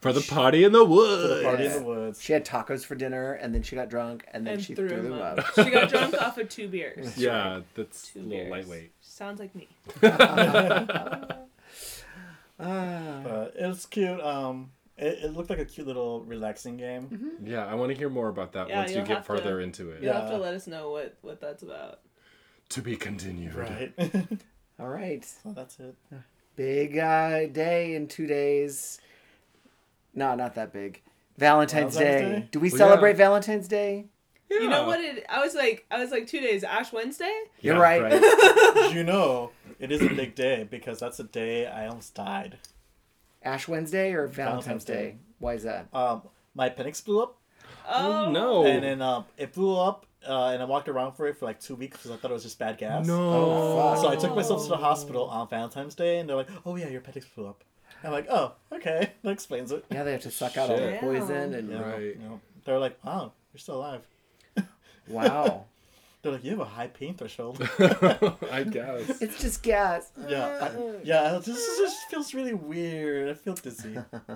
For 0.01 0.13
the 0.13 0.21
party 0.21 0.63
in 0.63 0.71
the 0.71 0.79
for 0.85 0.89
woods. 0.89 1.29
the 1.39 1.43
party 1.43 1.65
in 1.65 1.73
the 1.73 1.83
woods. 1.83 2.21
She 2.23 2.31
had 2.31 2.45
tacos 2.45 2.85
for 2.85 2.95
dinner, 2.95 3.33
and 3.33 3.53
then 3.53 3.63
she 3.63 3.75
got 3.75 3.89
drunk, 3.89 4.25
and 4.31 4.47
then 4.47 4.53
and 4.53 4.63
she 4.63 4.73
threw, 4.73 4.87
threw 4.87 5.01
them 5.01 5.13
up. 5.21 5.39
up. 5.39 5.45
she 5.55 5.69
got 5.69 5.89
drunk 5.89 6.13
off 6.21 6.37
of 6.37 6.47
two 6.47 6.69
beers. 6.69 7.17
Yeah, 7.17 7.59
that's 7.75 8.07
Two 8.13 8.19
a 8.19 8.21
little 8.21 8.37
beers. 8.45 8.49
lightweight. 8.51 8.91
Sounds 9.01 9.41
like 9.41 9.53
me. 9.55 9.67
Ah. 12.61 13.21
But 13.23 13.55
it 13.57 13.67
was 13.67 13.85
cute. 13.85 14.19
Um, 14.21 14.71
it, 14.99 15.25
it 15.25 15.33
looked 15.35 15.49
like 15.49 15.59
a 15.59 15.65
cute 15.65 15.87
little 15.87 16.21
relaxing 16.23 16.77
game. 16.77 17.37
Yeah, 17.43 17.65
I 17.65 17.75
want 17.75 17.91
to 17.91 17.97
hear 17.97 18.09
more 18.09 18.27
about 18.29 18.53
that 18.53 18.69
Yeah, 18.69 18.79
once 18.79 18.91
you 18.91 18.97
get 18.97 19.07
have 19.17 19.25
further 19.25 19.57
to- 19.57 19.63
into 19.63 19.89
it. 19.91 20.03
You'll 20.03 20.13
have 20.13 20.29
to 20.29 20.37
let 20.37 20.53
us 20.53 20.67
know 20.67 20.91
what 20.91 21.15
what 21.21 21.39
that's 21.41 21.63
about. 21.63 21.99
To 22.69 22.81
be 22.81 22.95
continued. 22.95 23.55
Right. 23.55 23.93
All 24.79 24.87
right. 24.89 25.25
so 25.25 25.51
that's 25.53 25.79
it. 25.79 25.95
Big 26.55 26.97
uh, 26.97 27.47
day 27.47 27.95
in 27.95 28.07
two 28.07 28.27
days. 28.27 28.99
No, 30.13 30.35
not 30.35 30.55
that 30.55 30.71
big. 30.73 31.01
Valentine's, 31.37 31.95
Valentine's 31.95 31.97
Day. 31.97 32.39
Day? 32.41 32.49
Do 32.51 32.59
we 32.59 32.69
Well, 32.69 32.77
celebrate 32.77 33.11
yeah. 33.11 33.17
Valentine's 33.17 33.67
Day? 33.67 34.05
You 34.51 34.67
know 34.67 34.85
what 34.87 34.99
it? 34.99 35.25
I 35.29 35.39
was 35.43 35.53
like, 35.53 35.85
I 35.91 35.99
was 35.99 36.09
like 36.11 36.25
two 36.27 36.39
days. 36.41 36.63
Ash 36.63 36.91
Wednesday. 36.91 37.33
You're 37.61 37.75
Yeah, 37.75 37.81
right. 37.81 38.09
Did 38.73 38.95
you 38.95 39.03
know 39.03 39.51
it 39.79 39.91
is 39.91 40.01
a 40.01 40.09
big 40.09 40.33
day 40.35 40.67
because 40.69 40.99
that's 40.99 41.17
the 41.17 41.23
day 41.23 41.67
I 41.67 41.87
almost 41.87 42.15
died. 42.15 42.57
Ash 43.43 43.67
Wednesday 43.67 44.13
or 44.13 44.27
Valentine's, 44.27 44.35
Valentine's 44.65 44.85
Day? 44.85 44.93
Day. 45.11 45.17
Why 45.39 45.53
is 45.53 45.63
that? 45.63 45.87
Um, 45.93 46.23
my 46.55 46.67
appendix 46.67 47.01
blew 47.01 47.21
up, 47.23 47.37
Oh 47.87 48.29
no. 48.31 48.65
and 48.65 48.83
then 48.83 49.01
um, 49.01 49.25
it 49.37 49.53
blew 49.53 49.77
up, 49.77 50.05
uh, 50.27 50.47
and 50.47 50.61
I 50.61 50.65
walked 50.65 50.89
around 50.89 51.13
for 51.13 51.27
it 51.27 51.37
for 51.37 51.45
like 51.45 51.59
two 51.59 51.75
weeks 51.75 51.97
because 51.97 52.11
I 52.11 52.15
thought 52.17 52.31
it 52.31 52.33
was 52.33 52.43
just 52.43 52.59
bad 52.59 52.77
gas. 52.77 53.07
No. 53.07 53.15
Oh, 53.17 53.93
fuck. 53.95 54.01
So 54.03 54.09
I 54.09 54.15
took 54.17 54.35
myself 54.35 54.63
to 54.63 54.69
the 54.69 54.77
hospital 54.77 55.25
on 55.25 55.47
Valentine's 55.47 55.95
Day, 55.95 56.19
and 56.19 56.27
they're 56.27 56.35
like, 56.35 56.49
"Oh 56.65 56.75
yeah, 56.75 56.87
your 56.89 56.99
appendix 56.99 57.25
blew 57.27 57.47
up." 57.47 57.63
I'm 58.03 58.11
like, 58.11 58.27
"Oh, 58.29 58.53
okay, 58.73 59.11
that 59.23 59.31
explains 59.31 59.71
it." 59.71 59.85
Yeah, 59.89 60.03
they 60.03 60.11
have 60.11 60.21
to 60.23 60.31
suck 60.31 60.57
out 60.57 60.69
all 60.69 60.75
the 60.77 60.91
Shit. 60.91 60.99
poison 61.01 61.53
and 61.53 61.69
You 61.69 61.75
know, 61.75 61.83
Right. 61.85 62.01
you 62.01 62.15
know, 62.21 62.41
they're 62.65 62.79
like, 62.79 63.03
"Wow, 63.05 63.31
you're 63.53 63.59
still 63.59 63.77
alive." 63.77 64.01
wow. 65.07 65.65
They're 66.21 66.33
like, 66.33 66.43
you 66.43 66.51
have 66.51 66.59
a 66.59 66.65
high 66.65 66.87
pain 66.87 67.13
threshold. 67.15 67.61
I 67.79 68.65
guess. 68.69 69.21
It's 69.21 69.39
just 69.41 69.63
gas. 69.63 70.11
yeah, 70.27 70.69
I, 70.75 70.95
yeah. 71.03 71.39
This 71.43 71.65
just 71.77 72.09
feels 72.09 72.33
really 72.33 72.53
weird. 72.53 73.29
I 73.29 73.33
feel 73.35 73.53
dizzy. 73.53 73.95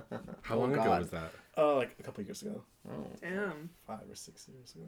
How 0.43 0.55
Oh, 0.55 0.59
long 0.59 0.73
ago 0.73 0.89
was 0.89 1.09
that? 1.09 1.31
Oh, 1.57 1.75
like 1.75 1.93
a 1.99 2.03
couple 2.03 2.21
of 2.21 2.27
years 2.27 2.41
ago, 2.41 2.61
Oh, 2.89 3.05
Damn. 3.21 3.69
five 3.85 4.09
or 4.09 4.15
six 4.15 4.47
years 4.47 4.73
ago. 4.75 4.85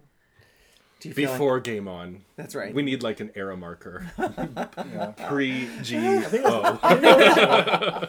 Do 1.01 1.09
you 1.09 1.15
feel 1.15 1.29
like- 1.29 1.37
Before 1.37 1.59
Game 1.59 1.87
On. 1.89 2.23
that's 2.37 2.55
right. 2.55 2.73
We 2.73 2.81
need 2.81 3.03
like 3.03 3.19
an 3.19 3.31
era 3.35 3.57
marker. 3.57 4.09
Yeah. 4.17 5.11
Pre 5.27 5.67
G 5.81 5.97
O. 6.45 8.07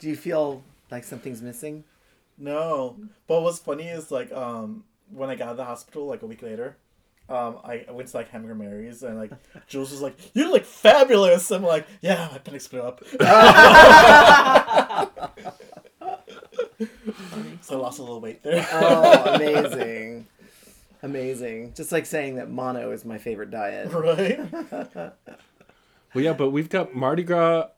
Do 0.00 0.08
you 0.08 0.16
feel 0.16 0.62
like 0.90 1.04
something's 1.04 1.40
missing? 1.40 1.84
No, 2.36 2.96
but 3.26 3.42
what's 3.42 3.58
funny 3.58 3.88
is 3.88 4.10
like 4.10 4.30
um 4.32 4.84
when 5.10 5.30
I 5.30 5.34
got 5.34 5.46
out 5.48 5.50
of 5.52 5.56
the 5.56 5.64
hospital 5.64 6.06
like 6.06 6.22
a 6.22 6.26
week 6.26 6.42
later, 6.42 6.76
um 7.28 7.58
I 7.64 7.84
I 7.88 7.92
went 7.92 8.08
to 8.08 8.16
like 8.16 8.28
Hamburger 8.30 8.54
Mary's 8.54 9.02
and 9.02 9.18
like 9.18 9.32
Jules 9.68 9.90
was 9.90 10.02
like, 10.02 10.16
"You 10.34 10.50
look 10.50 10.64
fabulous." 10.64 11.50
I'm 11.50 11.62
like, 11.62 11.86
"Yeah, 12.00 12.28
my 12.30 12.36
appendix 12.36 12.68
blew 12.68 12.82
up." 12.82 13.02
so 17.62 17.76
I 17.76 17.82
lost 17.82 17.98
a 17.98 18.02
little 18.02 18.20
weight 18.20 18.42
there. 18.42 18.66
Oh, 18.72 19.34
amazing. 19.34 20.26
Amazing. 21.02 21.74
Just 21.74 21.92
like 21.92 22.06
saying 22.06 22.36
that 22.36 22.50
mono 22.50 22.90
is 22.90 23.04
my 23.04 23.18
favorite 23.18 23.50
diet. 23.50 23.92
right? 23.92 24.38
Well, 26.14 26.24
yeah, 26.24 26.32
but 26.32 26.50
we've 26.50 26.68
got 26.70 26.94
Mardi 26.94 27.24
Gras 27.24 27.68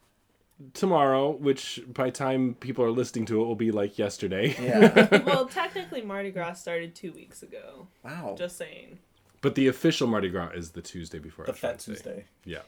tomorrow, 0.74 1.30
which 1.30 1.80
by 1.88 2.10
time 2.10 2.54
people 2.54 2.84
are 2.84 2.90
listening 2.90 3.26
to 3.26 3.40
it 3.40 3.44
will 3.44 3.54
be 3.56 3.70
like 3.70 3.98
yesterday. 3.98 4.54
Yeah. 4.60 5.22
Well, 5.24 5.46
technically, 5.46 6.02
Mardi 6.02 6.30
Gras 6.30 6.54
started 6.54 6.94
two 6.94 7.12
weeks 7.12 7.42
ago. 7.42 7.88
Wow. 8.04 8.34
Just 8.38 8.56
saying. 8.56 8.98
But 9.40 9.54
the 9.54 9.68
official 9.68 10.06
Mardi 10.06 10.28
Gras 10.28 10.50
is 10.54 10.70
the 10.70 10.82
Tuesday 10.82 11.18
before 11.18 11.44
The 11.46 11.52
Ash 11.52 11.58
Fat 11.58 11.68
Wednesday. 11.86 11.92
Tuesday. 11.94 12.24
Yeah. 12.44 12.58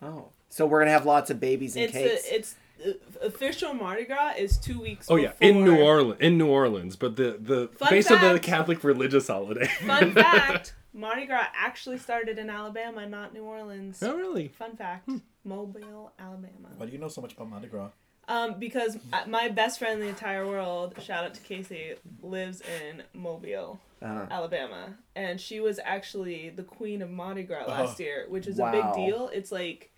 Oh. 0.00 0.28
So 0.48 0.66
we're 0.66 0.80
gonna 0.80 0.90
have 0.90 1.06
lots 1.06 1.30
of 1.30 1.40
babies 1.40 1.76
and 1.76 1.84
It's 1.84 1.92
cakes. 1.92 2.24
a, 2.30 2.34
it's 2.34 2.54
uh, 2.84 2.92
official 3.26 3.72
Mardi 3.74 4.04
Gras 4.04 4.34
is 4.36 4.58
two 4.58 4.80
weeks. 4.80 5.06
Oh 5.10 5.16
yeah, 5.16 5.32
in 5.40 5.64
New 5.64 5.80
Orleans, 5.80 6.20
in 6.20 6.36
New 6.38 6.48
Orleans, 6.48 6.96
but 6.96 7.16
the 7.16 7.38
the 7.40 7.68
Fun 7.78 7.90
based 7.90 8.10
on 8.10 8.20
the. 8.34 8.40
Catholic 8.40 8.82
religious 8.84 9.28
holiday. 9.28 9.66
Fun 9.86 10.12
fact: 10.14 10.74
Mardi 10.92 11.24
Gras 11.26 11.46
actually 11.56 11.98
started 11.98 12.38
in 12.38 12.50
Alabama, 12.50 13.06
not 13.08 13.32
New 13.32 13.44
Orleans. 13.44 14.02
oh 14.02 14.16
really? 14.16 14.48
Fun 14.48 14.76
fact: 14.76 15.08
Mobile, 15.44 16.12
Alabama. 16.18 16.68
Why 16.76 16.86
do 16.86 16.92
you 16.92 16.98
know 16.98 17.08
so 17.08 17.20
much 17.20 17.32
about 17.34 17.48
Mardi 17.48 17.68
Gras? 17.68 17.90
Um, 18.28 18.58
because 18.58 18.98
my 19.26 19.48
best 19.48 19.78
friend 19.78 19.94
in 19.94 20.00
the 20.00 20.08
entire 20.08 20.46
world, 20.46 20.94
shout 21.02 21.24
out 21.24 21.34
to 21.34 21.40
Casey, 21.40 21.94
lives 22.22 22.60
in 22.80 23.02
Mobile, 23.12 23.80
Uh-huh. 24.00 24.26
Alabama, 24.30 24.94
and 25.16 25.40
she 25.40 25.60
was 25.60 25.80
actually 25.84 26.50
the 26.50 26.62
queen 26.62 27.02
of 27.02 27.10
Mardi 27.10 27.42
Gras 27.42 27.66
last 27.66 28.00
Oh. 28.00 28.04
year, 28.04 28.26
which 28.28 28.46
is 28.46 28.58
a 28.58 28.70
big 28.70 28.94
deal. 28.94 29.28
It's 29.32 29.50
like, 29.52 29.90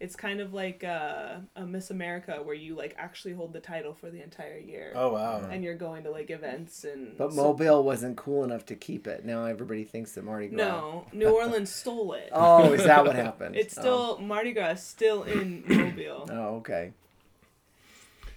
it's 0.00 0.16
kind 0.16 0.40
of 0.40 0.52
like 0.54 0.82
uh, 0.82 1.36
a 1.54 1.64
Miss 1.64 1.90
America 1.90 2.40
where 2.42 2.54
you 2.56 2.74
like 2.74 2.94
actually 2.98 3.34
hold 3.34 3.52
the 3.52 3.60
title 3.60 3.94
for 3.94 4.10
the 4.10 4.20
entire 4.22 4.58
year, 4.58 4.92
Oh 4.96 5.12
wow. 5.12 5.46
and 5.50 5.62
you're 5.62 5.76
going 5.76 6.02
to 6.04 6.10
like 6.10 6.30
events 6.30 6.82
and. 6.84 7.16
But 7.16 7.32
so- 7.32 7.36
Mobile 7.42 7.82
wasn't 7.84 8.16
cool 8.16 8.42
enough 8.44 8.64
to 8.66 8.74
keep 8.76 9.06
it. 9.06 9.24
Now 9.24 9.44
everybody 9.44 9.84
thinks 9.84 10.12
that 10.12 10.24
Mardi 10.24 10.48
Gras. 10.48 10.56
No, 10.56 11.06
New 11.12 11.28
Orleans 11.36 11.72
stole 11.72 12.14
it. 12.14 12.30
Oh, 12.32 12.72
is 12.72 12.84
that 12.84 13.04
what 13.04 13.14
happened? 13.16 13.54
It's 13.62 13.74
still 13.74 14.18
Mardi 14.18 14.52
Gras 14.52 14.70
is 14.72 14.82
still 14.82 15.22
in 15.24 15.64
Mobile. 15.68 16.28
Oh, 16.30 16.34
oh 16.34 16.54
okay. 16.56 16.92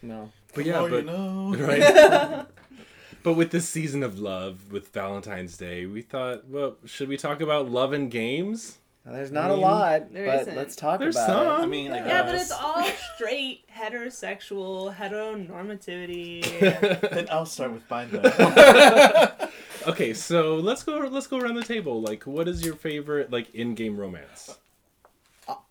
No. 0.06 0.32
But 0.54 0.66
yeah, 0.66 0.80
oh, 0.80 0.90
but 0.90 1.06
you 1.06 1.12
know. 1.12 1.56
right. 1.58 2.46
but 3.24 3.34
with 3.34 3.52
this 3.52 3.68
season 3.68 4.04
of 4.04 4.20
love, 4.20 4.72
with 4.72 4.90
Valentine's 4.90 5.58
Day, 5.58 5.86
we 5.86 6.02
thought, 6.02 6.48
well, 6.48 6.78
should 6.86 7.10
we 7.10 7.18
talk 7.18 7.42
about 7.42 7.70
love 7.70 7.92
and 7.94 8.10
games? 8.10 8.78
Well, 9.04 9.14
there's 9.14 9.32
not 9.32 9.52
I 9.52 9.54
a 9.54 9.58
mean, 9.58 9.62
lot, 9.62 10.14
there 10.14 10.26
but 10.26 10.42
isn't. 10.42 10.56
let's 10.56 10.76
talk 10.76 11.00
There's 11.00 11.16
about 11.16 11.28
some. 11.28 11.62
I 11.62 11.66
mean, 11.68 11.92
I 11.92 11.98
Yeah, 12.08 12.24
but 12.24 12.36
it's 12.36 12.52
all 12.52 12.84
straight 13.14 13.66
heterosexual 13.70 14.96
heteronormativity. 14.96 16.44
Then 17.12 17.28
I'll 17.30 17.46
start 17.46 17.74
with 17.74 17.88
mine 17.88 18.10
then. 18.12 19.50
Okay, 19.88 20.16
so 20.16 20.56
let's 20.56 20.82
go. 20.84 20.98
Let's 20.98 21.28
go 21.28 21.38
around 21.38 21.56
the 21.56 21.64
table. 21.64 22.02
Like, 22.02 22.24
what 22.24 22.48
is 22.48 22.66
your 22.66 22.74
favorite 22.76 23.32
like 23.32 23.54
in-game 23.54 23.96
romance? 23.98 24.58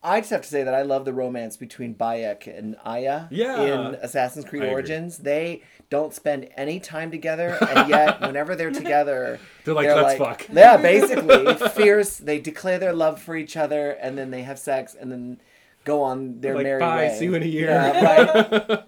I 0.02 0.20
just 0.20 0.30
have 0.30 0.42
to 0.42 0.48
say 0.48 0.62
that 0.62 0.74
I 0.74 0.82
love 0.82 1.04
the 1.04 1.12
romance 1.12 1.56
between 1.56 1.94
Bayek 1.94 2.46
and 2.46 2.76
Aya 2.84 3.24
Yeah. 3.30 3.60
in 3.62 3.80
Assassin's 3.96 4.44
Creed 4.44 4.62
I 4.62 4.66
agree. 4.66 4.74
Origins. 4.74 5.18
They 5.18 5.62
don't 5.90 6.14
spend 6.14 6.48
any 6.56 6.78
time 6.80 7.10
together, 7.10 7.56
and 7.60 7.88
yet 7.88 8.20
whenever 8.22 8.54
they're 8.54 8.70
together, 8.70 9.40
They're 9.64 9.74
like, 9.74 9.86
let's 9.88 10.18
fuck. 10.18 10.46
Yeah, 10.52 10.76
basically, 10.76 11.54
fierce. 11.70 12.18
They 12.18 12.38
declare 12.40 12.78
their 12.78 12.92
love 12.92 13.20
for 13.20 13.34
each 13.36 13.56
other, 13.56 13.90
and 13.90 14.16
then 14.16 14.30
they 14.30 14.42
have 14.42 14.58
sex, 14.58 14.94
and 14.98 15.10
then 15.10 15.40
go 15.84 16.02
on 16.02 16.40
their 16.40 16.54
Like, 16.54 16.62
merry 16.64 16.80
bye, 16.80 16.96
way. 17.08 17.16
see 17.18 17.24
you 17.26 17.34
in 17.34 17.42
a 17.42 17.46
year. 17.46 17.68
Yeah, 17.70 18.64
right. 18.68 18.84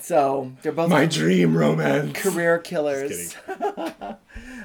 so 0.00 0.52
they're 0.62 0.72
both 0.72 0.90
My 0.90 1.06
dream 1.06 1.56
romance. 1.56 2.12
career 2.18 2.58
killers. 2.58 3.34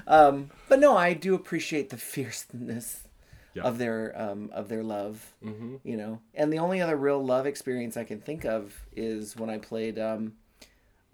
Um, 0.06 0.52
but 0.68 0.80
no, 0.80 0.98
I 0.98 1.14
do 1.14 1.34
appreciate 1.34 1.90
the 1.90 1.96
fierceness 1.98 3.08
Yeah. 3.56 3.64
of 3.64 3.78
their 3.78 4.14
um, 4.20 4.50
of 4.54 4.68
their 4.70 4.84
love. 4.84 5.34
Mhm. 5.44 5.80
You 5.84 5.98
know, 5.98 6.20
and 6.34 6.52
the 6.52 6.60
only 6.60 6.82
other 6.82 6.96
real 6.98 7.24
love 7.24 7.46
experience 7.46 7.98
I 7.98 8.04
can 8.04 8.20
think 8.20 8.46
of 8.46 8.74
is 8.96 9.36
when 9.38 9.50
I 9.50 9.58
played 9.60 10.00
um, 10.00 10.34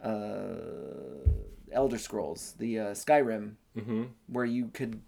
uh, 0.01 0.55
Elder 1.71 1.97
Scrolls, 1.97 2.55
the 2.57 2.79
uh, 2.79 2.85
Skyrim, 2.91 3.55
Mhm. 3.77 4.09
where 4.27 4.45
you 4.45 4.67
could. 4.73 5.01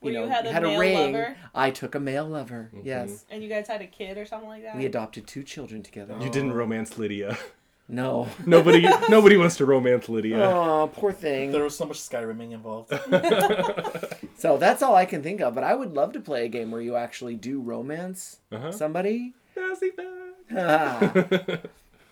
Where 0.00 0.12
You 0.12 0.20
you 0.20 0.26
know, 0.26 0.32
had 0.32 0.46
a 0.46 0.52
had 0.52 0.64
a 0.64 0.78
ring. 0.78 1.12
lover? 1.12 1.36
I 1.54 1.70
took 1.72 1.96
a 1.96 2.00
male 2.00 2.26
lover. 2.28 2.70
Mm-hmm. 2.72 2.86
Yes, 2.86 3.24
and 3.30 3.42
you 3.42 3.48
guys 3.48 3.66
had 3.66 3.82
a 3.82 3.86
kid 3.86 4.16
or 4.16 4.24
something 4.26 4.48
like 4.48 4.62
that? 4.62 4.76
we 4.76 4.86
adopted 4.86 5.26
two 5.26 5.42
children 5.42 5.82
together. 5.82 6.16
You 6.20 6.30
didn't 6.30 6.52
romance 6.52 6.96
Lydia. 6.98 7.36
No. 7.90 8.28
Nobody. 8.46 8.82
nobody 9.08 9.38
wants 9.38 9.56
to 9.56 9.64
romance 9.66 10.10
Lydia. 10.10 10.42
Oh, 10.44 10.90
poor 10.94 11.10
thing. 11.10 11.52
there 11.52 11.64
was 11.64 11.74
so 11.76 11.86
much 11.86 11.98
Skyrimming 11.98 12.52
involved. 12.52 12.92
So 14.38 14.56
that's 14.56 14.82
all 14.82 14.94
I 14.94 15.04
can 15.04 15.20
think 15.20 15.40
of. 15.40 15.52
But 15.56 15.64
I 15.64 15.74
would 15.74 15.94
love 15.94 16.12
to 16.12 16.20
play 16.20 16.44
a 16.44 16.48
game 16.48 16.70
where 16.70 16.80
you 16.80 16.94
actually 16.94 17.34
do 17.34 17.60
romance 17.60 18.36
Uh-huh. 18.52 18.70
somebody. 18.70 19.34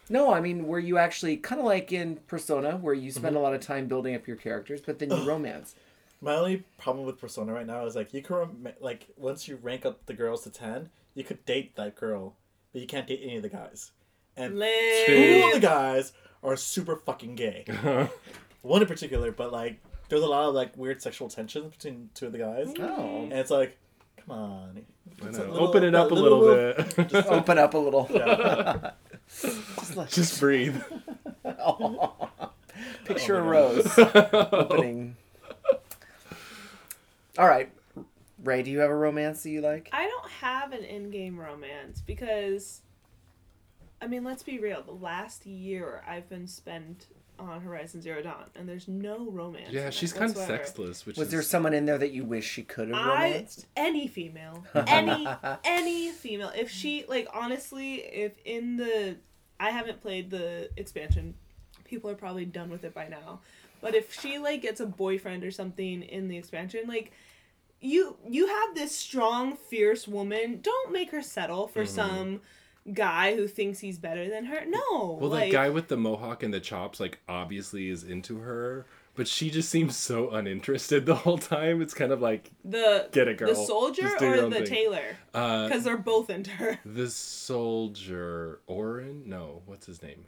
No, 0.09 0.33
I 0.33 0.41
mean 0.41 0.69
where 0.69 0.79
you 0.79 0.99
actually 0.99 1.37
kind 1.37 1.59
of 1.61 1.67
like 1.67 1.91
in 1.93 2.17
Persona, 2.29 2.77
where 2.77 2.95
you 2.95 3.11
spend 3.11 3.35
a 3.35 3.41
lot 3.41 3.55
of 3.55 3.61
time 3.61 3.89
building 3.89 4.15
up 4.15 4.29
your 4.29 4.37
characters, 4.37 4.81
but 4.81 5.01
then 5.01 5.11
you 5.11 5.27
romance. 5.29 5.75
My 6.21 6.37
only 6.37 6.63
problem 6.79 7.07
with 7.07 7.21
Persona 7.21 7.53
right 7.53 7.67
now 7.67 7.85
is 7.87 7.97
like 7.97 8.15
you 8.15 8.23
can 8.23 8.37
rem- 8.37 8.69
like 8.81 9.09
once 9.17 9.49
you 9.49 9.57
rank 9.61 9.85
up 9.85 10.07
the 10.07 10.15
girls 10.15 10.45
to 10.45 10.51
ten, 10.51 10.91
you 11.15 11.25
could 11.25 11.45
date 11.45 11.75
that 11.75 11.97
girl, 11.97 12.37
but 12.73 12.81
you 12.83 12.87
can't 12.87 13.09
date 13.09 13.21
any 13.23 13.37
of 13.37 13.43
the 13.43 13.49
guys. 13.49 13.91
And 14.37 14.59
Lit. 14.59 15.07
two 15.07 15.43
of 15.47 15.55
the 15.55 15.61
guys 15.61 16.13
are 16.43 16.57
super 16.57 16.97
fucking 16.97 17.35
gay. 17.37 17.65
One 18.63 18.83
in 18.83 18.89
particular, 18.89 19.33
but 19.33 19.53
like 19.53 19.79
there's 20.09 20.23
a 20.23 20.27
lot 20.27 20.49
of 20.49 20.55
like 20.55 20.77
weird 20.77 21.01
sexual 21.03 21.29
tension 21.29 21.69
between 21.69 22.11
two 22.15 22.27
of 22.27 22.33
the 22.33 22.39
guys, 22.39 22.73
Oh, 22.79 23.23
and 23.25 23.33
it's 23.33 23.51
like, 23.51 23.77
come 24.19 24.37
on, 24.39 24.85
I 25.23 25.27
It's 25.29 25.39
a 25.39 25.47
know. 25.47 25.53
little- 25.53 25.69
Open 25.69 25.85
it 25.85 25.95
up 25.95 26.11
a 26.11 26.15
little, 26.15 26.43
bit. 26.43 26.77
Just, 27.09 27.29
open 27.31 27.59
up 27.59 27.75
a 27.75 27.79
little. 27.79 28.09
yeah. 28.13 28.91
Just 29.29 29.97
like 29.97 30.11
Just 30.11 30.39
breathe. 30.41 30.77
picture 33.05 33.37
Oh 33.37 33.41
a 33.41 33.45
my 33.45 33.51
rose 33.51 33.99
opening. 34.53 35.17
All 37.39 37.47
right, 37.47 37.71
Ray, 38.45 38.63
do 38.63 38.71
you 38.71 38.79
have 38.81 38.91
a 38.91 38.95
romance 38.95 39.43
that 39.43 39.51
you 39.51 39.61
like? 39.61 39.91
I 39.93 40.07
don't 40.07 40.31
have 40.31 40.73
an 40.73 40.85
in-game 40.85 41.39
romance 41.39 42.01
because, 42.01 42.81
I 44.01 44.07
mean, 44.07 44.25
let's 44.25 44.43
be 44.43 44.59
real. 44.59 44.83
The 44.83 44.93
last 44.93 45.47
year 45.47 46.03
I've 46.07 46.29
been 46.29 46.47
spent 46.47 47.07
on 47.39 47.61
Horizon 47.61 48.01
Zero 48.01 48.23
Dawn, 48.23 48.45
and 48.55 48.69
there's 48.69 48.89
no 48.89 49.31
romance. 49.31 49.73
Yeah, 49.73 49.91
she's 49.91 50.13
kind 50.13 50.31
of 50.31 50.37
whatsoever. 50.37 50.65
sexless. 50.65 51.07
Which 51.07 51.17
Was 51.17 51.29
is... 51.29 51.33
there 51.33 51.43
someone 51.43 51.75
in 51.75 51.87
there 51.87 51.99
that 51.99 52.13
you 52.13 52.25
wish 52.25 52.49
she 52.49 52.63
could 52.63 52.89
have 52.89 52.97
I 52.97 53.31
romanced? 53.31 53.67
any 53.77 54.07
female, 54.09 54.65
any 54.87 55.27
any 55.65 56.11
female. 56.11 56.53
If 56.57 56.71
she 56.71 57.05
like 57.09 57.29
honestly, 57.33 57.97
if 57.97 58.33
in 58.45 58.77
the 58.77 59.17
I 59.59 59.71
haven't 59.71 60.01
played 60.01 60.31
the 60.31 60.71
expansion, 60.77 61.35
people 61.85 62.11
are 62.11 62.15
probably 62.15 62.45
done 62.45 62.71
with 62.71 62.85
it 62.85 62.95
by 62.95 63.09
now. 63.09 63.41
But 63.81 63.95
if 63.95 64.13
she 64.21 64.39
like 64.39 64.63
gets 64.63 64.81
a 64.81 64.87
boyfriend 64.87 65.45
or 65.45 65.51
something 65.51 66.03
in 66.03 66.29
the 66.29 66.37
expansion, 66.37 66.83
like 66.87 67.13
you 67.81 68.17
you 68.29 68.47
have 68.47 68.75
this 68.75 68.95
strong, 68.95 69.57
fierce 69.57 70.09
woman. 70.09 70.61
Don't 70.63 70.93
make 70.93 71.11
her 71.11 71.23
settle 71.23 71.69
for 71.69 71.85
mm-hmm. 71.85 71.95
some 71.95 72.41
guy 72.93 73.35
who 73.37 73.47
thinks 73.49 73.81
he's 73.81 73.99
better 73.99 74.29
than 74.29 74.45
her. 74.47 74.65
No. 74.67 75.19
Well, 75.21 75.31
like, 75.31 75.51
that 75.51 75.57
guy 75.57 75.69
with 75.71 75.89
the 75.89 75.97
mohawk 75.97 76.43
and 76.43 76.53
the 76.55 76.61
chops, 76.61 77.01
like, 77.01 77.19
obviously 77.29 77.89
is 77.89 78.05
into 78.05 78.39
her, 78.41 78.87
but 79.15 79.27
she 79.27 79.51
just 79.51 79.69
seems 79.71 79.97
so 79.97 80.31
uninterested 80.31 81.07
the 81.07 81.15
whole 81.15 81.39
time. 81.39 81.81
It's 81.83 81.95
kind 81.95 82.13
of 82.13 82.21
like, 82.21 82.51
the 82.65 83.09
get 83.13 83.29
it, 83.29 83.39
girl. 83.39 83.49
the 83.49 83.55
soldier 83.55 84.03
Just 84.03 84.19
do 84.19 84.27
your 84.27 84.45
or 84.47 84.51
the 84.51 84.57
thing. 84.57 84.65
tailor 84.67 85.17
uh, 85.35 85.69
because 85.69 85.85
they're 85.85 85.97
both 85.97 86.31
into 86.31 86.51
her. 86.53 86.79
the 86.85 87.09
soldier, 87.11 88.61
Orin? 88.67 89.23
No, 89.27 89.63
what's 89.67 89.87
his 89.87 90.03
name? 90.03 90.27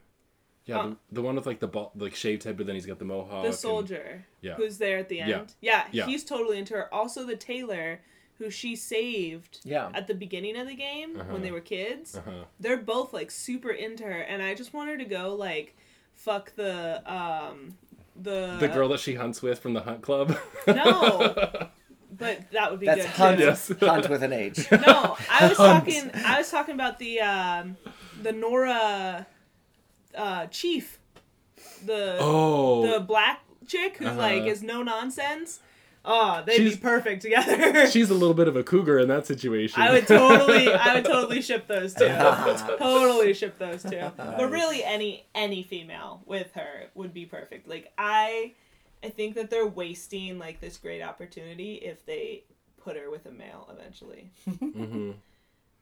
Yeah, 0.65 0.79
Uh, 0.79 0.87
the, 0.89 0.97
the 1.13 1.21
one 1.21 1.35
with 1.35 1.45
like 1.47 1.59
the 1.59 1.67
ball, 1.67 1.91
like 1.95 2.13
shaved 2.15 2.43
head, 2.43 2.57
but 2.57 2.65
then 2.67 2.75
he's 2.75 2.85
got 2.85 2.99
the 2.99 3.05
mohawk. 3.05 3.41
the 3.43 3.47
and- 3.49 3.55
soldier 3.55 4.25
yeah. 4.41 4.55
who's 4.55 4.77
there 4.77 4.97
at 4.99 5.09
the 5.09 5.17
Yeah. 5.17 5.39
end. 5.39 5.53
Yeah, 5.61 5.85
Yeah. 5.91 6.05
he's 6.05 6.23
totally 6.23 6.57
into 6.59 6.73
her. 6.75 6.93
Also, 6.93 7.25
the 7.25 7.35
tailor 7.35 8.01
who 8.39 8.49
she 8.49 8.75
saved 8.75 9.59
Yeah. 9.63 9.89
at 9.93 10.07
the 10.07 10.15
beginning 10.15 10.57
of 10.57 10.67
the 10.67 10.73
game 10.75 11.17
when 11.29 11.41
they 11.43 11.51
were 11.51 11.59
kids. 11.61 12.15
Uh-huh. 12.15 12.45
They're 12.59 12.77
both 12.77 13.13
like 13.13 13.29
super 13.31 13.69
into 13.69 14.03
her, 14.05 14.19
and 14.21 14.41
I 14.41 14.55
just 14.55 14.73
want 14.73 14.89
her 14.89 14.97
to 14.97 15.05
go 15.05 15.35
like 15.35 15.75
fuck 16.15 16.55
the 16.55 17.01
um 17.05 17.75
the 18.15 18.57
the 18.59 18.67
girl 18.67 18.89
that 18.89 18.99
she 18.99 19.15
hunts 19.15 19.41
with 19.41 19.59
from 19.59 19.73
the 19.73 19.81
hunt 19.81 20.01
club. 20.01 20.35
No, 20.67 21.67
but 22.11 22.51
that 22.51 22.71
would 22.71 22.79
be 22.79 22.85
That's 22.87 23.01
good 23.03 23.11
Hunt, 23.11 23.37
too. 23.39 23.45
Yes. 23.45 23.71
Hunt 23.79 24.09
with 24.09 24.23
an 24.23 24.33
H. 24.33 24.69
No, 24.71 25.15
I 25.29 25.47
was 25.47 25.57
talking. 25.69 26.09
I 26.25 26.37
was 26.37 26.49
talking 26.49 26.75
about 26.75 26.97
the 26.99 27.19
um, 27.21 27.77
the 28.21 28.31
Nora 28.33 29.27
uh, 30.15 30.45
chief, 30.47 30.99
the 31.85 32.17
oh, 32.19 32.89
the 32.91 32.99
black 32.99 33.41
chick 33.67 33.97
who 33.97 34.05
like 34.05 34.39
Uh-huh. 34.41 34.47
is 34.51 34.63
no 34.63 34.81
nonsense. 34.83 35.59
Oh, 36.11 36.41
they'd 36.43 36.55
She's- 36.55 36.75
be 36.75 36.81
perfect 36.81 37.21
together. 37.21 37.87
she's 37.91 38.09
a 38.09 38.15
little 38.15 38.33
bit 38.33 38.47
of 38.47 38.55
a 38.55 38.63
cougar 38.63 38.97
in 38.97 39.07
that 39.09 39.27
situation. 39.27 39.79
I 39.79 39.91
would 39.91 40.07
totally, 40.07 40.67
I 40.73 40.95
would 40.95 41.05
totally 41.05 41.39
ship 41.39 41.67
those 41.67 41.93
two. 41.93 42.07
totally 42.79 43.35
ship 43.35 43.59
those 43.59 43.83
two. 43.83 44.11
But 44.17 44.49
really, 44.49 44.83
any 44.83 45.27
any 45.35 45.61
female 45.61 46.23
with 46.25 46.51
her 46.53 46.87
would 46.95 47.13
be 47.13 47.27
perfect. 47.27 47.67
Like 47.67 47.93
I, 47.95 48.53
I 49.03 49.09
think 49.09 49.35
that 49.35 49.51
they're 49.51 49.67
wasting 49.67 50.39
like 50.39 50.59
this 50.59 50.77
great 50.77 51.03
opportunity 51.03 51.75
if 51.75 52.03
they 52.07 52.43
put 52.77 52.97
her 52.97 53.11
with 53.11 53.27
a 53.27 53.31
male 53.31 53.69
eventually, 53.71 54.31
mm-hmm. 54.49 55.11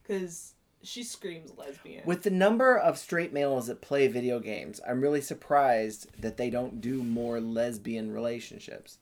because 0.03 0.55
she 0.83 1.03
screams 1.03 1.53
lesbian. 1.57 2.03
With 2.05 2.23
the 2.23 2.31
number 2.31 2.77
of 2.77 2.97
straight 2.97 3.31
males 3.31 3.67
that 3.67 3.79
play 3.79 4.09
video 4.09 4.41
games, 4.41 4.81
I'm 4.85 4.99
really 4.99 5.21
surprised 5.21 6.21
that 6.21 6.35
they 6.35 6.49
don't 6.49 6.81
do 6.81 7.01
more 7.01 7.39
lesbian 7.39 8.11
relationships. 8.11 8.97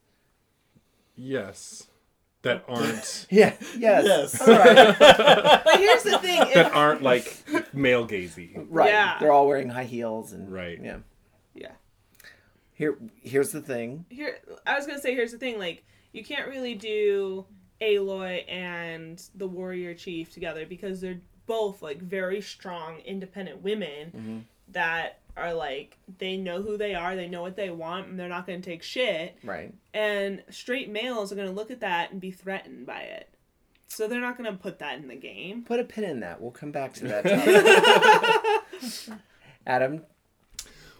Yes, 1.15 1.87
that 2.45 2.63
aren't 2.67 3.27
Yeah. 3.31 3.53
Yes. 3.77 4.05
Yes. 4.05 4.41
All 4.41 4.47
right. 4.47 4.99
but 5.65 5.77
here's 5.79 6.03
the 6.03 6.19
thing. 6.19 6.39
that 6.53 6.71
aren't 6.73 7.01
like 7.01 7.43
male 7.73 8.07
gazy. 8.07 8.65
Right. 8.69 8.89
Yeah. 8.89 9.17
They're 9.19 9.31
all 9.31 9.47
wearing 9.47 9.69
high 9.69 9.85
heels 9.85 10.31
and 10.31 10.51
Right. 10.51 10.79
Yeah. 10.81 10.97
yeah. 11.53 11.71
Here 12.73 12.97
here's 13.21 13.51
the 13.51 13.61
thing. 13.61 14.05
Here, 14.09 14.37
I 14.65 14.75
was 14.75 14.85
gonna 14.85 14.99
say. 14.99 15.15
Here's 15.15 15.31
the 15.31 15.37
thing. 15.37 15.57
Like, 15.57 15.83
you 16.11 16.23
can't 16.23 16.47
really 16.47 16.75
do 16.75 17.45
Aloy 17.81 18.43
and 18.49 19.21
the 19.35 19.47
warrior 19.47 19.93
chief 19.93 20.33
together 20.33 20.65
because 20.65 21.01
they're 21.01 21.21
both 21.47 21.81
like 21.81 21.99
very 21.99 22.41
strong, 22.41 22.99
independent 23.05 23.63
women 23.63 24.11
mm-hmm. 24.15 24.37
that 24.71 25.19
are 25.37 25.53
like 25.53 25.97
they 26.17 26.37
know 26.37 26.61
who 26.61 26.77
they 26.77 26.95
are, 26.95 27.15
they 27.15 27.27
know 27.27 27.41
what 27.41 27.55
they 27.55 27.69
want, 27.69 28.07
and 28.07 28.19
they're 28.19 28.29
not 28.29 28.45
gonna 28.47 28.61
take 28.61 28.83
shit. 28.83 29.37
Right. 29.43 29.73
And 29.93 30.43
straight 30.49 30.89
males 30.89 31.31
are 31.31 31.35
gonna 31.35 31.51
look 31.51 31.71
at 31.71 31.81
that 31.81 32.11
and 32.11 32.21
be 32.21 32.31
threatened 32.31 32.85
by 32.85 33.01
it. 33.01 33.29
So 33.87 34.07
they're 34.07 34.21
not 34.21 34.37
gonna 34.37 34.53
put 34.53 34.79
that 34.79 34.97
in 34.97 35.07
the 35.07 35.15
game. 35.15 35.63
Put 35.63 35.79
a 35.79 35.83
pin 35.83 36.03
in 36.03 36.19
that. 36.21 36.41
We'll 36.41 36.51
come 36.51 36.71
back 36.71 36.93
to 36.95 37.07
that. 37.07 38.63
Adam, 39.67 40.03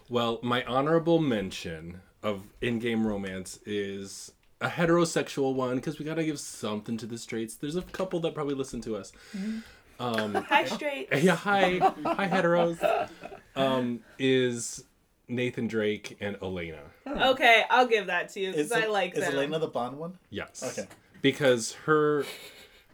Well, 0.08 0.38
my 0.42 0.64
honorable 0.64 1.18
mention 1.20 2.00
of 2.22 2.42
in-game 2.60 3.06
romance 3.06 3.58
is 3.64 4.32
a 4.60 4.68
heterosexual 4.68 5.54
one 5.54 5.76
because 5.76 5.98
we 5.98 6.04
gotta 6.04 6.24
give 6.24 6.40
something 6.40 6.96
to 6.98 7.06
the 7.06 7.18
straights. 7.18 7.56
There's 7.56 7.76
a 7.76 7.82
couple 7.82 8.20
that 8.20 8.34
probably 8.34 8.54
listen 8.54 8.80
to 8.82 8.96
us. 8.96 9.12
Mm-hmm. 9.36 9.58
Um, 9.98 10.34
Hi, 10.48 10.64
straight. 10.64 11.08
yeah, 11.22 11.36
hi, 11.36 11.78
hi, 11.78 12.28
heteros. 12.28 13.08
Um, 13.54 14.00
is 14.18 14.84
Nathan 15.28 15.66
Drake 15.68 16.16
and 16.20 16.36
Elena? 16.42 16.82
Okay, 17.06 17.64
I'll 17.70 17.86
give 17.86 18.06
that 18.06 18.28
to 18.30 18.40
you 18.40 18.50
because 18.50 18.66
Is, 18.66 18.72
I 18.72 18.86
like 18.86 19.14
is 19.16 19.24
them. 19.24 19.34
Elena 19.34 19.58
the 19.58 19.68
Bond 19.68 19.98
one? 19.98 20.18
Yes. 20.30 20.62
Okay. 20.78 20.88
Because 21.22 21.72
her, 21.86 22.24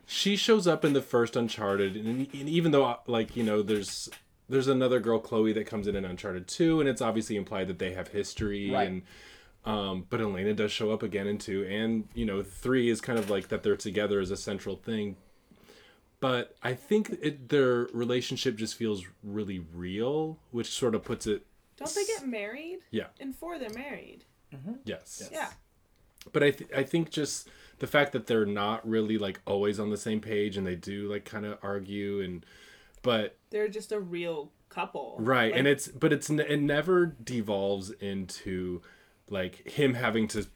she 0.07 0.37
shows 0.37 0.67
up 0.67 0.85
in 0.85 0.93
the 0.93 1.03
first 1.03 1.35
Uncharted, 1.37 1.97
and, 1.97 2.29
and 2.33 2.49
even 2.49 2.71
though 2.73 2.99
like 3.07 3.37
you 3.37 3.43
know, 3.43 3.63
there's 3.63 4.09
there's 4.49 4.69
another 4.69 5.01
girl, 5.01 5.19
Chloe, 5.19 5.53
that 5.55 5.67
comes 5.67 5.87
in 5.89 5.97
in 5.97 6.05
Uncharted 6.05 6.47
Two, 6.47 6.81
and 6.81 6.89
it's 6.89 7.03
obviously 7.03 7.37
implied 7.37 7.69
that 7.69 7.79
they 7.79 7.93
have 7.95 8.09
history, 8.09 8.71
Right. 8.71 8.87
and 8.89 9.03
um, 9.65 10.07
but 10.11 10.21
Elena 10.21 10.55
does 10.55 10.73
show 10.73 10.91
up 10.93 11.03
again 11.03 11.27
in 11.27 11.39
two, 11.39 11.65
and 11.65 12.09
you 12.15 12.25
know, 12.27 12.43
three 12.43 12.89
is 12.89 13.01
kind 13.01 13.19
of 13.19 13.29
like 13.31 13.49
that 13.49 13.63
they're 13.63 13.77
together 13.77 14.21
as 14.21 14.31
a 14.31 14.37
central 14.37 14.77
thing. 14.77 15.17
But 16.23 16.55
I 16.63 16.75
think 16.75 17.19
it, 17.21 17.49
their 17.49 17.89
relationship 17.93 18.55
just 18.57 18.77
feels 18.77 19.05
really 19.25 19.59
real, 19.75 20.39
which 20.53 20.71
sort 20.71 20.95
of 20.95 21.03
puts 21.03 21.27
it. 21.27 21.45
Don't 21.77 21.93
they 21.95 22.05
get 22.05 22.27
married? 22.27 22.79
Yeah. 22.93 23.07
In 23.19 23.33
four, 23.33 23.59
they're 23.59 23.71
married. 23.75 24.25
Mm-hmm. 24.55 24.75
Yes. 24.85 25.29
Yeah. 25.33 25.51
but 26.33 26.43
I 26.45 26.51
th- 26.53 26.71
I 26.77 26.85
think 26.85 27.11
just 27.11 27.49
the 27.81 27.87
fact 27.89 28.13
that 28.13 28.29
they're 28.29 28.47
not 28.47 28.89
really 28.89 29.19
like 29.19 29.41
always 29.47 29.81
on 29.81 29.91
the 29.91 29.97
same 29.97 30.21
page 30.21 30.57
and 30.57 30.65
they 30.65 30.77
do 30.77 31.11
like 31.11 31.25
kind 31.25 31.45
of 31.45 31.59
argue 31.63 32.21
and 32.21 32.47
but 33.03 33.37
They're 33.51 33.67
just 33.67 33.91
a 33.91 33.99
real 33.99 34.53
couple. 34.69 35.17
right 35.19 35.51
Like, 35.51 35.59
and 35.59 35.67
it's 35.67 35.89
but 35.89 36.13
it's 36.13 36.31
it 36.31 36.61
never 36.61 37.07
devolves 37.07 37.91
into 37.91 38.81
like 39.33 39.67
him 39.69 39.95
having 39.95 40.29
to 40.29 40.47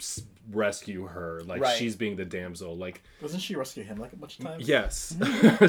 rescue 0.52 1.06
her 1.06 1.42
like 1.44 1.60
Right. 1.60 1.76
she's 1.76 1.96
being 1.96 2.14
the 2.14 2.24
damsel 2.24 2.76
like 2.76 3.02
Doesn't 3.20 3.40
she 3.40 3.56
rescue 3.56 3.82
him 3.82 3.98
like 3.98 4.12
a 4.12 4.16
bunch 4.16 4.38
of 4.38 4.44
times? 4.44 4.68
yes. 4.68 5.16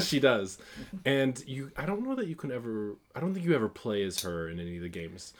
She 0.06 0.20
does. 0.20 0.58
And 1.04 1.42
you 1.46 1.72
i 1.76 1.84
don't 1.86 2.04
know 2.06 2.14
that 2.14 2.28
you 2.28 2.36
can 2.36 2.52
ever 2.52 2.94
i 3.14 3.20
don't 3.20 3.34
think 3.34 3.44
you 3.44 3.54
ever 3.54 3.68
play 3.68 4.04
as 4.04 4.20
her 4.22 4.48
in 4.48 4.60
any 4.60 4.76
of 4.76 4.82
the 4.82 4.88
games. 4.88 5.32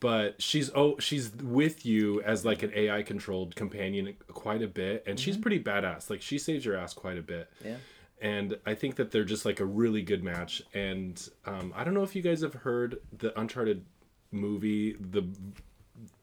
But 0.00 0.40
she's 0.42 0.70
oh 0.74 0.98
she's 0.98 1.30
with 1.42 1.84
you 1.86 2.22
as 2.22 2.44
like 2.44 2.62
an 2.64 2.72
ai 2.74 3.02
controlled 3.02 3.54
companion 3.54 4.14
quite 4.28 4.62
a 4.62 4.66
bit 4.68 5.04
and 5.06 5.20
she's 5.20 5.36
pretty 5.36 5.62
badass. 5.62 6.10
Like 6.10 6.22
she 6.22 6.38
saves 6.38 6.64
your 6.64 6.76
ass 6.76 6.92
quite 6.94 7.18
a 7.18 7.22
bit. 7.22 7.48
Yeah. 7.64 7.76
and 8.20 8.56
i 8.66 8.74
think 8.74 8.96
that 8.96 9.10
they're 9.12 9.24
just 9.34 9.44
like 9.44 9.60
a 9.60 9.64
really 9.82 10.02
good 10.02 10.24
match. 10.24 10.62
And 10.74 11.14
um, 11.46 11.72
i 11.76 11.84
don't 11.84 11.94
know 11.94 12.02
if 12.02 12.16
you 12.16 12.22
guys 12.22 12.40
have 12.40 12.54
heard 12.54 12.98
the 13.16 13.38
uncharted 13.38 13.84
movie 14.32 14.96
the 14.98 15.20
v- 15.22 15.62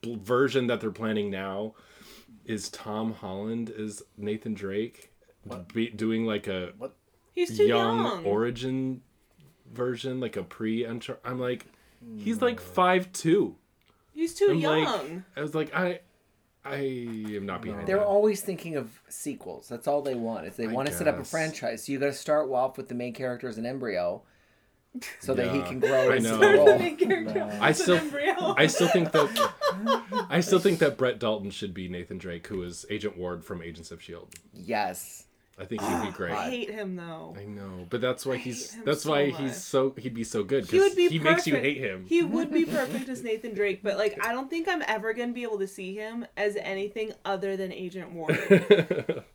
version 0.03 0.67
that 0.67 0.81
they're 0.81 0.91
planning 0.91 1.29
now 1.29 1.73
is 2.45 2.69
tom 2.69 3.13
holland 3.13 3.69
is 3.75 4.01
nathan 4.17 4.53
drake 4.53 5.11
be, 5.73 5.89
doing 5.89 6.25
like 6.25 6.47
a 6.47 6.71
he's 7.33 7.55
too 7.57 7.65
young, 7.65 8.03
young. 8.03 8.25
origin 8.25 9.01
version, 9.71 10.19
like 10.19 10.35
a 10.37 10.43
pre 10.43 10.83
Uncharted. 10.83 11.23
I'm 11.25 11.39
like, 11.39 11.65
he's 12.17 12.41
like 12.41 12.59
five 12.59 13.11
two. 13.11 13.55
he's 14.13 14.33
too 14.33 14.49
I'm 14.51 14.61
like, 14.61 14.83
young. 14.83 15.25
I 15.35 15.41
was 15.41 15.55
like, 15.55 15.73
I, 15.73 15.99
I 16.65 16.75
am 16.75 17.45
not 17.45 17.61
behind 17.61 17.87
They're 17.87 17.97
that. 17.97 18.05
always 18.05 18.41
thinking 18.41 18.75
of 18.75 18.99
sequels. 19.07 19.69
That's 19.69 19.87
all 19.87 20.01
they 20.01 20.15
want. 20.15 20.47
Is 20.47 20.55
they 20.57 20.67
I 20.67 20.71
want 20.71 20.87
to 20.89 20.93
set 20.93 21.07
up 21.07 21.19
a 21.19 21.23
franchise. 21.23 21.85
So 21.85 21.91
you 21.93 21.99
got 21.99 22.07
to 22.07 22.13
start 22.13 22.49
off 22.49 22.77
with 22.77 22.89
the 22.89 22.95
main 22.95 23.13
character 23.13 23.47
as 23.47 23.57
an 23.57 23.65
embryo, 23.65 24.23
so 25.19 25.33
that 25.33 25.53
he 25.53 25.61
can 25.61 25.79
grow 25.79 26.11
I 26.11 26.17
know. 26.19 26.37
the 26.37 26.47
The 26.65 26.79
main 26.79 26.97
character 26.97 27.49
I 27.61 27.69
is 27.69 27.79
an 27.79 27.83
still, 27.83 27.97
embryo. 27.97 28.55
I 28.57 28.67
still 28.67 28.87
think 28.89 29.11
that, 29.11 29.53
I 30.29 30.39
still 30.41 30.59
think 30.59 30.79
that 30.79 30.97
Brett 30.97 31.19
Dalton 31.19 31.51
should 31.51 31.73
be 31.73 31.87
Nathan 31.87 32.17
Drake, 32.17 32.47
who 32.47 32.63
is 32.63 32.85
Agent 32.89 33.17
Ward 33.17 33.43
from 33.43 33.61
Agents 33.61 33.91
of 33.91 34.01
Shield. 34.01 34.33
Yes. 34.53 35.25
I 35.59 35.65
think 35.65 35.81
he'd 35.81 36.01
be 36.03 36.11
great. 36.11 36.33
I 36.33 36.49
hate 36.51 36.69
him 36.69 36.95
though. 36.95 37.35
I 37.35 37.45
know, 37.45 37.87
but 37.89 37.99
that's 37.99 38.27
why 38.27 38.37
he's 38.37 38.77
that's 38.85 39.01
so 39.03 39.09
why 39.09 39.31
much. 39.31 39.39
he's 39.41 39.63
so 39.63 39.91
he'd 39.97 40.13
be 40.13 40.23
so 40.23 40.43
good 40.43 40.69
He 40.69 40.77
would 40.77 40.95
because 40.95 40.95
be 40.95 41.17
he, 41.17 41.17
makes 41.17 41.47
you 41.47 41.55
hate 41.55 41.77
him. 41.77 42.05
He 42.07 42.21
would 42.21 42.53
be 42.53 42.63
perfect 42.63 43.09
as 43.09 43.23
Nathan 43.23 43.55
Drake, 43.55 43.81
but 43.81 43.97
like 43.97 44.23
I 44.23 44.33
don't 44.33 44.51
think 44.51 44.67
I'm 44.67 44.83
ever 44.87 45.13
gonna 45.13 45.33
be 45.33 45.41
able 45.41 45.57
to 45.57 45.67
see 45.67 45.95
him 45.95 46.27
as 46.37 46.57
anything 46.57 47.11
other 47.25 47.57
than 47.57 47.71
Agent 47.71 48.11
Ward. 48.11 49.23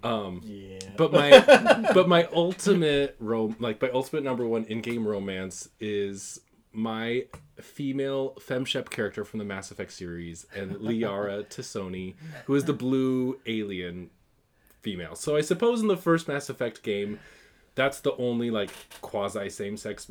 Um, 0.00 0.42
yeah. 0.44 0.78
but 0.96 1.12
my 1.12 1.90
but 1.92 2.08
my 2.08 2.28
ultimate 2.32 3.16
rom 3.18 3.56
like 3.58 3.82
my 3.82 3.90
ultimate 3.90 4.22
number 4.22 4.46
one 4.46 4.62
in-game 4.66 5.04
romance 5.06 5.70
is 5.80 6.40
my 6.78 7.24
female 7.60 8.34
femshep 8.40 8.90
character 8.90 9.24
from 9.24 9.38
the 9.38 9.44
Mass 9.44 9.70
Effect 9.70 9.92
series 9.92 10.46
and 10.54 10.76
Liara 10.76 11.44
T'Soni, 11.46 12.14
who 12.46 12.54
is 12.54 12.64
the 12.64 12.72
blue 12.72 13.38
alien 13.46 14.10
female. 14.80 15.14
So 15.16 15.36
I 15.36 15.40
suppose 15.40 15.82
in 15.82 15.88
the 15.88 15.96
first 15.96 16.28
Mass 16.28 16.48
Effect 16.48 16.82
game, 16.82 17.18
that's 17.74 18.00
the 18.00 18.14
only 18.16 18.50
like 18.50 18.70
quasi 19.00 19.48
same-sex 19.50 20.10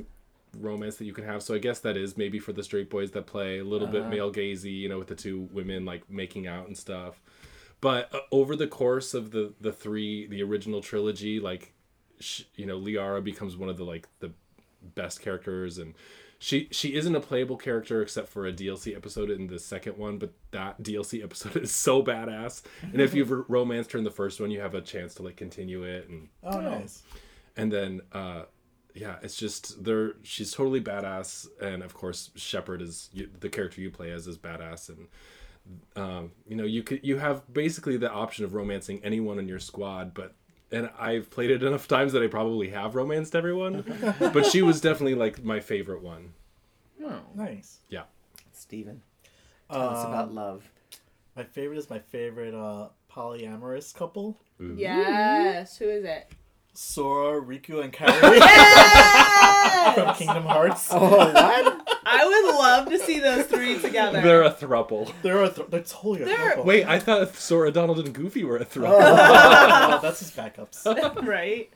romance 0.59 0.97
that 0.97 1.05
you 1.05 1.13
can 1.13 1.23
have. 1.23 1.41
So 1.41 1.55
I 1.55 1.59
guess 1.59 1.79
that 1.79 1.95
is 1.97 2.17
maybe 2.17 2.39
for 2.39 2.53
the 2.53 2.63
straight 2.63 2.89
boys 2.89 3.11
that 3.11 3.27
play 3.27 3.59
a 3.59 3.63
little 3.63 3.87
bit 3.87 4.07
male 4.07 4.31
gazy, 4.31 4.77
you 4.77 4.89
know, 4.89 4.97
with 4.99 5.07
the 5.07 5.15
two 5.15 5.47
women 5.51 5.85
like 5.85 6.09
making 6.09 6.47
out 6.47 6.67
and 6.67 6.77
stuff 6.77 7.21
but 7.81 8.13
uh, 8.13 8.19
over 8.31 8.55
the 8.55 8.67
course 8.67 9.13
of 9.13 9.31
the 9.31 9.53
the 9.61 9.71
three 9.71 10.27
the 10.27 10.41
original 10.41 10.81
trilogy 10.81 11.39
like 11.39 11.73
sh- 12.19 12.43
you 12.55 12.65
know 12.65 12.79
liara 12.79 13.23
becomes 13.23 13.55
one 13.55 13.69
of 13.69 13.77
the 13.77 13.83
like 13.83 14.07
the 14.19 14.31
best 14.95 15.21
characters 15.21 15.77
and 15.77 15.93
she 16.39 16.67
she 16.71 16.95
isn't 16.95 17.15
a 17.15 17.19
playable 17.19 17.57
character 17.57 18.01
except 18.01 18.29
for 18.29 18.45
a 18.45 18.53
dlc 18.53 18.95
episode 18.95 19.29
in 19.31 19.47
the 19.47 19.57
second 19.57 19.97
one 19.97 20.17
but 20.17 20.31
that 20.51 20.81
dlc 20.83 21.23
episode 21.23 21.55
is 21.63 21.71
so 21.71 22.03
badass. 22.03 22.61
And 22.81 23.01
if 23.01 23.13
you've 23.13 23.31
romanced 23.49 23.91
her 23.93 23.97
in 23.97 24.03
the 24.03 24.11
first 24.11 24.39
one 24.39 24.51
you 24.51 24.59
have 24.59 24.75
a 24.75 24.81
chance 24.81 25.15
to 25.15 25.23
like 25.23 25.35
continue 25.35 25.83
it 25.83 26.07
and 26.09 26.29
oh, 26.43 26.59
nice. 26.59 27.03
and 27.55 27.71
then 27.71 28.01
uh 28.11 28.43
yeah, 28.97 29.17
it's 29.21 29.35
just 29.35 29.83
they're 29.83 30.13
she's 30.23 30.51
totally 30.51 30.81
badass, 30.81 31.47
and 31.61 31.83
of 31.83 31.93
course 31.93 32.31
Shepard 32.35 32.81
is 32.81 33.09
you, 33.13 33.29
the 33.39 33.49
character 33.49 33.81
you 33.81 33.91
play 33.91 34.11
as 34.11 34.27
is 34.27 34.37
badass, 34.37 34.89
and 34.89 35.07
um, 35.95 36.31
you 36.47 36.55
know 36.55 36.63
you 36.63 36.83
could 36.83 37.01
you 37.03 37.17
have 37.17 37.51
basically 37.53 37.97
the 37.97 38.11
option 38.11 38.43
of 38.43 38.53
romancing 38.53 38.99
anyone 39.03 39.39
in 39.39 39.47
your 39.47 39.59
squad, 39.59 40.13
but 40.13 40.33
and 40.71 40.89
I've 40.99 41.29
played 41.29 41.49
it 41.51 41.63
enough 41.63 41.87
times 41.87 42.13
that 42.13 42.21
I 42.23 42.27
probably 42.27 42.69
have 42.69 42.95
romanced 42.95 43.35
everyone, 43.35 43.83
but 44.19 44.45
she 44.45 44.61
was 44.61 44.81
definitely 44.81 45.15
like 45.15 45.43
my 45.43 45.59
favorite 45.59 46.01
one. 46.01 46.33
Oh, 47.03 47.21
Nice. 47.35 47.79
Yeah, 47.89 48.03
Steven. 48.53 49.01
Tell 49.71 49.89
us 49.89 50.05
about 50.05 50.29
Um, 50.29 50.35
love. 50.35 50.69
My 51.35 51.43
favorite 51.43 51.77
is 51.77 51.89
my 51.89 51.99
favorite 51.99 52.53
uh, 52.53 52.89
polyamorous 53.11 53.93
couple. 53.93 54.39
Yes. 54.59 55.77
Who 55.77 55.85
is 55.89 56.03
it? 56.03 56.31
Sora, 56.73 57.41
Riku, 57.41 57.83
and 57.83 57.91
Kairi 57.91 58.37
Yes! 58.37 59.95
from 59.95 60.13
Kingdom 60.15 60.43
Hearts. 60.45 60.87
Oh, 60.91 60.99
what? 61.09 61.99
I 62.05 62.25
would 62.25 62.55
love 62.55 62.89
to 62.89 62.99
see 62.99 63.19
those 63.19 63.46
three 63.57 63.79
together. 63.87 64.21
they're 64.21 64.43
a 64.43 64.51
throuple. 64.53 65.11
They're 65.21 65.43
a 65.43 65.49
th- 65.49 65.67
they're 65.69 65.81
totally 65.81 66.21
a 66.23 66.25
They're- 66.25 66.49
couple. 66.49 66.63
Wait, 66.63 66.85
I 66.85 66.99
thought 66.99 67.35
Sora, 67.35 67.71
Donald, 67.71 67.99
and 67.99 68.13
Goofy 68.13 68.43
were 68.43 68.57
a 68.57 68.65
throuple. 68.65 68.97
Oh, 69.01 69.99
that's 70.01 70.19
his 70.19 70.31
backups. 70.31 70.85
right? 71.27 71.69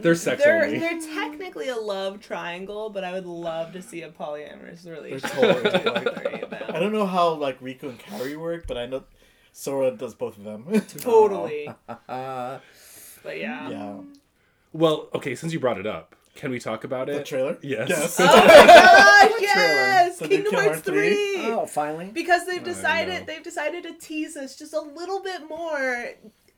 They're 0.00 0.14
sex 0.14 0.44
They're 0.44 0.64
only. 0.64 0.78
they're 0.78 1.00
technically 1.00 1.68
a 1.68 1.76
love 1.76 2.20
triangle, 2.20 2.90
but 2.90 3.04
I 3.04 3.12
would 3.12 3.24
love 3.26 3.72
to 3.72 3.80
see 3.82 4.02
a 4.02 4.10
polyamorous 4.10 4.86
relationship. 4.86 5.30
totally 5.30 5.62
between 5.62 5.84
the 5.84 5.90
like- 5.92 6.22
three 6.22 6.40
of 6.42 6.50
them. 6.50 6.62
I 6.68 6.78
don't 6.78 6.92
know 6.92 7.06
how 7.06 7.30
like 7.34 7.58
Riku 7.60 7.84
and 7.84 7.98
Kairi 7.98 8.36
work, 8.36 8.66
but 8.66 8.76
I 8.76 8.86
know 8.86 9.04
Sora 9.52 9.90
does 9.92 10.14
both 10.14 10.36
of 10.38 10.44
them. 10.44 10.66
Totally. 10.98 11.68
Uh, 12.08 12.58
But 13.22 13.38
yeah. 13.38 13.68
yeah. 13.70 13.96
Well, 14.72 15.08
okay, 15.14 15.34
since 15.34 15.52
you 15.52 15.58
brought 15.60 15.78
it 15.78 15.86
up, 15.86 16.14
can 16.34 16.50
we 16.50 16.58
talk 16.60 16.84
about 16.84 17.08
it? 17.08 17.16
The 17.18 17.24
trailer? 17.24 17.58
Yes. 17.62 17.88
Yes. 17.88 18.16
Oh 18.20 18.24
my 18.26 19.28
gosh, 19.30 19.40
yes! 19.40 20.18
trailer? 20.18 20.28
Kingdom 20.30 20.52
Kingdom 20.52 20.54
Hearts 20.54 20.68
Hearts 20.68 20.88
3? 20.88 21.34
3. 21.42 21.46
oh, 21.52 21.66
finally. 21.66 22.06
Because 22.06 22.46
they've 22.46 22.62
decided 22.64 23.26
they've 23.26 23.42
decided 23.42 23.82
to 23.84 23.92
tease 23.94 24.36
us 24.36 24.56
just 24.56 24.72
a 24.74 24.80
little 24.80 25.22
bit 25.22 25.48
more 25.48 26.10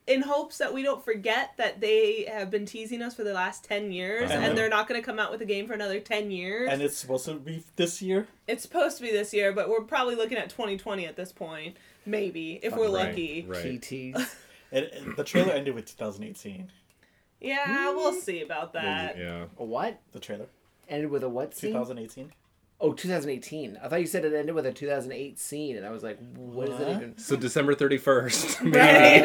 in 0.05 0.21
hopes 0.21 0.57
that 0.57 0.73
we 0.73 0.83
don't 0.83 1.03
forget 1.03 1.51
that 1.57 1.79
they 1.79 2.25
have 2.29 2.51
been 2.51 2.65
teasing 2.65 3.01
us 3.01 3.15
for 3.15 3.23
the 3.23 3.31
last 3.31 3.63
10 3.63 3.91
years 3.93 4.29
Uh-huh. 4.29 4.37
and 4.41 4.57
they're 4.57 4.67
not 4.67 4.85
going 4.87 4.99
to 4.99 5.05
come 5.05 5.17
out 5.17 5.31
with 5.31 5.39
a 5.41 5.45
game 5.45 5.65
for 5.65 5.73
another 5.73 6.01
10 6.01 6.29
years. 6.29 6.69
and 6.69 6.81
it's 6.81 6.97
supposed 6.97 7.23
to 7.25 7.35
be 7.35 7.63
this 7.77 8.01
year. 8.01 8.27
it's 8.45 8.63
supposed 8.63 8.97
to 8.97 9.03
be 9.03 9.11
this 9.11 9.33
year, 9.33 9.53
but 9.53 9.69
we're 9.69 9.79
probably 9.81 10.15
looking 10.15 10.37
at 10.37 10.49
2020 10.49 11.05
at 11.05 11.15
this 11.15 11.31
point. 11.31 11.77
Maybe, 12.05 12.59
if 12.61 12.75
we're 12.75 12.83
Right, 12.93 13.07
lucky. 13.07 13.45
Right. 13.47 13.65
PTs. 13.81 14.35
It, 14.73 14.85
it- 14.91 15.15
the 15.17 15.23
trailer 15.23 15.51
ended 15.53 15.73
with 15.75 15.85
2018. 15.85 16.69
Yeah, 17.43 17.91
we'll 17.93 18.13
see 18.13 18.41
about 18.41 18.73
that. 18.73 19.17
Yeah. 19.17 19.45
A 19.57 19.63
what? 19.63 19.99
The 20.13 20.19
trailer. 20.19 20.47
Ended 20.89 21.11
with 21.11 21.23
a 21.23 21.29
what 21.29 21.55
scene? 21.55 21.71
2018. 21.71 22.31
Oh, 22.81 22.91
2018. 22.91 23.79
I 23.81 23.87
thought 23.87 24.01
you 24.01 24.05
said 24.07 24.25
it 24.25 24.33
ended 24.33 24.53
with 24.55 24.65
a 24.65 24.73
2008 24.73 25.39
scene, 25.39 25.77
and 25.77 25.85
I 25.85 25.89
was 25.91 26.03
like, 26.03 26.17
what 26.35 26.67
is 26.67 26.79
it 26.81 26.87
What? 26.87 26.95
even? 26.97 27.17
So 27.17 27.37
December 27.37 27.75
31st. 27.75 28.61
Right. 28.73 28.73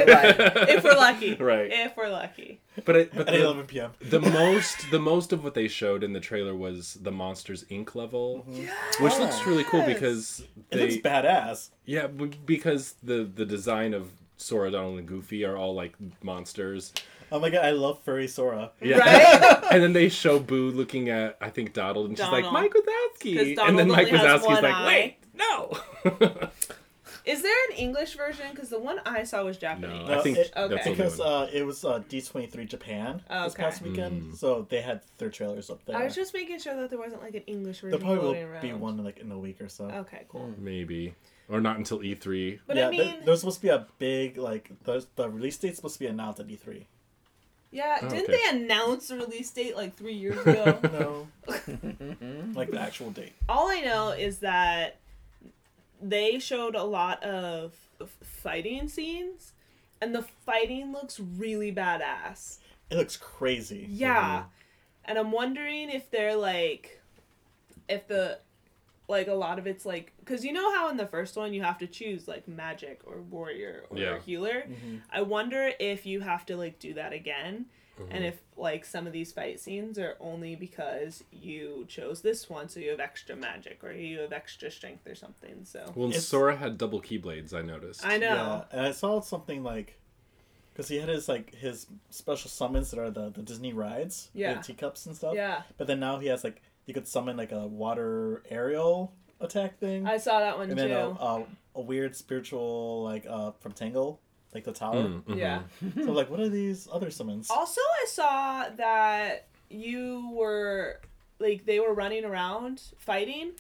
maybe. 0.06 0.72
If 0.72 0.84
we're 0.84 0.92
lucky. 0.94 1.34
Right. 1.34 1.68
If 1.72 1.96
we're 1.96 2.08
lucky. 2.10 2.60
But 2.84 2.94
it, 2.96 3.10
but 3.12 3.26
At 3.28 3.34
the, 3.34 3.42
11 3.44 3.66
p.m. 3.66 3.90
the 4.00 4.20
most 4.20 4.88
the 4.92 5.00
most 5.00 5.32
of 5.32 5.42
what 5.42 5.54
they 5.54 5.66
showed 5.66 6.04
in 6.04 6.12
the 6.12 6.20
trailer 6.20 6.54
was 6.54 6.94
the 7.02 7.10
Monsters 7.10 7.64
Inc. 7.64 7.96
level, 7.96 8.44
mm-hmm. 8.48 9.02
which 9.04 9.18
looks 9.18 9.44
really 9.44 9.64
cool 9.64 9.80
Yes. 9.80 9.88
because 9.94 10.42
It 10.70 10.78
looks 10.80 10.96
badass. 10.96 11.70
yeah 11.84 12.06
b- 12.06 12.30
because 12.46 12.94
the 13.02 13.24
the 13.24 13.44
design 13.46 13.92
of 13.94 14.10
Sora, 14.36 14.70
Donald, 14.70 14.98
and 15.00 15.08
Goofy 15.08 15.44
are 15.44 15.56
all 15.56 15.74
like 15.74 15.96
monsters. 16.22 16.92
Oh 17.30 17.38
my 17.40 17.50
god, 17.50 17.64
I 17.64 17.70
love 17.70 18.02
furry 18.04 18.28
Sora. 18.28 18.72
Yeah. 18.80 18.98
Right? 18.98 19.64
and 19.72 19.82
then 19.82 19.92
they 19.92 20.08
show 20.08 20.38
Boo 20.38 20.70
looking 20.70 21.08
at 21.10 21.36
I 21.40 21.50
think 21.50 21.72
Donald, 21.72 22.08
and 22.08 22.16
she's 22.18 22.26
like 22.28 22.44
Mike 22.44 22.52
Mike 22.52 22.72
'Cause 22.72 22.82
Wazowski, 22.84 23.58
and 23.68 23.78
then 23.78 23.88
Mike 23.88 24.06
only 24.08 24.18
has 24.18 24.42
Wazowski's 24.42 24.62
like, 24.62 24.74
eye. 24.74 24.86
wait, 24.86 25.16
no. 25.34 25.78
Is 27.24 27.42
there 27.42 27.54
an 27.70 27.76
English 27.76 28.16
version? 28.16 28.46
Because 28.52 28.70
the 28.70 28.78
one 28.78 29.00
I 29.04 29.24
saw 29.24 29.44
was 29.44 29.58
Japanese. 29.58 30.08
No, 30.08 30.18
I 30.18 30.22
think 30.22 30.38
it- 30.38 30.50
Okay. 30.56 30.80
Because 30.90 31.20
uh, 31.20 31.46
it 31.52 31.62
was 31.66 31.84
uh, 31.84 32.00
D23 32.08 32.66
Japan 32.66 33.22
Oh, 33.28 33.44
this 33.44 33.54
past 33.54 33.82
weekend, 33.82 34.32
Mm. 34.32 34.36
so 34.36 34.66
they 34.70 34.80
had 34.80 35.02
their 35.18 35.28
trailers 35.28 35.68
up 35.68 35.84
there. 35.84 35.94
I 35.96 36.04
was 36.04 36.14
just 36.14 36.32
making 36.32 36.58
sure 36.60 36.74
that 36.76 36.88
there 36.88 36.98
wasn't 36.98 37.20
like 37.20 37.34
an 37.34 37.42
English 37.46 37.80
version. 37.82 37.90
there 37.90 37.98
version 38.00 38.18
probably 38.22 38.44
will 38.44 38.50
around. 38.50 38.62
be 38.62 38.72
one 38.72 39.04
like 39.04 39.18
in 39.18 39.30
a 39.30 39.38
week 39.38 39.60
or 39.60 39.68
so. 39.68 39.84
Okay, 39.90 40.24
cool. 40.30 40.54
Maybe 40.56 41.14
or 41.50 41.60
not 41.60 41.76
until 41.76 42.02
E 42.02 42.14
E3. 42.14 42.60
But 42.66 42.76
yeah, 42.78 42.88
I 42.88 42.96
there- 42.96 43.04
mean, 43.04 43.16
there's 43.26 43.40
supposed 43.40 43.56
to 43.58 43.62
be 43.62 43.68
a 43.68 43.86
big 43.98 44.38
like 44.38 44.70
the 44.84 45.04
the 45.16 45.28
release 45.28 45.58
date's 45.58 45.76
supposed 45.76 45.94
to 45.96 46.00
be 46.00 46.06
announced 46.06 46.40
at 46.40 46.48
E 46.48 46.56
E3. 46.66 46.86
Yeah, 47.70 47.98
Oh, 48.02 48.08
didn't 48.08 48.30
okay. 48.30 48.40
they 48.50 48.58
announce 48.58 49.08
the 49.08 49.16
release 49.16 49.50
date 49.50 49.76
like 49.76 49.96
three 49.96 50.14
years 50.14 50.38
ago? 50.46 50.78
No, 50.82 51.28
like 52.54 52.70
the 52.70 52.80
actual 52.80 53.10
date. 53.10 53.32
All 53.48 53.68
I 53.68 53.80
know 53.80 54.10
is 54.10 54.38
that 54.38 54.96
they 56.00 56.38
showed 56.38 56.74
a 56.74 56.84
lot 56.84 57.22
of 57.22 57.74
fighting 58.22 58.88
scenes, 58.88 59.52
and 60.00 60.14
the 60.14 60.22
fighting 60.22 60.92
looks 60.92 61.18
really 61.20 61.72
badass. 61.72 62.58
It 62.90 62.96
looks 62.96 63.16
crazy. 63.16 63.86
Yeah. 63.90 64.38
Mm-hmm. 64.38 64.48
And 65.04 65.18
I'm 65.18 65.32
wondering 65.32 65.90
if 65.90 66.10
they're 66.10 66.36
like 66.36 67.00
if 67.88 68.06
the 68.08 68.38
like 69.08 69.26
a 69.28 69.34
lot 69.34 69.58
of 69.58 69.66
it's 69.66 69.86
like 69.86 70.12
cuz 70.26 70.44
you 70.44 70.52
know 70.52 70.74
how 70.74 70.88
in 70.90 70.96
the 70.96 71.06
first 71.06 71.36
one 71.36 71.52
you 71.54 71.62
have 71.62 71.78
to 71.78 71.86
choose 71.86 72.28
like 72.28 72.46
magic 72.46 73.00
or 73.06 73.22
warrior 73.22 73.84
or 73.90 73.98
Yeah. 73.98 74.18
healer. 74.20 74.64
Mhm. 74.68 75.00
I 75.10 75.22
wonder 75.22 75.72
if 75.80 76.04
you 76.06 76.20
have 76.20 76.44
to 76.46 76.56
like 76.56 76.78
do 76.78 76.94
that 76.94 77.12
again 77.12 77.66
Mm-hmm. 77.98 78.12
and 78.12 78.24
if 78.24 78.40
like 78.56 78.84
some 78.84 79.08
of 79.08 79.12
these 79.12 79.32
fight 79.32 79.58
scenes 79.58 79.98
are 79.98 80.16
only 80.20 80.54
because 80.54 81.24
you 81.32 81.84
chose 81.88 82.22
this 82.22 82.48
one 82.48 82.68
so 82.68 82.78
you 82.78 82.90
have 82.90 83.00
extra 83.00 83.34
magic 83.34 83.82
or 83.82 83.90
you 83.90 84.20
have 84.20 84.32
extra 84.32 84.70
strength 84.70 85.04
or 85.04 85.16
something. 85.16 85.64
So 85.64 85.90
Well, 85.96 86.08
It's- 86.10 86.24
Sora 86.24 86.54
had 86.56 86.78
double 86.78 87.00
keyblades. 87.02 87.52
I 87.52 87.62
noticed. 87.62 88.06
I 88.06 88.16
know. 88.18 88.26
Yeah, 88.26 88.64
and 88.70 88.82
I 88.86 88.92
saw 88.92 89.20
something 89.20 89.64
like 89.64 89.98
because 90.72 90.86
he 90.88 90.98
had 90.98 91.08
his 91.08 91.28
like 91.28 91.52
his 91.56 91.88
special 92.10 92.48
summons 92.50 92.92
that 92.92 93.00
are 93.00 93.10
the, 93.10 93.30
the 93.30 93.42
Disney 93.42 93.72
rides, 93.72 94.28
Yeah. 94.32 94.54
the 94.54 94.62
teacups 94.62 95.06
and 95.06 95.16
stuff. 95.16 95.34
Yeah. 95.34 95.62
But 95.76 95.88
then 95.88 95.98
now 95.98 96.20
he 96.20 96.28
has 96.28 96.44
like 96.44 96.62
he 96.88 96.94
could 96.94 97.06
summon 97.06 97.36
like 97.36 97.52
a 97.52 97.66
water 97.66 98.42
aerial 98.48 99.12
attack 99.40 99.78
thing, 99.78 100.06
I 100.06 100.16
saw 100.16 100.40
that 100.40 100.56
one 100.56 100.70
and 100.70 100.78
too. 100.78 100.88
then 100.88 100.96
a, 100.96 101.10
a, 101.10 101.44
a 101.74 101.80
weird 101.82 102.16
spiritual 102.16 103.04
like 103.04 103.26
uh 103.28 103.50
from 103.60 103.72
Tangle, 103.72 104.20
like 104.54 104.64
the 104.64 104.72
tower. 104.72 104.94
Mm, 104.96 105.22
mhm. 105.24 105.36
yeah. 105.36 105.60
So 106.02 106.12
like, 106.12 106.30
what 106.30 106.40
are 106.40 106.48
these 106.48 106.88
other 106.90 107.10
summons? 107.10 107.50
Also, 107.50 107.82
I 107.82 108.06
saw 108.08 108.68
that 108.76 109.48
you 109.68 110.30
were 110.32 111.02
like 111.38 111.66
they 111.66 111.78
were 111.78 111.92
running 111.92 112.24
around 112.24 112.80
fighting, 112.96 113.52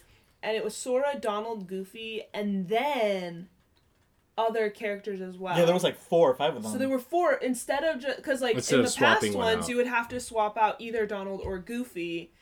and 0.42 0.56
it 0.56 0.64
was 0.64 0.74
Sora, 0.74 1.18
Donald, 1.20 1.68
Goofy, 1.68 2.22
and 2.32 2.66
then 2.66 3.50
other 4.38 4.70
characters 4.70 5.20
as 5.20 5.36
well. 5.36 5.58
Yeah, 5.58 5.66
there 5.66 5.74
was 5.74 5.84
like 5.84 5.98
four 5.98 6.30
or 6.30 6.34
five 6.34 6.56
of 6.56 6.62
them. 6.62 6.72
So 6.72 6.78
there 6.78 6.88
were 6.88 6.98
four 6.98 7.34
instead 7.34 7.84
of 7.84 8.00
just 8.00 8.16
because 8.16 8.40
like 8.40 8.54
Instead 8.54 8.78
in 8.78 8.84
the 8.86 8.90
past 8.90 9.22
ones 9.22 9.36
one 9.36 9.44
ones 9.44 9.64
out. 9.64 9.68
you 9.68 9.76
would 9.76 9.86
have 9.86 10.08
to 10.08 10.18
swap 10.18 10.56
out 10.56 10.76
either 10.80 11.04
Donald 11.04 11.42
or 11.44 11.58
Goofy, 11.58 12.32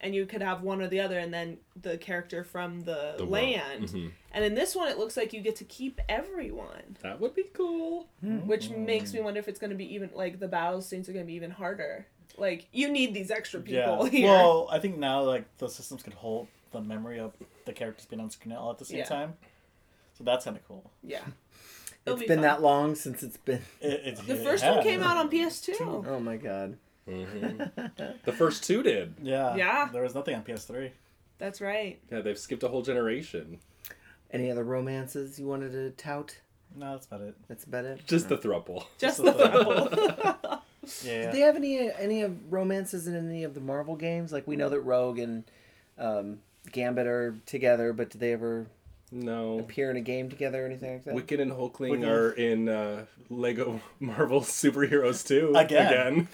and 0.00 0.14
you 0.14 0.26
could 0.26 0.42
have 0.42 0.62
one 0.62 0.80
or 0.82 0.88
the 0.88 1.00
other, 1.00 1.18
and 1.18 1.32
then 1.32 1.58
the 1.80 1.96
character 1.98 2.44
from 2.44 2.80
the, 2.82 3.14
The 3.16 3.24
world. 3.24 3.30
land. 3.30 3.84
Mhm. 3.84 4.10
And 4.32 4.44
in 4.44 4.54
this 4.54 4.74
one, 4.76 4.88
it 4.88 4.98
looks 4.98 5.16
like 5.16 5.32
you 5.32 5.40
get 5.40 5.56
to 5.56 5.64
keep 5.64 6.00
everyone, 6.08 6.96
That 7.02 7.20
would 7.20 7.34
be 7.34 7.44
cool. 7.52 8.08
which 8.20 8.70
makes 8.70 9.12
me 9.14 9.20
wonder 9.20 9.40
if 9.40 9.48
it's 9.48 9.58
going 9.58 9.70
to 9.70 9.76
be 9.76 9.94
even 9.94 10.10
like 10.14 10.38
the 10.40 10.48
battle 10.48 10.82
scenes 10.82 11.08
are 11.08 11.12
going 11.12 11.24
to 11.24 11.26
be 11.26 11.34
even 11.34 11.50
harder. 11.50 12.06
Like 12.36 12.68
you 12.72 12.90
need 12.90 13.14
these 13.14 13.30
extra 13.30 13.60
people 13.60 14.04
yeah. 14.04 14.08
here. 14.10 14.28
Well, 14.28 14.68
I 14.70 14.78
think 14.78 14.98
now 14.98 15.22
like 15.22 15.44
the 15.58 15.68
systems 15.68 16.02
could 16.02 16.12
hold 16.14 16.48
the 16.72 16.82
memory 16.82 17.18
of 17.18 17.32
the 17.64 17.72
characters 17.72 18.04
being 18.06 18.20
on 18.20 18.30
screen 18.30 18.54
all 18.54 18.70
at 18.70 18.78
the 18.78 18.84
same 18.84 18.98
Yeah. 18.98 19.04
time. 19.04 19.34
So 20.18 20.24
that's 20.24 20.44
kind 20.44 20.56
of 20.56 20.66
cool. 20.68 20.90
yeah. 21.02 21.20
It'll 22.04 22.14
It's 22.18 22.22
be 22.22 22.28
been 22.28 22.36
fun. 22.38 22.42
that 22.42 22.62
long 22.62 22.94
since 22.94 23.22
it's 23.24 23.36
been. 23.38 23.62
It, 23.80 24.00
it, 24.04 24.26
The 24.26 24.34
it 24.34 24.44
first 24.44 24.64
one 24.64 24.82
came 24.82 25.02
out 25.02 25.16
on 25.16 25.28
PS2. 25.30 26.06
Oh 26.06 26.20
my 26.20 26.36
god. 26.36 26.76
The 27.06 28.32
first 28.36 28.64
two 28.64 28.82
did. 28.82 29.14
Yeah. 29.22 29.54
Yeah. 29.56 29.88
There 29.92 30.02
was 30.02 30.14
nothing 30.14 30.34
on 30.34 30.42
PS3. 30.42 30.90
That's 31.38 31.60
right. 31.60 31.98
Yeah, 32.10 32.20
they've 32.20 32.38
skipped 32.38 32.62
a 32.62 32.68
whole 32.68 32.82
generation. 32.82 33.58
Any 34.30 34.50
other 34.50 34.64
romances 34.64 35.38
you 35.38 35.46
wanted 35.46 35.72
to 35.72 35.90
tout? 35.90 36.36
No, 36.74 36.92
that's 36.92 37.06
about 37.06 37.20
it. 37.20 37.34
That's 37.48 37.64
about 37.64 37.84
it. 37.84 38.06
Just 38.06 38.28
the 38.28 38.36
thruple. 38.36 38.84
Just 38.98 39.22
Just 39.22 39.24
the 39.24 39.32
the- 39.32 39.48
throuple. 39.48 40.60
Yeah. 41.04 41.22
Did 41.22 41.32
they 41.32 41.40
have 41.40 41.56
any 41.56 41.90
any 41.90 42.22
of 42.22 42.52
romances 42.52 43.08
in 43.08 43.16
any 43.16 43.42
of 43.42 43.54
the 43.54 43.60
Marvel 43.60 43.96
games? 43.96 44.32
Like 44.32 44.46
we 44.46 44.54
know 44.54 44.68
that 44.68 44.80
Rogue 44.82 45.18
and 45.18 45.42
um, 45.98 46.38
Gambit 46.70 47.08
are 47.08 47.34
together, 47.44 47.92
but 47.92 48.08
did 48.10 48.20
they 48.20 48.32
ever 48.32 48.66
No. 49.10 49.58
appear 49.58 49.90
in 49.90 49.96
a 49.96 50.00
game 50.00 50.30
together 50.30 50.62
or 50.62 50.66
anything 50.66 50.92
like 50.92 51.04
that? 51.04 51.14
Wiccan 51.16 51.40
and 51.40 51.50
Hulkling 51.50 51.90
Wiccan. 51.90 52.08
are 52.08 52.30
in 52.30 52.68
uh, 52.68 53.04
Lego 53.30 53.80
Marvel 54.00 54.42
superheroes 54.42 55.26
too. 55.26 55.52
Again. 55.56 55.86
Again. 55.88 56.28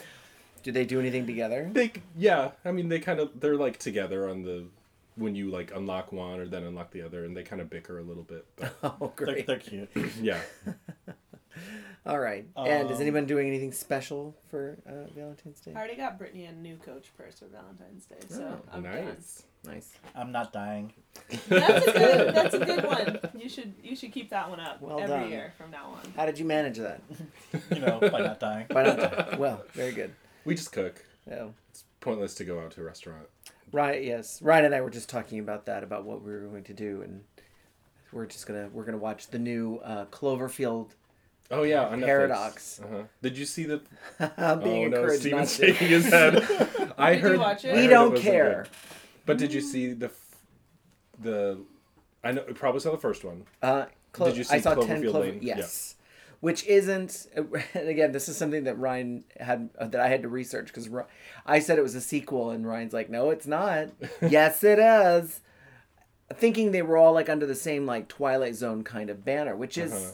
Did 0.62 0.74
they 0.74 0.84
do 0.84 1.00
anything 1.00 1.26
together? 1.26 1.68
They 1.72 1.92
yeah, 2.16 2.52
I 2.64 2.72
mean 2.72 2.88
they 2.88 3.00
kind 3.00 3.20
of 3.20 3.40
they're 3.40 3.56
like 3.56 3.78
together 3.78 4.28
on 4.28 4.42
the 4.42 4.64
when 5.16 5.34
you 5.34 5.50
like 5.50 5.72
unlock 5.74 6.12
one 6.12 6.40
or 6.40 6.46
then 6.46 6.62
unlock 6.64 6.90
the 6.90 7.02
other 7.02 7.24
and 7.24 7.36
they 7.36 7.42
kind 7.42 7.60
of 7.60 7.68
bicker 7.68 7.98
a 7.98 8.02
little 8.02 8.22
bit. 8.22 8.46
But 8.56 8.74
Oh, 8.82 9.12
They're, 9.16 9.26
great. 9.26 9.46
they're 9.46 9.58
cute. 9.58 9.90
yeah. 10.22 10.40
All 12.04 12.18
right. 12.18 12.44
And 12.56 12.90
is 12.90 12.96
Um, 12.96 13.02
anyone 13.02 13.26
doing 13.26 13.46
anything 13.46 13.70
special 13.70 14.34
for 14.50 14.76
uh, 14.88 15.06
Valentine's 15.14 15.60
Day? 15.60 15.72
I 15.72 15.78
already 15.78 15.94
got 15.96 16.18
Brittany 16.18 16.46
a 16.46 16.52
new 16.52 16.76
Coach 16.76 17.12
purse 17.16 17.38
for 17.38 17.46
Valentine's 17.46 18.06
Day, 18.06 18.16
so 18.28 18.42
Oh, 18.58 18.68
I'm 18.72 18.82
done. 18.82 19.04
nice. 19.06 19.42
Nice. 19.64 19.92
I'm 20.16 20.32
not 20.32 20.52
dying. 20.52 20.92
That's 21.48 21.86
a 21.86 21.92
good. 21.92 22.34
That's 22.34 22.54
a 22.54 22.58
good 22.64 22.84
one. 22.84 23.18
You 23.40 23.48
should 23.48 23.74
you 23.84 23.94
should 23.94 24.10
keep 24.10 24.30
that 24.30 24.50
one 24.50 24.58
up 24.58 24.80
Well 24.82 24.98
every 24.98 25.14
done. 25.16 25.30
year 25.30 25.52
from 25.56 25.70
now 25.70 25.90
on. 25.90 26.12
How 26.16 26.26
did 26.26 26.36
you 26.40 26.44
manage 26.44 26.78
that? 26.78 27.00
You 27.72 27.78
know, 27.80 28.00
by 28.00 28.20
not 28.20 28.40
dying. 28.40 28.66
By 28.68 28.82
not? 28.82 28.96
Dying. 28.98 29.38
Well, 29.38 29.62
very 29.74 29.92
good. 29.92 30.12
We 30.44 30.54
just 30.54 30.72
cook. 30.72 31.04
Oh. 31.30 31.52
It's 31.70 31.84
pointless 32.00 32.34
to 32.36 32.44
go 32.44 32.60
out 32.60 32.72
to 32.72 32.80
a 32.80 32.84
restaurant. 32.84 33.26
Ryan, 33.72 34.02
yes, 34.02 34.42
Ryan 34.42 34.66
and 34.66 34.74
I 34.74 34.80
were 34.80 34.90
just 34.90 35.08
talking 35.08 35.38
about 35.38 35.66
that, 35.66 35.82
about 35.82 36.04
what 36.04 36.22
we 36.22 36.32
were 36.32 36.40
going 36.40 36.64
to 36.64 36.74
do, 36.74 37.02
and 37.02 37.22
we're 38.12 38.26
just 38.26 38.46
gonna 38.46 38.68
we're 38.72 38.84
gonna 38.84 38.98
watch 38.98 39.28
the 39.28 39.38
new 39.38 39.78
uh, 39.82 40.04
Cloverfield. 40.06 40.90
Oh 41.50 41.62
yeah, 41.62 41.86
on 41.86 42.00
Paradox. 42.00 42.80
Uh-huh. 42.84 43.02
Did 43.22 43.38
you 43.38 43.44
see 43.46 43.64
the? 43.64 43.80
I'm 44.36 44.60
being 44.62 44.86
oh 44.86 44.88
no, 44.88 44.96
encouraged 45.00 45.30
not 45.30 45.48
Steven's 45.48 45.56
to. 45.56 45.66
shaking 45.66 45.88
his 45.88 46.06
head. 46.10 46.92
I 46.98 47.14
Did 47.14 47.22
you 47.22 47.28
heard. 47.30 47.38
watch 47.38 47.64
it? 47.64 47.74
I 47.76 47.80
We 47.80 47.86
don't 47.86 48.10
wasn't 48.12 48.28
care. 48.30 48.66
But 49.24 49.38
did 49.38 49.52
you 49.54 49.60
see 49.60 49.92
the? 49.94 50.06
f- 50.06 50.36
The, 51.22 51.58
I 52.24 52.32
know 52.32 52.44
you 52.48 52.54
probably 52.54 52.80
saw 52.80 52.90
the 52.90 52.98
first 52.98 53.24
one. 53.24 53.44
Uh, 53.62 53.86
Clo- 54.12 54.26
Did 54.28 54.36
you 54.38 54.44
see 54.44 54.56
I 54.56 54.60
saw 54.60 54.74
ten 54.74 55.02
Cloverfield 55.02 55.10
Clover. 55.12 55.26
Lane? 55.26 55.38
Yes, 55.40 55.94
which 56.42 56.66
isn't. 56.66 57.26
And 57.74 57.88
again, 57.88 58.12
this 58.12 58.28
is 58.28 58.36
something 58.36 58.64
that 58.64 58.78
Ryan 58.78 59.24
had 59.40 59.70
uh, 59.78 59.86
that 59.86 60.00
I 60.00 60.08
had 60.08 60.22
to 60.22 60.28
research 60.28 60.66
because 60.66 60.88
I 61.46 61.58
said 61.60 61.78
it 61.78 61.82
was 61.82 61.94
a 61.94 62.00
sequel, 62.02 62.50
and 62.50 62.66
Ryan's 62.66 62.92
like, 62.92 63.08
"No, 63.08 63.30
it's 63.30 63.46
not." 63.46 63.88
yes, 64.28 64.62
it 64.62 64.78
is. 64.78 65.40
Thinking 66.34 66.72
they 66.72 66.82
were 66.82 66.96
all 66.98 67.12
like 67.14 67.28
under 67.30 67.46
the 67.46 67.54
same 67.54 67.86
like 67.86 68.08
Twilight 68.08 68.54
Zone 68.56 68.84
kind 68.84 69.08
of 69.10 69.24
banner, 69.24 69.54
which 69.56 69.78
is 69.78 69.92
Uh-huh. 69.92 70.12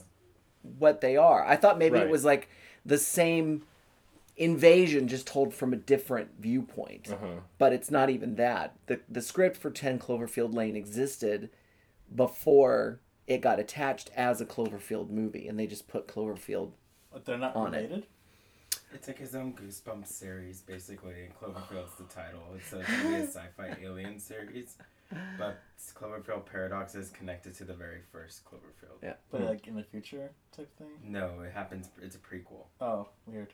what 0.79 1.01
they 1.01 1.17
are. 1.17 1.45
I 1.47 1.57
thought 1.57 1.79
maybe 1.79 1.99
it 1.99 2.11
was 2.11 2.25
like 2.25 2.49
the 2.85 2.99
same 2.99 3.63
invasion 4.37 5.09
just 5.09 5.27
told 5.27 5.53
from 5.55 5.73
a 5.73 5.77
different 5.77 6.31
viewpoint. 6.41 7.11
Uh-huh. 7.11 7.41
But 7.59 7.73
it's 7.73 7.91
not 7.91 8.11
even 8.11 8.35
that. 8.37 8.75
The 8.87 9.01
the 9.09 9.23
script 9.23 9.57
for 9.57 9.71
10 9.71 9.99
Cloverfield 9.99 10.55
Lane 10.55 10.77
existed 10.77 11.51
before 12.15 13.01
it 13.29 13.43
got 13.43 13.61
attached 13.61 14.11
as 14.17 14.41
a 14.41 14.47
Cloverfield 14.47 15.11
movie 15.11 15.47
and 15.47 15.59
they 15.59 15.67
just 15.67 15.87
put 15.87 16.09
Cloverfield 16.09 16.73
But 17.13 17.25
they're 17.27 17.39
not 17.39 17.55
On 17.55 17.75
it. 17.75 17.77
related. 17.77 18.07
It's 18.93 19.07
like 19.07 19.19
his 19.19 19.35
own 19.35 19.53
Goosebumps 19.53 20.07
series, 20.07 20.63
basically, 20.63 21.25
and 21.25 21.35
Cloverfield's 21.39 21.95
the 21.99 22.05
title. 22.05 22.41
It's 22.57 22.73
a, 22.73 22.79
to 23.03 23.17
a 23.17 23.27
sci-fi 23.27 23.77
alien 23.83 24.19
series, 24.19 24.79
but 25.39 25.59
Cloverfield 25.95 26.47
Paradox 26.47 26.95
is 26.95 27.11
connected 27.11 27.55
to 27.57 27.65
the 27.65 27.75
very 27.75 28.01
first 28.11 28.47
Cloverfield. 28.47 29.03
Yeah. 29.03 29.15
But 29.31 29.43
hmm. 29.43 29.47
like 29.47 29.67
in 29.67 29.77
the 29.77 29.83
future 29.83 30.31
type 30.57 30.75
thing. 30.79 30.89
No, 31.05 31.43
it 31.45 31.53
happens. 31.53 31.91
It's 32.01 32.17
a 32.17 32.19
prequel. 32.19 32.65
Oh, 32.81 33.09
weird. 33.27 33.53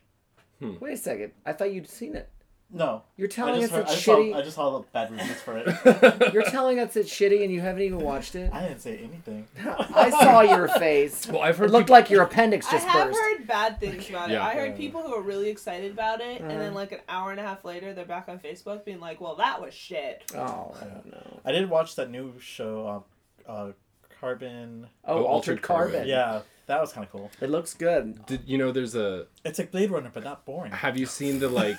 Wait 0.61 0.93
a 0.93 0.97
second. 0.97 1.33
I 1.45 1.51
thought 1.51 1.73
you'd 1.73 1.89
seen 1.89 2.15
it. 2.15 2.29
No. 2.71 3.03
You're 3.15 3.27
telling 3.29 3.63
us 3.63 3.69
heard, 3.69 3.81
it's 3.83 3.91
I, 3.91 3.93
just 3.93 4.05
saw, 4.05 4.15
shitty. 4.17 4.35
I 4.35 4.41
just 4.41 4.55
saw 4.55 4.77
the 4.79 4.85
bad 4.91 5.11
reviews 5.11 5.39
for 5.41 5.57
it. 5.57 6.33
You're 6.33 6.43
telling 6.43 6.79
us 6.79 6.95
it's 6.97 7.09
shitty 7.09 7.43
and 7.43 7.53
you 7.53 7.61
haven't 7.61 7.83
even 7.83 7.99
watched 7.99 8.35
it. 8.35 8.51
I 8.51 8.63
didn't 8.67 8.81
say 8.81 8.97
anything. 8.97 9.47
I 9.95 10.09
saw 10.09 10.41
your 10.41 10.67
face. 10.67 11.27
Well, 11.27 11.41
I've 11.41 11.57
heard 11.57 11.69
It 11.69 11.73
looked 11.73 11.85
peop- 11.87 11.91
like 11.91 12.09
your 12.09 12.23
appendix 12.23 12.69
just 12.69 12.85
burst. 12.85 12.95
I 12.95 12.99
have 12.99 13.07
burst. 13.09 13.19
heard 13.19 13.47
bad 13.47 13.79
things 13.79 14.09
about 14.09 14.31
it. 14.31 14.37
I 14.37 14.55
heard 14.55 14.75
people 14.75 15.01
who 15.03 15.13
are 15.13 15.21
really 15.21 15.49
excited 15.49 15.91
about 15.91 16.19
it, 16.21 16.41
and 16.41 16.49
Uh-huh. 16.51 16.59
then 16.59 16.73
like 16.73 16.91
an 16.91 16.99
hour 17.07 17.31
and 17.31 17.39
a 17.39 17.43
half 17.43 17.63
later, 17.63 17.93
they're 17.93 18.03
back 18.03 18.27
on 18.27 18.39
Facebook 18.39 18.83
being 18.83 18.99
like, 18.99 19.21
"Well, 19.21 19.35
that 19.35 19.61
was 19.61 19.73
shit." 19.73 20.23
Oh, 20.35 20.75
I 20.81 20.85
don't 20.85 21.05
know. 21.11 21.39
I 21.45 21.51
did 21.53 21.69
watch 21.69 21.95
that 21.95 22.09
new 22.09 22.33
show, 22.39 23.05
uh, 23.47 23.49
uh, 23.51 23.71
Carbon. 24.19 24.87
Oh, 25.05 25.13
Oh, 25.13 25.17
Altered, 25.17 25.27
Altered 25.27 25.61
Carbon. 25.61 25.91
Carbon. 25.93 26.07
Yeah, 26.09 26.41
that 26.65 26.81
was 26.81 26.91
kind 26.91 27.05
of 27.05 27.11
cool. 27.11 27.29
It 27.41 27.49
looks 27.49 27.73
good. 27.73 28.25
Did 28.25 28.41
you 28.47 28.57
know 28.57 28.71
there's 28.71 28.95
a? 28.95 29.27
It's 29.45 29.59
like 29.59 29.71
Blade 29.71 29.91
Runner, 29.91 30.09
but 30.13 30.23
not 30.23 30.45
boring. 30.45 30.71
Have 30.71 30.97
you 30.97 31.05
seen 31.05 31.39
the 31.39 31.47
like 31.47 31.77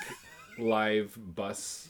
live 0.59 1.17
bus 1.17 1.89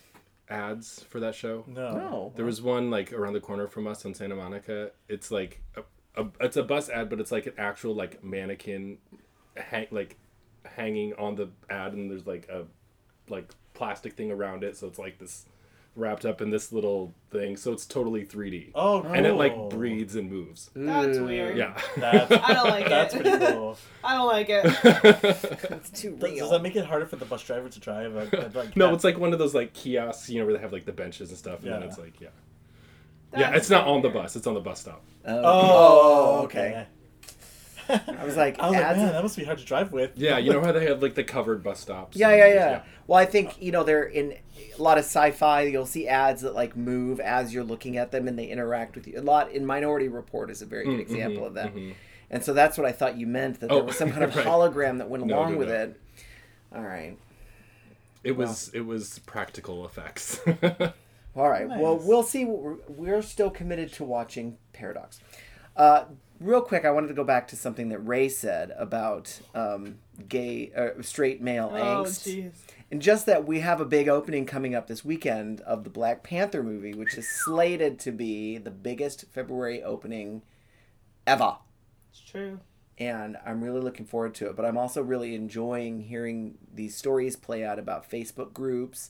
ads 0.49 1.03
for 1.09 1.19
that 1.19 1.35
show? 1.35 1.63
No. 1.67 1.91
No. 1.91 2.33
There 2.35 2.45
was 2.45 2.61
one 2.61 2.89
like 2.89 3.13
around 3.13 3.33
the 3.33 3.39
corner 3.39 3.67
from 3.67 3.87
us 3.87 4.05
on 4.05 4.13
Santa 4.13 4.35
Monica. 4.35 4.91
It's 5.07 5.31
like 5.31 5.61
a, 5.75 5.83
a 6.21 6.27
it's 6.39 6.57
a 6.57 6.63
bus 6.63 6.89
ad, 6.89 7.09
but 7.09 7.19
it's 7.19 7.31
like 7.31 7.47
an 7.47 7.53
actual 7.57 7.93
like 7.93 8.23
mannequin, 8.23 8.97
hang 9.55 9.87
like 9.91 10.17
hanging 10.65 11.13
on 11.15 11.35
the 11.35 11.49
ad, 11.69 11.93
and 11.93 12.09
there's 12.09 12.27
like 12.27 12.47
a 12.49 12.65
like 13.29 13.51
plastic 13.73 14.13
thing 14.13 14.31
around 14.31 14.63
it, 14.63 14.77
so 14.77 14.87
it's 14.87 14.99
like 14.99 15.19
this 15.19 15.45
wrapped 15.97 16.25
up 16.25 16.41
in 16.41 16.49
this 16.51 16.71
little 16.71 17.13
thing, 17.31 17.57
so 17.57 17.73
it's 17.73 17.85
totally 17.85 18.23
3D, 18.25 18.71
Oh, 18.75 19.01
and 19.01 19.25
it 19.25 19.33
like 19.33 19.69
breathes 19.69 20.15
and 20.15 20.29
moves. 20.31 20.69
That's 20.75 21.17
weird. 21.17 21.57
Yeah. 21.57 21.77
That's, 21.97 22.31
I 22.43 22.53
don't 22.53 22.69
like 22.69 22.87
that's 22.87 23.13
it. 23.15 23.21
pretty 23.23 23.45
cool. 23.53 23.77
I 24.03 24.15
don't 24.15 24.27
like 24.27 24.47
it. 24.49 24.65
It's 25.71 25.89
too 25.89 26.11
Does, 26.15 26.29
real. 26.31 26.37
does 26.45 26.51
that 26.51 26.61
make 26.61 26.75
it 26.75 26.85
harder 26.85 27.05
for 27.05 27.15
the 27.17 27.25
bus 27.25 27.43
driver 27.43 27.67
to 27.67 27.79
drive? 27.79 28.13
Like, 28.13 28.31
like 28.55 28.75
no, 28.77 28.87
that- 28.87 28.93
it's 28.93 29.03
like 29.03 29.17
one 29.17 29.33
of 29.33 29.39
those 29.39 29.53
like 29.55 29.73
kiosks, 29.73 30.29
you 30.29 30.39
know, 30.39 30.45
where 30.45 30.53
they 30.53 30.61
have 30.61 30.71
like 30.71 30.85
the 30.85 30.91
benches 30.93 31.29
and 31.29 31.37
stuff, 31.37 31.63
and 31.63 31.71
then 31.71 31.81
Yeah. 31.81 31.87
it's 31.87 31.97
like 31.97 32.21
yeah, 32.21 32.27
yeah, 33.35 33.55
it's 33.55 33.69
not 33.69 33.87
on 33.87 34.01
the 34.01 34.09
bus, 34.09 34.35
it's 34.35 34.47
on 34.47 34.53
the 34.53 34.59
bus 34.61 34.79
stop. 34.81 35.03
Oh, 35.25 35.41
Oh, 35.43 36.41
okay. 36.45 36.85
I 37.89 38.23
was 38.25 38.35
like, 38.37 38.59
I 38.59 38.67
was 38.67 38.75
like, 38.75 38.85
ads- 38.85 38.97
man, 38.97 39.13
that 39.13 39.23
must 39.23 39.37
be 39.37 39.43
hard 39.43 39.57
to 39.59 39.65
drive 39.65 39.91
with. 39.91 40.11
Yeah, 40.17 40.37
you 40.37 40.51
know 40.51 40.61
how 40.61 40.71
they 40.71 40.85
have 40.87 41.01
like 41.01 41.15
the 41.15 41.23
covered 41.23 41.63
bus 41.63 41.79
stops. 41.79 42.17
Yeah, 42.17 42.29
and 42.29 42.37
yeah, 42.39 42.45
yeah. 42.53 42.81
Well, 43.07 43.19
I 43.19 43.25
think 43.25 43.61
you 43.61 43.71
know 43.71 43.83
they're 43.83 44.03
in 44.03 44.35
a 44.77 44.81
lot 44.81 44.97
of 44.97 45.05
sci-fi. 45.05 45.61
You'll 45.63 45.85
see 45.85 46.07
ads 46.07 46.41
that 46.41 46.53
like 46.55 46.75
move 46.75 47.19
as 47.19 47.53
you're 47.53 47.63
looking 47.63 47.97
at 47.97 48.11
them, 48.11 48.27
and 48.27 48.37
they 48.37 48.47
interact 48.47 48.95
with 48.95 49.07
you. 49.07 49.19
A 49.19 49.21
lot 49.21 49.51
in 49.51 49.65
Minority 49.65 50.07
Report 50.07 50.49
is 50.49 50.61
a 50.61 50.65
very 50.65 50.85
good 50.85 50.97
Mm, 50.97 51.01
example 51.01 51.43
mhm, 51.43 51.47
of 51.47 51.53
that. 51.55 51.73
mhm. 51.75 51.93
And 52.29 52.43
so 52.43 52.53
that's 52.53 52.77
what 52.77 52.85
I 52.85 52.91
thought 52.91 53.17
you 53.17 53.25
meant 53.25 53.61
that 53.61 53.69
there 53.69 53.77
Oh, 53.77 53.83
was 53.85 53.97
some 53.97 54.11
kind 54.11 54.23
of 54.25 54.35
right. 54.35 54.45
hologram 54.45 54.97
that 54.97 55.09
went 55.09 55.25
No, 55.25 55.35
along 55.35 55.53
no, 55.53 55.57
with 55.59 55.69
no. 55.69 55.75
it. 55.75 56.01
All 56.75 56.81
right, 56.83 57.17
It 58.23 58.33
was 58.35 58.69
it 58.73 58.81
was 58.85 59.19
practical 59.19 59.85
effects. 59.85 60.41
all 61.35 61.49
right. 61.49 61.67
Well, 61.69 61.97
we'll 61.97 62.23
see. 62.23 62.43
We're, 62.43 62.75
we're 62.89 63.21
still 63.21 63.49
committed 63.49 63.93
to 63.93 64.03
watching 64.03 64.57
Paradox. 64.73 65.21
Uh, 65.77 66.05
real 66.39 66.61
quick, 66.61 66.85
I 66.85 66.91
wanted 66.91 67.07
to 67.07 67.13
go 67.13 67.23
back 67.23 67.47
to 67.49 67.55
something 67.55 67.89
that 67.89 67.99
Ray 67.99 68.29
said 68.29 68.71
about 68.77 69.39
um, 69.55 69.97
gay, 70.27 70.71
uh, 70.75 71.01
straight 71.01 71.41
male 71.41 71.69
Oh 71.73 71.77
angst. 71.77 72.51
And 72.89 73.01
just 73.01 73.25
that 73.25 73.45
we 73.45 73.59
have 73.59 73.81
a 73.81 73.85
big 73.85 74.07
opening 74.07 74.45
coming 74.45 74.73
up 74.73 74.87
this 74.87 75.03
weekend 75.03 75.61
of 75.61 75.83
the 75.83 75.89
Black 75.89 76.23
Panther 76.23 76.63
movie, 76.63 76.93
which 76.93 77.17
is 77.17 77.27
slated 77.27 77.99
to 77.99 78.11
be 78.11 78.57
the 78.57 78.71
biggest 78.71 79.25
February 79.31 79.83
opening 79.83 80.41
ever. 81.25 81.57
It's 82.11 82.21
true. 82.21 82.59
And 82.97 83.37
I'm 83.45 83.63
really 83.63 83.81
looking 83.81 84.05
forward 84.05 84.33
to 84.35 84.49
it. 84.49 84.55
But 84.55 84.65
I'm 84.65 84.77
also 84.77 85.01
really 85.01 85.35
enjoying 85.35 86.01
hearing 86.01 86.57
these 86.73 86.95
stories 86.95 87.35
play 87.35 87.63
out 87.63 87.77
about 87.77 88.09
Facebook 88.09 88.53
groups 88.53 89.09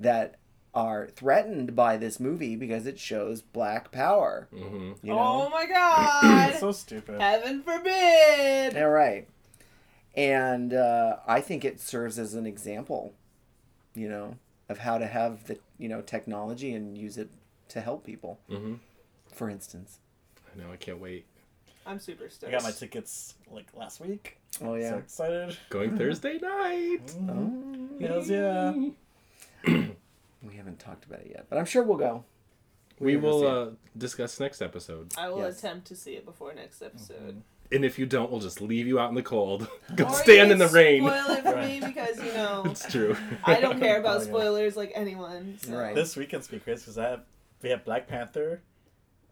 that 0.00 0.36
are 0.74 1.08
threatened 1.08 1.76
by 1.76 1.96
this 1.96 2.18
movie 2.18 2.56
because 2.56 2.86
it 2.86 2.98
shows 2.98 3.42
black 3.42 3.90
power. 3.92 4.48
hmm 4.52 4.92
You 5.02 5.12
Oh 5.12 5.50
my 5.50 5.66
god. 5.66 6.54
so 6.60 6.72
stupid. 6.72 7.20
Heaven 7.20 7.62
forbid. 7.62 8.76
All 8.76 8.88
right. 8.90 9.28
And 10.14 10.72
uh, 10.74 11.16
I 11.26 11.40
think 11.40 11.64
it 11.64 11.80
serves 11.80 12.18
as 12.18 12.34
an 12.34 12.46
example, 12.46 13.14
you 13.94 14.08
know, 14.08 14.36
of 14.68 14.78
how 14.78 14.98
to 14.98 15.06
have 15.06 15.46
the, 15.46 15.58
you 15.78 15.88
know, 15.88 16.00
technology 16.02 16.74
and 16.74 16.96
use 16.96 17.16
it 17.18 17.30
to 17.68 17.80
help 17.80 18.04
people, 18.04 18.38
hmm 18.48 18.74
for 19.32 19.48
instance. 19.48 19.98
I 20.52 20.58
know. 20.60 20.70
I 20.70 20.76
can't 20.76 20.98
wait. 21.00 21.24
I'm 21.86 21.98
super 21.98 22.28
stoked. 22.28 22.52
I 22.52 22.56
got 22.56 22.62
my 22.62 22.70
tickets 22.70 23.34
like 23.50 23.66
last 23.74 23.98
week. 24.00 24.36
Oh, 24.62 24.74
yeah! 24.74 24.90
So 24.90 24.96
excited. 24.98 25.56
Going 25.70 25.96
Thursday 25.96 26.38
night. 26.38 27.06
Mhm. 27.06 27.88
Oh, 28.00 28.06
Hells 28.06 28.28
yeah. 28.28 28.74
We 30.46 30.56
haven't 30.56 30.78
talked 30.78 31.04
about 31.04 31.20
it 31.20 31.28
yet, 31.30 31.46
but 31.48 31.58
I'm 31.58 31.64
sure 31.64 31.82
we'll 31.82 31.98
go. 31.98 32.24
We 32.98 33.16
We're 33.16 33.22
will 33.22 33.46
uh, 33.46 33.70
discuss 33.96 34.38
next 34.38 34.62
episode. 34.62 35.12
I 35.18 35.28
will 35.28 35.38
Yes. 35.38 35.58
attempt 35.58 35.86
to 35.88 35.96
see 35.96 36.12
it 36.14 36.24
before 36.24 36.52
next 36.54 36.82
episode. 36.82 37.42
And 37.72 37.84
if 37.86 37.98
you 37.98 38.04
don't, 38.06 38.30
we'll 38.30 38.40
just 38.40 38.60
leave 38.60 38.86
you 38.86 38.98
out 39.00 39.08
in 39.08 39.14
the 39.14 39.22
cold. 39.22 39.66
Go 39.96 40.04
Or 40.04 40.12
stand 40.12 40.52
in 40.52 40.58
the 40.58 40.68
rain. 40.68 41.02
Spoil 41.02 41.30
it 41.30 41.42
for 41.42 41.56
me 41.56 41.80
because 41.84 42.18
you 42.18 42.32
know 42.34 42.62
It's 42.66 42.86
true. 42.90 43.16
I 43.44 43.60
don't 43.60 43.80
care 43.80 43.98
about 43.98 44.16
Oh, 44.20 44.20
yeah. 44.20 44.26
spoilers 44.26 44.76
like 44.76 44.92
anyone. 44.94 45.56
So. 45.62 45.74
Right. 45.76 45.94
This 45.94 46.14
weekend's 46.16 46.48
be 46.48 46.58
crazy 46.60 46.80
because 46.82 46.98
I 46.98 47.08
have 47.08 47.20
we 47.62 47.70
have 47.70 47.84
Black 47.84 48.06
Panther 48.08 48.60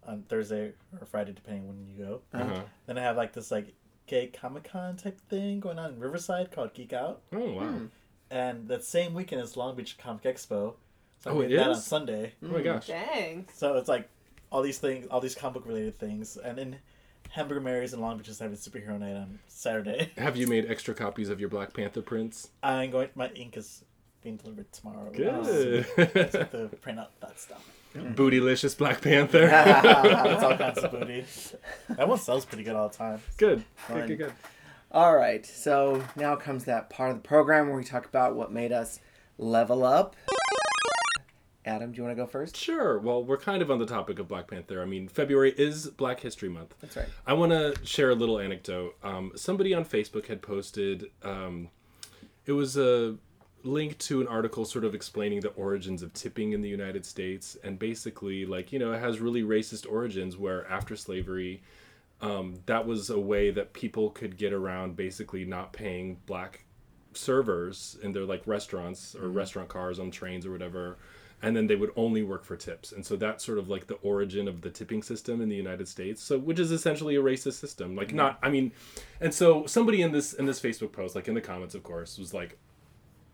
on 0.07 0.23
Thursday 0.23 0.73
or 0.99 1.05
Friday 1.07 1.33
depending 1.33 1.69
when 1.69 1.87
you 1.87 2.03
go. 2.05 2.21
Uh-huh. 2.33 2.63
Then 2.87 2.97
I 2.97 3.03
have 3.03 3.17
like 3.17 3.35
this 3.35 3.51
like 3.51 3.75
gay 4.07 4.29
Comic 4.29 4.65
Con 4.65 4.97
type 4.97 5.21
thing 5.29 5.61
going 5.61 5.79
on 5.79 5.93
in 5.93 6.01
Riverside 6.01 6.51
called 6.51 6.73
Geek 6.73 6.93
Out, 6.95 7.21
Oh 7.33 7.53
wow. 7.53 7.61
Hmm. 7.69 7.85
and 8.31 8.67
that 8.69 8.83
same 8.85 9.13
weekend 9.15 9.43
is 9.43 9.57
Long 9.57 9.77
Beach 9.77 9.99
Comic 9.99 10.23
Expo. 10.25 10.75
So 11.21 11.31
I'm 11.31 11.37
Oh, 11.37 11.41
it 11.41 11.49
doing 11.49 11.61
that 11.61 11.69
on? 11.71 11.77
Sunday. 11.77 12.33
Oh 12.43 12.49
my 12.49 12.63
gosh. 12.63 12.87
Dang. 12.87 13.47
So 13.55 13.77
it's 13.77 13.89
like 13.89 14.09
all 14.51 14.63
these 14.63 14.79
things, 14.79 15.07
all 15.11 15.21
these 15.21 15.35
comic 15.35 15.55
book 15.55 15.67
related 15.67 15.99
things, 15.99 16.37
and 16.37 16.57
then 16.59 16.77
Hamburger 17.31 17.61
Mary's 17.61 17.93
and 17.93 18.03
Long 18.03 18.19
Beach 18.19 18.29
is 18.29 18.39
having 18.39 18.57
superhero 18.57 18.99
night 18.99 19.15
on 19.17 19.39
Saturday. 19.47 20.11
Have 20.19 20.37
you 20.37 20.47
made 20.47 20.69
extra 20.71 20.95
copies 20.95 21.29
of 21.29 21.39
your 21.39 21.49
Black 21.49 21.73
Panther 21.75 22.03
prints? 22.03 22.49
I'm 22.63 22.91
going. 22.91 23.09
My 23.15 23.29
ink 23.31 23.57
is 23.57 23.85
being 24.23 24.37
delivered 24.37 24.71
tomorrow. 24.73 25.11
Good. 25.13 25.29
Um, 25.29 25.41
I 25.99 26.05
just 26.05 26.33
have 26.37 26.51
to 26.53 26.69
print 26.81 26.99
out 26.99 27.11
that 27.21 27.39
stuff. 27.39 27.65
Bootylicious 27.95 28.77
Black 28.77 29.01
Panther. 29.01 29.47
That's 29.47 30.43
all 30.43 30.57
kinds 30.57 30.79
of 30.79 30.91
booty. 30.91 31.25
That 31.91 32.09
one 32.09 32.19
sells 32.19 32.45
pretty 32.45 32.65
good 32.65 32.75
all 32.77 32.89
the 32.89 32.97
time. 32.97 33.21
good. 33.37 33.65
Fun. 33.77 33.99
Good. 34.01 34.09
Good. 34.09 34.19
Good. 34.19 34.33
All 34.93 35.15
right, 35.17 35.47
so 35.47 36.03
now 36.17 36.35
comes 36.35 36.65
that 36.65 36.91
part 36.91 37.11
of 37.13 37.23
the 37.23 37.29
program 37.29 37.69
where 37.69 37.77
we 37.77 37.85
talk 37.85 38.07
about 38.07 38.35
what 38.35 38.51
made 38.51 38.73
us 38.73 38.99
level 39.39 39.85
up. 39.85 40.17
Adam, 41.67 41.93
do 41.93 41.99
you 41.99 42.03
want 42.05 42.17
to 42.17 42.23
go 42.23 42.27
first? 42.27 42.57
Sure. 42.57 42.99
Well, 42.99 43.23
we're 43.23 43.37
kind 43.37 43.61
of 43.61 43.71
on 43.71 43.79
the 43.79 43.87
topic 43.87 44.19
of 44.19 44.29
Black 44.29 44.49
Panther. 44.49 44.81
I 44.81 44.87
mean, 44.87 45.09
February 45.09 45.55
is 45.59 45.89
Black 45.89 46.21
History 46.21 46.49
Month. 46.49 46.75
That's 46.81 46.97
right. 46.97 47.07
I 47.27 47.35
want 47.35 47.53
to 47.53 47.75
share 47.85 48.11
a 48.11 48.15
little 48.15 48.39
anecdote. 48.39 48.97
Um, 49.03 49.33
somebody 49.37 49.75
on 49.75 49.85
Facebook 49.85 50.27
had 50.27 50.41
posted, 50.41 51.11
um, 51.23 51.69
it 52.47 52.53
was 52.53 52.79
a 52.79 53.17
link 53.63 53.99
to 53.99 54.23
an 54.23 54.27
article 54.27 54.65
sort 54.65 54.87
of 54.87 54.95
explaining 54.95 55.41
the 55.41 55.51
origins 55.51 56.03
of 56.03 56.15
tipping 56.15 56.53
in 56.53 56.63
the 56.63 56.69
United 56.69 57.05
States. 57.05 57.59
And 57.63 57.79
basically, 57.79 58.47
like, 58.47 58.73
you 58.73 58.79
know, 58.79 58.93
it 58.93 59.01
has 59.01 59.21
really 59.21 59.43
racist 59.43 59.91
origins 59.91 60.39
where 60.39 60.67
after 60.67 60.97
slavery, 60.97 61.63
um, 62.23 62.61
that 62.65 62.87
was 62.87 63.11
a 63.11 63.21
way 63.21 63.51
that 63.51 63.75
people 63.75 64.09
could 64.09 64.39
get 64.39 64.55
around 64.55 64.97
basically 64.97 65.45
not 65.45 65.75
paying 65.75 66.21
black 66.25 66.65
servers 67.13 67.99
in 68.03 68.13
their 68.13 68.25
like 68.25 68.47
restaurants 68.47 69.15
or 69.15 69.29
restaurant 69.29 69.69
cars 69.69 69.99
on 69.99 70.11
trains 70.11 70.47
or 70.47 70.53
whatever 70.53 70.97
and 71.43 71.57
then 71.57 71.67
they 71.67 71.77
would 71.77 71.91
only 71.97 72.23
work 72.23 72.45
for 72.45 72.57
tips. 72.57 72.93
And 72.93 73.05
so 73.05 73.17
that's 73.17 73.45
sort 73.45 73.59
of 73.59 73.69
like 73.69 73.87
the 73.87 73.95
origin 73.97 74.47
of 74.47 74.61
the 74.61 74.71
tipping 74.71 75.03
system 75.03 75.41
in 75.41 75.49
the 75.49 75.57
united 75.57 75.89
states. 75.89 76.23
So 76.23 76.39
which 76.39 76.59
is 76.59 76.71
essentially 76.71 77.17
a 77.17 77.23
racist 77.23 77.55
system. 77.55 77.97
Like 77.97 78.13
not 78.13 78.39
i 78.43 78.51
mean 78.51 78.73
and 79.21 79.33
so 79.33 79.67
somebody 79.67 80.03
in 80.03 80.13
this 80.13 80.33
in 80.33 80.47
this 80.47 80.61
facebook 80.61 80.93
post 80.93 81.15
like 81.15 81.29
in 81.29 81.35
the 81.35 81.41
comments 81.41 81.75
of 81.75 81.83
course 81.83 82.19
was 82.19 82.35
like 82.35 82.59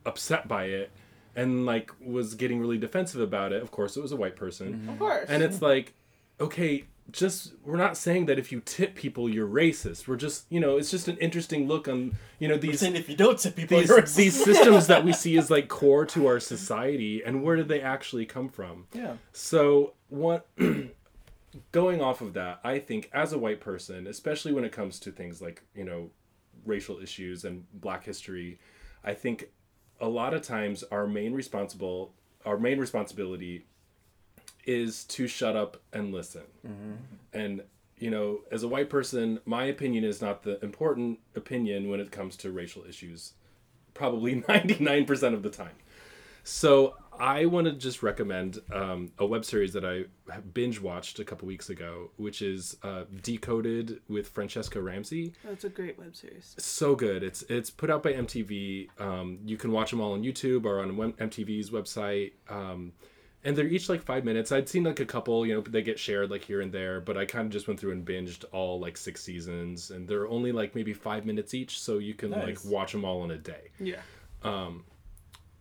upset 0.05 0.47
by 0.47 0.67
it 0.67 0.91
and 1.35 1.67
like 1.67 1.91
was 2.01 2.35
getting 2.35 2.59
really 2.61 2.79
defensive 2.79 3.21
about 3.21 3.53
it. 3.53 3.63
Of 3.63 3.71
course 3.71 3.97
it 3.97 4.01
was 4.03 4.13
a 4.13 4.17
white 4.17 4.37
person. 4.37 4.89
Of 4.89 4.99
course. 4.99 5.29
and 5.29 5.43
it's 5.43 5.61
like 5.61 5.95
okay 6.41 6.85
just 7.13 7.53
we're 7.65 7.77
not 7.77 7.97
saying 7.97 8.27
that 8.27 8.39
if 8.39 8.51
you 8.51 8.61
tip 8.61 8.95
people 8.95 9.29
you're 9.29 9.47
racist. 9.47 10.09
We're 10.09 10.17
just 10.17 10.45
you 10.51 10.61
know 10.61 10.77
it's 10.77 10.91
just 10.91 11.09
an 11.09 11.17
interesting 11.19 11.69
look 11.69 11.89
on 11.89 12.17
you 12.39 12.49
know 12.49 12.57
these 12.57 12.83
if 12.83 13.09
you 13.09 13.17
don't 13.17 13.39
tip 13.39 13.57
people, 13.57 13.79
these, 13.79 14.15
these 14.15 14.45
systems 14.45 14.87
that 14.89 15.05
we 15.05 15.13
see 15.15 15.39
as 15.39 15.51
like 15.51 15.69
core 15.69 16.05
to 16.07 16.27
our 16.27 16.41
society 16.41 17.23
and 17.25 17.43
where 17.43 17.57
did 17.57 17.69
they 17.69 17.81
actually 17.81 18.27
come 18.27 18.49
from? 18.49 18.87
Yeah. 18.93 19.15
so 19.33 19.95
what 20.09 20.49
going 21.73 22.01
off 22.01 22.21
of 22.21 22.35
that 22.35 22.61
i 22.63 22.79
think 22.79 23.11
as 23.13 23.33
a 23.33 23.39
white 23.39 23.61
person 23.61 24.07
especially 24.07 24.53
when 24.53 24.65
it 24.65 24.73
comes 24.73 24.99
to 25.01 25.11
things 25.11 25.41
like 25.41 25.63
you 25.75 25.85
know 25.85 26.11
racial 26.65 26.99
issues 27.01 27.45
and 27.45 27.65
black 27.73 28.05
history 28.05 28.59
i 29.05 29.15
think 29.15 29.49
a 30.01 30.09
lot 30.09 30.35
of 30.35 30.43
times 30.43 30.85
our 30.91 31.07
main 31.07 31.33
responsible 31.33 32.13
our 32.45 32.59
main 32.59 32.79
responsibility 32.79 33.67
is 34.67 35.05
to 35.05 35.27
shut 35.27 35.57
up 35.57 35.81
and 35.93 36.13
listen 36.13 36.43
and 37.33 37.63
you 37.99 38.11
know 38.11 38.41
as 38.51 38.63
a 38.63 38.69
white 38.69 38.91
person 38.91 39.41
my 39.47 39.65
opinion 39.65 40.05
is 40.05 40.21
not 40.21 40.43
the 40.43 40.63
important 40.65 41.19
opinion 41.35 41.89
when 41.89 42.01
it 42.01 42.11
comes 42.11 42.37
to 42.37 42.51
racial 42.51 42.85
issues 42.85 43.33
probably 43.95 44.41
99% 44.49 45.35
of 45.35 45.43
the 45.43 45.51
time 45.51 45.77
so 46.45 46.95
I 47.19 47.47
want 47.47 47.67
to 47.67 47.73
just 47.73 48.03
recommend 48.03 48.61
um, 48.73 49.11
a 49.19 49.27
web 49.27 49.45
series 49.45 49.73
that 49.73 49.85
I 49.85 50.05
binge 50.55 50.81
watched 50.81 51.19
a 51.19 51.25
couple 51.25 51.49
weeks 51.49 51.71
ago, 51.71 52.11
which 52.17 52.43
is 52.43 52.77
uh, 52.83 53.05
Decoded 53.23 54.01
with 54.09 54.33
Franchesca 54.33 54.83
Ramsey. 54.83 55.33
That's 55.45 55.65
a 55.65 55.69
great 55.69 55.99
web 55.99 56.15
series. 56.15 56.55
So 56.59 56.95
good. 56.95 57.23
It's 57.23 57.43
it's 57.49 57.71
put 57.71 57.91
out 57.91 58.03
by 58.03 58.13
MTV. 58.13 58.89
Um, 59.01 59.39
you 59.45 59.57
can 59.57 59.73
watch 59.73 59.91
them 59.91 60.01
all 60.01 60.13
on 60.13 60.23
YouTube 60.23 60.65
or 60.67 60.81
on 60.81 60.93
MTV's 61.15 61.71
website. 61.71 62.33
Um, 62.49 62.93
and 63.47 63.57
they're 63.57 63.67
each 63.67 63.89
like 63.89 64.03
five 64.03 64.25
minutes. 64.25 64.53
I'd 64.53 64.69
seen 64.69 64.85
like 64.85 65.01
a 65.01 65.07
couple, 65.07 65.47
you 65.47 65.55
know, 65.55 65.61
they 65.63 65.81
get 65.81 65.99
shared 65.99 66.31
like 66.31 66.45
here 66.45 66.61
and 66.61 66.71
there, 66.73 67.01
but 67.01 67.17
I 67.17 67.25
kind 67.25 67.47
of 67.47 67.53
just 67.53 67.67
went 67.69 67.81
through 67.81 67.93
and 67.93 68.05
binged 68.05 68.45
all 68.53 68.79
like 68.81 68.97
six 68.99 69.23
seasons, 69.23 69.91
and 69.91 70.07
they're 70.07 70.29
only 70.29 70.53
like 70.53 70.75
maybe 70.75 70.93
five 70.93 71.25
minutes 71.25 71.55
each, 71.55 71.81
so 71.81 71.97
you 71.99 72.13
can 72.13 72.31
Nice. 72.33 72.45
like 72.45 72.59
watch 72.65 72.93
them 72.93 73.05
all 73.05 73.25
in 73.25 73.31
a 73.31 73.39
day 73.39 73.71
Yeah. 73.81 74.01
Um, 74.43 74.85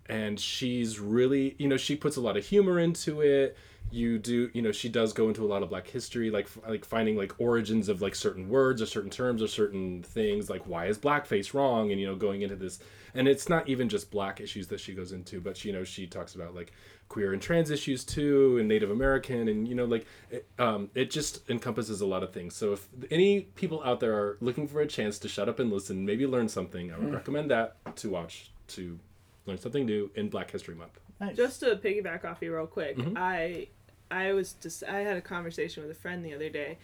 and 0.07 0.39
she's 0.39 0.99
really 0.99 1.55
you 1.57 1.67
know 1.67 1.77
she 1.77 1.95
puts 1.95 2.17
a 2.17 2.21
lot 2.21 2.37
of 2.37 2.45
humor 2.45 2.79
into 2.79 3.21
it 3.21 3.57
you 3.91 4.19
do 4.19 4.49
you 4.53 4.61
know 4.61 4.71
she 4.71 4.89
does 4.89 5.13
go 5.13 5.27
into 5.27 5.43
a 5.43 5.47
lot 5.47 5.63
of 5.63 5.69
black 5.69 5.87
history 5.87 6.29
like 6.29 6.47
like 6.67 6.85
finding 6.85 7.15
like 7.15 7.33
origins 7.39 7.87
of 7.89 8.01
like 8.01 8.13
certain 8.13 8.47
words 8.49 8.81
or 8.81 8.85
certain 8.85 9.09
terms 9.09 9.41
or 9.41 9.47
certain 9.47 10.03
things 10.03 10.49
like 10.49 10.61
why 10.67 10.85
is 10.85 10.97
blackface 10.97 11.53
wrong 11.53 11.91
and 11.91 11.99
you 11.99 12.05
know 12.05 12.15
going 12.15 12.41
into 12.43 12.55
this 12.55 12.79
and 13.15 13.27
it's 13.27 13.47
not 13.49 13.67
even 13.67 13.87
just 13.89 14.11
black 14.11 14.39
issues 14.41 14.67
that 14.67 14.79
she 14.79 14.93
goes 14.93 15.11
into 15.11 15.39
but 15.41 15.63
you 15.65 15.71
know 15.73 15.83
she 15.83 16.05
talks 16.05 16.35
about 16.35 16.53
like 16.53 16.71
queer 17.07 17.33
and 17.33 17.41
trans 17.41 17.69
issues 17.69 18.03
too 18.03 18.57
and 18.57 18.67
native 18.67 18.89
american 18.89 19.47
and 19.47 19.67
you 19.67 19.75
know 19.75 19.85
like 19.85 20.05
it, 20.31 20.47
um, 20.59 20.89
it 20.95 21.09
just 21.11 21.47
encompasses 21.49 22.01
a 22.01 22.05
lot 22.05 22.23
of 22.23 22.33
things 22.33 22.55
so 22.55 22.73
if 22.73 22.87
any 23.11 23.41
people 23.41 23.81
out 23.83 23.99
there 23.99 24.13
are 24.13 24.37
looking 24.41 24.67
for 24.67 24.81
a 24.81 24.87
chance 24.87 25.19
to 25.19 25.27
shut 25.27 25.47
up 25.47 25.59
and 25.59 25.71
listen 25.71 26.05
maybe 26.05 26.25
learn 26.25 26.49
something 26.49 26.91
i 26.91 26.97
would 26.97 27.13
recommend 27.13 27.49
that 27.51 27.75
to 27.95 28.09
watch 28.09 28.49
to 28.67 28.99
learn 29.45 29.57
something 29.57 29.85
new 29.85 30.09
in 30.15 30.29
black 30.29 30.49
history 30.51 30.75
month 30.75 30.99
Nice. 31.17 31.37
Just 31.37 31.61
to 31.61 31.77
piggyback 31.77 32.25
off 32.25 32.39
you 32.41 32.53
real 32.53 32.67
quick, 32.67 32.97
Mm-hmm. 32.97 33.13
I 33.15 33.67
I 34.11 34.33
was 34.33 34.51
just 34.53 34.83
I 34.83 34.99
had 34.99 35.15
a 35.15 35.21
conversation 35.21 35.81
with 35.81 35.89
a 35.89 35.97
friend 35.97 36.25
the 36.25 36.33
other 36.33 36.49
day, 36.49 36.77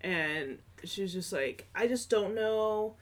and 0.00 0.58
she 0.84 1.02
was 1.02 1.12
just 1.12 1.32
like, 1.32 1.66
I 1.74 1.88
just 1.88 2.08
don't 2.08 2.32
know 2.32 2.94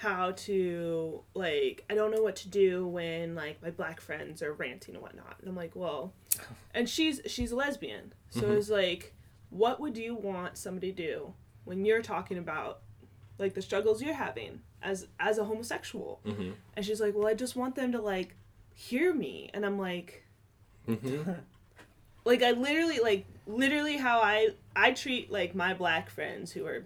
how 0.00 0.32
to 0.32 1.22
like 1.34 1.84
I 1.88 1.94
don't 1.94 2.10
know 2.14 2.22
what 2.22 2.36
to 2.36 2.48
do 2.48 2.86
when 2.86 3.34
like 3.34 3.62
my 3.62 3.70
black 3.70 4.00
friends 4.00 4.42
are 4.42 4.52
ranting 4.52 4.94
and 4.94 5.02
whatnot. 5.02 5.36
And 5.40 5.48
I'm 5.48 5.56
like, 5.56 5.74
well, 5.74 6.12
and 6.74 6.88
she's 6.88 7.20
she's 7.26 7.50
a 7.52 7.56
lesbian, 7.56 8.12
so 8.30 8.42
Mm-hmm. 8.42 8.52
it's 8.52 8.68
like, 8.70 9.14
what 9.50 9.80
would 9.80 9.96
you 9.96 10.14
want 10.14 10.58
somebody 10.58 10.92
to 10.92 11.02
do 11.06 11.32
when 11.64 11.84
you're 11.84 12.02
talking 12.02 12.36
about 12.38 12.80
like 13.38 13.54
the 13.54 13.62
struggles 13.62 14.02
you're 14.02 14.14
having 14.14 14.60
as 14.82 15.06
as 15.18 15.38
a 15.38 15.44
homosexual? 15.44 16.20
Mm-hmm. 16.26 16.50
And 16.74 16.84
she's 16.84 17.00
like, 17.00 17.14
well, 17.14 17.26
I 17.26 17.34
just 17.34 17.56
want 17.56 17.74
them 17.74 17.92
to 17.92 18.00
like 18.02 18.36
hear 18.74 19.14
me, 19.14 19.48
and 19.54 19.64
I'm 19.64 19.78
like 19.78 20.24
Mm-hmm. 20.86 21.32
like 22.24 22.42
I 22.42 22.50
literally 22.52 22.98
like 23.00 23.24
literally 23.46 23.96
how 23.96 24.20
I 24.20 24.50
I 24.76 24.92
treat 24.92 25.32
like 25.32 25.54
my 25.54 25.72
black 25.74 26.10
friends 26.10 26.52
who 26.52 26.66
are 26.66 26.84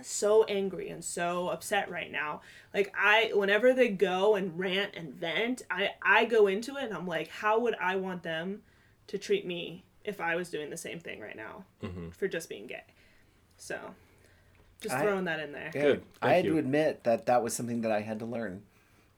so 0.00 0.44
angry 0.44 0.88
and 0.88 1.04
so 1.04 1.48
upset 1.48 1.90
right 1.90 2.10
now. 2.10 2.40
Like 2.72 2.92
I 2.98 3.32
whenever 3.34 3.72
they 3.72 3.88
go 3.88 4.34
and 4.34 4.58
rant 4.58 4.94
and 4.96 5.14
vent, 5.14 5.62
I 5.70 5.90
I 6.02 6.24
go 6.24 6.46
into 6.46 6.76
it 6.76 6.84
and 6.84 6.94
I'm 6.94 7.06
like 7.06 7.28
how 7.28 7.60
would 7.60 7.74
I 7.80 7.96
want 7.96 8.22
them 8.22 8.62
to 9.08 9.18
treat 9.18 9.46
me 9.46 9.84
if 10.04 10.20
I 10.20 10.36
was 10.36 10.50
doing 10.50 10.70
the 10.70 10.76
same 10.76 10.98
thing 10.98 11.20
right 11.20 11.36
now 11.36 11.64
mm-hmm. 11.82 12.10
for 12.10 12.28
just 12.28 12.48
being 12.48 12.66
gay. 12.66 12.84
So 13.56 13.78
just 14.80 14.94
I- 14.94 15.02
throwing 15.02 15.24
that 15.24 15.40
in 15.40 15.52
there. 15.52 15.70
Yeah, 15.74 15.82
Good, 15.82 16.02
I 16.20 16.34
had 16.34 16.44
you. 16.44 16.52
to 16.52 16.58
admit 16.58 17.04
that 17.04 17.26
that 17.26 17.42
was 17.42 17.54
something 17.54 17.82
that 17.82 17.92
I 17.92 18.00
had 18.00 18.18
to 18.20 18.26
learn 18.26 18.62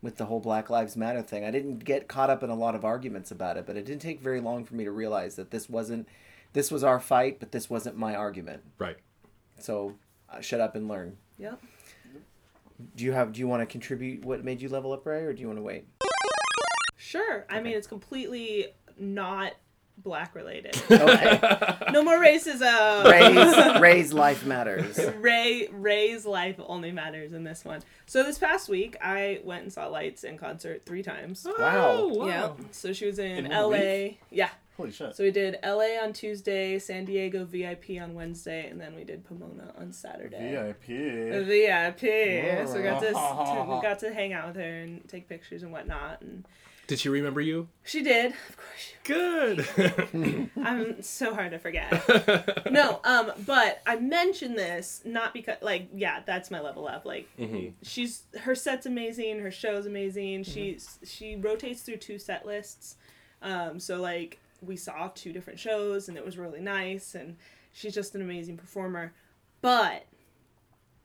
with 0.03 0.18
the 0.18 0.27
whole 0.27 0.41
Black 0.41 0.68
Lives 0.68 0.97
Matter 0.97 1.22
thing. 1.22 1.45
I 1.45 1.51
didn't 1.51 1.79
get 1.85 2.09
caught 2.09 2.29
up 2.29 2.43
in 2.43 2.51
a 2.51 2.55
lot 2.55 2.75
of 2.75 2.85
arguments 2.85 3.31
about 3.31 3.57
it, 3.57 3.64
but 3.64 3.77
it 3.77 3.87
didn't 3.87 4.03
take 4.03 4.20
very 4.20 4.41
long 4.41 4.64
for 4.64 4.75
me 4.75 4.85
to 4.85 4.91
realize 4.91 5.37
that 5.37 5.51
this 5.51 5.68
wasn't 5.68 6.07
this 6.53 6.70
was 6.70 6.85
our 6.85 7.01
fight, 7.01 7.41
but 7.41 7.51
this 7.53 7.68
wasn't 7.70 7.97
my 7.97 8.14
argument. 8.14 8.62
right 8.79 8.97
So 9.59 9.95
Uh, 10.35 10.41
shut 10.41 10.61
up 10.61 10.74
and 10.74 10.89
learn. 10.89 11.16
Yep. 11.39 11.61
Do 12.97 13.05
you 13.05 13.12
have? 13.12 13.32
Do 13.32 13.41
you 13.41 13.49
want 13.49 13.62
to 13.62 13.66
contribute? 13.66 14.24
What 14.24 14.45
made 14.45 14.61
you 14.61 14.68
level 14.68 14.93
up, 14.93 15.07
Ray, 15.07 15.22
or 15.22 15.32
do 15.32 15.41
you 15.41 15.47
want 15.47 15.59
to 15.59 15.62
wait? 15.62 15.85
Sure. 16.97 17.47
I 17.49 17.61
mean 17.61 17.74
it's 17.74 17.87
completely 17.87 18.66
not 18.99 19.53
black 19.99 20.35
related. 20.35 20.80
Okay. 20.91 21.39
no 21.93 22.03
more 22.03 22.18
racism. 22.18 22.62
Uh, 22.62 23.09
Ray's 23.11 23.80
Ray's 23.80 24.12
life 24.12 24.45
matters. 24.45 24.99
Ray 25.18 25.68
Ray's 25.72 26.26
life 26.26 26.57
only 26.66 26.91
matters 26.91 27.32
in 27.32 27.45
this 27.45 27.64
one. 27.64 27.82
So 28.07 28.24
this 28.24 28.39
past 28.39 28.68
week, 28.68 28.97
I 29.03 29.41
went 29.45 29.62
and 29.62 29.72
saw 29.72 29.87
Lights 29.87 30.24
in 30.24 30.37
concert 30.39 30.85
three 30.87 31.03
times. 31.03 31.47
Wow. 31.59 31.89
Oh, 32.12 32.26
Yeah. 32.26 32.53
So 32.72 32.93
she 32.93 33.07
was 33.07 33.18
in, 33.18 33.39
In 33.39 33.45
one 33.45 33.53
L.A. 33.53 34.18
Yeah. 34.30 34.51
Holy 34.77 34.91
shit. 34.91 35.14
So 35.14 35.22
we 35.22 35.31
did 35.31 35.59
L.A. 35.62 35.99
on 35.99 36.12
Tuesday, 36.12 36.79
San 36.81 37.05
Diego 37.05 37.45
VIP 37.45 38.01
on 38.01 38.14
Wednesday, 38.14 38.68
and 38.68 38.81
then 38.81 38.97
we 38.97 39.05
did 39.05 39.25
Pomona 39.25 39.72
on 39.79 39.93
Saturday. 39.93 40.51
VIP. 40.51 41.47
VIP. 41.47 42.01
So 42.68 42.77
we 42.77 42.83
got 42.83 43.01
to, 43.01 43.12
to 43.12 43.66
we 43.68 43.83
got 43.83 44.01
to 44.01 44.12
hang 44.12 44.33
out 44.33 44.49
with 44.49 44.57
her 44.57 44.81
and 44.81 45.09
take 45.09 45.29
pictures 45.29 45.62
and 45.62 45.70
whatnot. 45.70 46.22
And 46.22 46.45
did 46.89 46.99
she 46.99 47.09
remember 47.09 47.41
you 47.41 47.68
she 47.85 48.03
did. 48.03 48.33
Of 48.33 48.57
course. 48.57 48.79
She, 48.79 48.95
good 49.05 50.51
I'm 50.62 51.03
so 51.03 51.35
hard 51.35 51.53
to 51.53 51.59
forget. 51.61 52.66
no, 52.70 53.01
um, 53.05 53.31
but 53.47 53.81
I 53.87 53.97
mentioned 53.97 54.59
this 54.59 55.03
not 55.05 55.33
because 55.33 55.59
like 55.62 55.89
yeah, 55.95 56.20
that's 56.27 56.51
my 56.51 56.61
level 56.61 56.89
up. 56.89 57.05
Like 57.05 57.29
she's 57.83 58.25
her 58.41 58.57
set's 58.57 58.87
amazing, 58.87 59.39
her 59.39 59.53
show's 59.53 59.87
amazing. 59.87 60.43
She's 60.43 60.99
she 61.05 61.37
rotates 61.37 61.83
through 61.83 61.99
two 61.99 62.18
set 62.18 62.45
lists. 62.45 62.97
Um, 63.41 63.79
so 63.79 64.01
like 64.01 64.41
we 64.66 64.76
saw 64.76 65.08
two 65.14 65.32
different 65.32 65.58
shows 65.58 66.08
and 66.08 66.16
it 66.16 66.24
was 66.24 66.38
really 66.38 66.60
nice 66.60 67.14
and 67.14 67.36
she's 67.72 67.94
just 67.94 68.14
an 68.14 68.22
amazing 68.22 68.56
performer. 68.56 69.12
But 69.60 70.06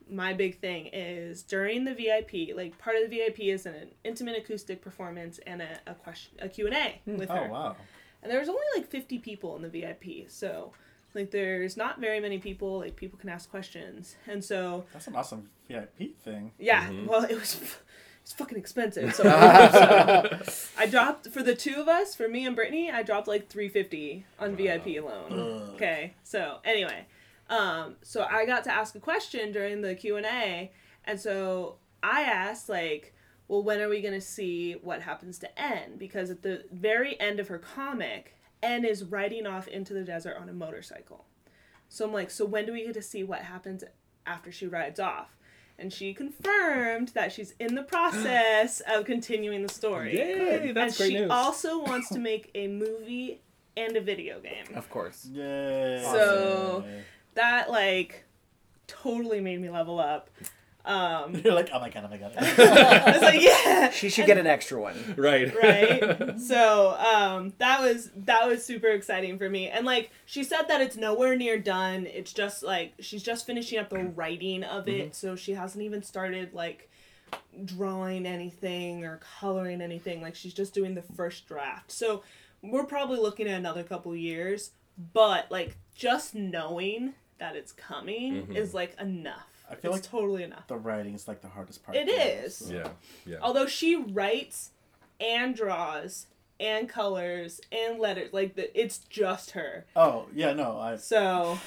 my 0.10 0.34
big 0.34 0.60
thing 0.60 0.90
is 0.92 1.44
during 1.44 1.86
the 1.86 1.94
VIP, 1.94 2.56
like 2.56 2.78
part 2.78 2.96
of 2.96 3.10
the 3.10 3.16
VIP 3.16 3.42
is 3.42 3.66
an 3.66 3.92
intimate 4.04 4.38
acoustic 4.38 4.82
performance 4.82 5.40
and 5.46 5.62
a, 5.62 5.80
a 5.88 5.94
question 5.94 6.38
a 6.42 6.50
Q&A 6.50 7.02
hmm. 7.06 7.18
with 7.18 7.30
Oh 7.30 7.36
her 7.36 7.50
wow. 7.50 7.76
and 8.24 8.32
there 8.32 8.40
was 8.40 8.50
only 8.50 8.62
like 8.76 8.88
50 8.90 9.20
people 9.20 9.56
in 9.56 9.62
the 9.62 9.70
VIP. 9.70 10.30
So 10.30 10.74
Like 11.16 11.32
there's 11.32 11.76
not 11.78 12.00
very 12.00 12.20
many 12.20 12.38
people. 12.38 12.80
Like 12.80 12.96
people 12.96 13.18
can 13.20 13.30
ask 13.30 13.50
questions, 13.50 14.16
and 14.28 14.44
so 14.44 14.86
That's 14.94 15.08
an 15.08 15.16
awesome 15.16 15.50
VIP 15.68 16.18
thing. 16.24 16.52
yeah. 16.60 16.88
Mm-hmm. 16.88 17.08
Well, 17.08 17.24
it 17.24 17.36
was. 17.36 17.60
It's 18.30 18.36
fucking 18.36 18.60
expensive. 18.60 19.16
So, 19.16 19.24
so 19.24 19.30
I 20.78 20.86
dropped 20.92 21.30
for 21.30 21.42
the 21.42 21.56
two 21.56 21.82
of 21.82 21.88
us, 21.88 22.14
for 22.14 22.28
me 22.28 22.46
and 22.46 22.56
Brittany, 22.56 22.92
I 22.92 23.02
dropped 23.02 23.28
like 23.28 23.50
three 23.50 23.70
fifty 23.70 24.24
on 24.38 24.56
VIP 24.56 25.02
alone. 25.02 25.72
Okay. 25.74 26.14
So 26.22 26.60
anyway, 26.64 27.08
um, 27.50 27.96
so 28.04 28.28
I 28.30 28.46
got 28.46 28.64
to 28.66 28.72
ask 28.72 28.94
a 28.94 29.00
question 29.00 29.52
during 29.52 29.82
the 29.82 29.96
Q 29.96 30.18
and 30.18 30.28
A, 30.28 30.72
and 31.06 31.20
so 31.20 31.78
I 32.04 32.22
asked 32.22 32.70
like, 32.70 33.16
well, 33.48 33.64
when 33.64 33.82
are 33.82 33.90
we 33.90 34.00
gonna 34.00 34.22
see 34.22 34.74
what 34.74 35.02
happens 35.02 35.40
to 35.40 35.60
En? 35.60 35.98
Because 35.98 36.30
at 36.30 36.44
the 36.44 36.66
very 36.72 37.20
end 37.20 37.40
of 37.40 37.48
her 37.48 37.58
comic, 37.58 38.36
En 38.62 38.86
is 38.86 39.06
riding 39.06 39.48
off 39.48 39.68
into 39.68 39.96
the 39.96 40.04
desert 40.04 40.38
on 40.40 40.50
a 40.50 40.54
motorcycle. 40.54 41.26
So 41.88 42.06
I'm 42.06 42.14
like, 42.14 42.30
so 42.30 42.46
when 42.46 42.68
do 42.68 42.74
we 42.74 42.86
get 42.86 42.94
to 42.94 43.02
see 43.02 43.24
what 43.24 43.40
happens 43.40 43.84
after 44.28 44.52
she 44.52 44.68
rides 44.68 45.00
off? 45.00 45.36
And 45.80 45.94
she 45.94 46.14
confirmed 46.14 47.10
that 47.10 47.32
she's 47.32 47.54
in 47.60 47.76
the 47.76 47.84
process 47.84 48.82
of 48.88 49.06
continuing 49.06 49.62
the 49.64 49.70
story. 49.74 50.16
Yay, 50.18 50.34
that's 50.36 50.60
great. 50.60 50.68
and 50.68 50.76
great 50.98 51.08
she 51.12 51.20
news. 51.22 51.32
also 51.32 51.80
wants 51.80 52.10
to 52.10 52.20
make 52.32 52.52
a 52.54 52.68
movie 52.68 53.40
and 53.78 53.96
a 53.96 54.02
video 54.02 54.40
game. 54.42 54.66
Of 54.76 54.90
course. 54.90 55.26
Yay. 55.32 56.02
So- 56.12 56.84
That 57.36 57.70
like 57.72 58.26
totally 58.88 59.40
made 59.40 59.62
me 59.62 59.70
level 59.70 60.00
up. 60.00 60.30
Um, 60.90 61.36
You're 61.44 61.54
like, 61.54 61.70
oh 61.72 61.80
my 61.80 61.90
god, 61.90 62.06
oh 62.06 62.10
my 62.10 62.18
god. 62.18 62.34
I 62.38 63.12
was 63.12 63.22
like, 63.22 63.42
yeah. 63.42 63.92
She 63.92 64.10
should 64.10 64.26
get 64.26 64.40
an 64.40 64.48
extra 64.48 64.82
one. 64.82 64.96
right. 65.16 65.54
right. 65.56 66.40
So 66.40 66.98
um 66.98 67.54
that 67.60 67.80
was 67.82 68.10
that 68.16 68.48
was 68.48 68.66
super 68.66 68.88
exciting 68.88 69.38
for 69.38 69.50
me. 69.50 69.68
And 69.68 69.86
like 69.86 70.10
she 70.26 70.44
said 70.44 70.64
that 70.68 70.82
it's 70.82 70.96
nowhere 70.96 71.36
near 71.36 71.60
done. 71.60 72.08
It's 72.08 72.34
just 72.34 72.64
like 72.64 72.94
she's 73.00 73.22
just 73.22 73.46
finishing 73.46 73.78
up 73.78 73.90
the 73.90 74.00
writing 74.00 74.64
of 74.64 74.88
it 74.88 75.16
so 75.16 75.36
she 75.36 75.52
hasn't 75.54 75.84
even 75.84 76.02
started 76.02 76.54
like 76.54 76.90
drawing 77.66 78.26
anything 78.26 79.06
or 79.06 79.20
coloring 79.40 79.82
anything. 79.82 80.22
Like 80.22 80.36
she's 80.36 80.54
just 80.54 80.74
doing 80.74 80.96
the 80.96 81.04
first 81.04 81.48
draft. 81.48 81.92
So 81.92 82.24
we're 82.64 82.86
probably 82.86 83.20
looking 83.20 83.48
at 83.48 83.60
another 83.60 83.84
couple 83.84 84.16
years 84.16 84.72
but 85.14 85.50
like 85.52 85.78
just 85.96 86.34
knowing 86.36 87.14
that 87.38 87.56
it's 87.56 87.72
coming 87.72 88.54
is 88.54 88.74
like 88.74 89.00
enough 89.00 89.59
I 89.70 89.76
feel 89.76 89.94
it's 89.94 90.04
like- 90.04 90.12
totally 90.12 90.44
enough 90.44 90.68
the 90.68 90.76
writing 90.78 91.14
is 91.14 91.28
like 91.28 91.42
the 91.42 91.48
hardest 91.50 91.84
part. 91.84 91.96
It 91.98 92.08
for 92.10 92.46
is. 92.46 92.72
Yeah. 92.72 92.90
Yeah. 93.26 93.38
although 93.42 93.68
she 93.68 93.96
writes 93.96 94.72
and 95.20 95.56
draws 95.56 96.28
and 96.60 96.90
colors 96.90 97.62
and 97.72 98.00
letters 98.00 98.34
like 98.34 98.56
the, 98.56 98.80
it's 98.80 98.98
just 99.10 99.52
her 99.52 99.86
Oh 99.96 100.26
yeah, 100.34 100.54
no, 100.54 100.78
I. 100.80 100.96
so 100.98 101.58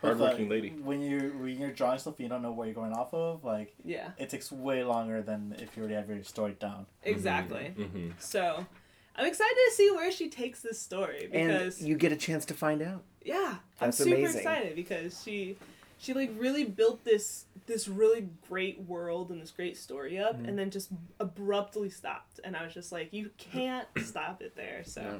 Hardworking 0.00 0.48
like, 0.48 0.62
lady. 0.62 0.70
When 0.82 1.00
you 1.00 1.32
when 1.40 1.60
you're 1.60 1.70
drawing 1.70 1.98
stuff, 2.00 2.14
you 2.18 2.28
don't 2.28 2.42
know 2.42 2.50
where 2.50 2.66
you're 2.66 2.74
going 2.74 2.92
off 2.92 3.14
of. 3.14 3.44
Like 3.44 3.72
yeah 3.84 4.10
it 4.18 4.28
takes 4.30 4.50
way 4.50 4.82
longer 4.82 5.22
than 5.22 5.54
if 5.58 5.76
you 5.76 5.82
already 5.84 5.94
have 5.94 6.08
your 6.08 6.22
story 6.24 6.56
down. 6.58 6.86
exactly 7.04 7.72
Mm-hmm. 7.78 8.10
so 8.18 8.66
i'm 9.14 9.26
excited 9.26 9.54
to 9.68 9.72
see 9.76 9.90
where 9.90 10.10
she 10.10 10.28
takes 10.30 10.60
this 10.62 10.80
story 10.80 11.28
because 11.30 11.78
And 11.78 11.86
you 11.88 11.96
get 11.96 12.12
a 12.12 12.16
chance 12.16 12.44
to 12.46 12.54
find 12.54 12.80
out. 12.82 13.02
yeah 13.24 13.56
That's 13.78 14.00
i'm 14.00 14.06
super 14.06 14.16
amazing. 14.16 14.38
excited 14.38 14.74
because 14.74 15.22
she 15.22 15.56
she 16.02 16.12
like 16.14 16.30
really 16.36 16.64
built 16.64 17.04
this 17.04 17.44
this 17.66 17.86
really 17.86 18.28
great 18.48 18.80
world 18.80 19.30
and 19.30 19.40
this 19.40 19.50
great 19.52 19.76
story 19.76 20.18
up 20.18 20.36
Mm-hmm. 20.36 20.46
and 20.48 20.58
then 20.58 20.70
just 20.70 20.90
abruptly 21.20 21.88
stopped 21.90 22.40
and 22.44 22.56
i 22.56 22.64
was 22.64 22.74
just 22.74 22.90
like 22.92 23.12
you 23.12 23.30
can't 23.38 23.86
stop 24.04 24.42
it 24.42 24.54
there 24.56 24.82
so 24.84 25.00
Yeah. 25.00 25.18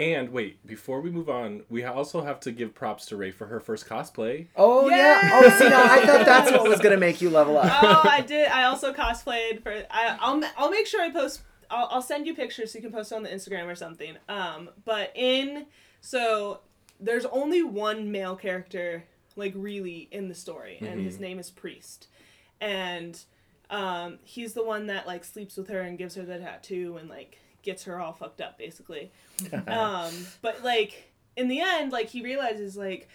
And 0.00 0.30
wait, 0.30 0.64
before 0.64 1.00
we 1.00 1.10
move 1.10 1.28
on, 1.28 1.64
we 1.68 1.82
also 1.84 2.22
have 2.22 2.38
to 2.46 2.52
give 2.52 2.72
props 2.72 3.06
to 3.06 3.16
Ray 3.16 3.32
for 3.32 3.46
her 3.48 3.58
first 3.58 3.88
cosplay. 3.88 4.46
Oh 4.54 4.88
yeah. 4.88 4.96
Yeah. 4.96 5.30
Oh, 5.42 5.58
see 5.58 5.68
now 5.68 5.82
I 5.82 6.06
thought 6.06 6.24
that's 6.24 6.52
what 6.52 6.68
was 6.68 6.78
gonna 6.78 6.96
make 6.98 7.20
you 7.20 7.30
level 7.30 7.58
up. 7.58 7.82
oh, 7.82 8.02
I 8.08 8.20
did. 8.20 8.46
I 8.48 8.62
also 8.66 8.92
cosplayed 8.92 9.60
for. 9.60 9.72
I, 9.90 10.16
I'll 10.20 10.40
I'll 10.56 10.70
make 10.70 10.86
sure 10.86 11.02
I 11.02 11.10
post. 11.10 11.42
I'll, 11.68 11.88
I'll 11.90 12.02
send 12.02 12.28
you 12.28 12.34
pictures 12.36 12.70
so 12.70 12.78
you 12.78 12.82
can 12.84 12.92
post 12.92 13.10
it 13.10 13.16
on 13.16 13.24
the 13.24 13.28
Instagram 13.28 13.66
or 13.66 13.74
something. 13.74 14.14
Um, 14.28 14.70
but 14.84 15.10
in 15.16 15.66
so 16.00 16.60
there's 17.00 17.24
only 17.24 17.64
one 17.64 18.12
male 18.12 18.36
character 18.36 19.02
like 19.38 19.52
really 19.56 20.08
in 20.10 20.28
the 20.28 20.34
story, 20.34 20.78
and 20.80 21.00
his 21.00 21.18
name 21.18 21.38
is 21.38 21.50
Priest, 21.50 22.08
and 22.60 23.18
um, 23.70 24.18
he's 24.24 24.54
the 24.54 24.64
one 24.64 24.86
that 24.86 25.06
like 25.06 25.24
sleeps 25.24 25.56
with 25.56 25.68
her 25.68 25.80
and 25.80 25.98
gives 25.98 26.14
her 26.14 26.22
the 26.22 26.38
tattoo 26.38 26.96
and 26.98 27.08
like 27.08 27.38
gets 27.62 27.84
her 27.84 28.00
all 28.00 28.12
fucked 28.12 28.40
up 28.40 28.58
basically. 28.58 29.10
um, 29.66 30.12
but 30.42 30.62
like 30.64 31.12
in 31.36 31.48
the 31.48 31.60
end, 31.60 31.92
like 31.92 32.08
he 32.08 32.22
realizes 32.22 32.76
like 32.76 33.08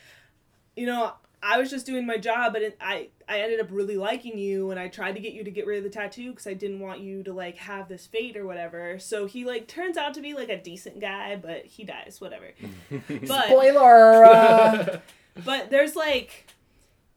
you 0.75 0.87
know, 0.87 1.13
I 1.41 1.57
was 1.57 1.69
just 1.69 1.85
doing 1.85 2.05
my 2.05 2.17
job, 2.17 2.53
but 2.53 2.61
it, 2.61 2.77
I 2.79 3.09
I 3.27 3.41
ended 3.41 3.59
up 3.59 3.67
really 3.69 3.97
liking 3.97 4.37
you, 4.37 4.71
and 4.71 4.79
I 4.79 4.87
tried 4.87 5.15
to 5.15 5.19
get 5.19 5.33
you 5.33 5.43
to 5.43 5.51
get 5.51 5.67
rid 5.67 5.77
of 5.77 5.83
the 5.83 5.89
tattoo 5.89 6.29
because 6.29 6.47
I 6.47 6.53
didn't 6.53 6.79
want 6.79 7.01
you 7.01 7.23
to 7.23 7.33
like 7.33 7.57
have 7.57 7.89
this 7.89 8.05
fate 8.05 8.37
or 8.37 8.45
whatever. 8.45 8.97
So 8.99 9.25
he 9.25 9.43
like 9.43 9.67
turns 9.67 9.97
out 9.97 10.13
to 10.13 10.21
be 10.21 10.33
like 10.33 10.49
a 10.49 10.61
decent 10.61 10.99
guy, 10.99 11.35
but 11.35 11.65
he 11.65 11.83
dies, 11.83 12.21
whatever. 12.21 12.45
but 13.07 13.45
Spoiler. 13.47 14.25
Uh, 14.25 14.99
but 15.43 15.69
there's 15.69 15.95
like 15.95 16.47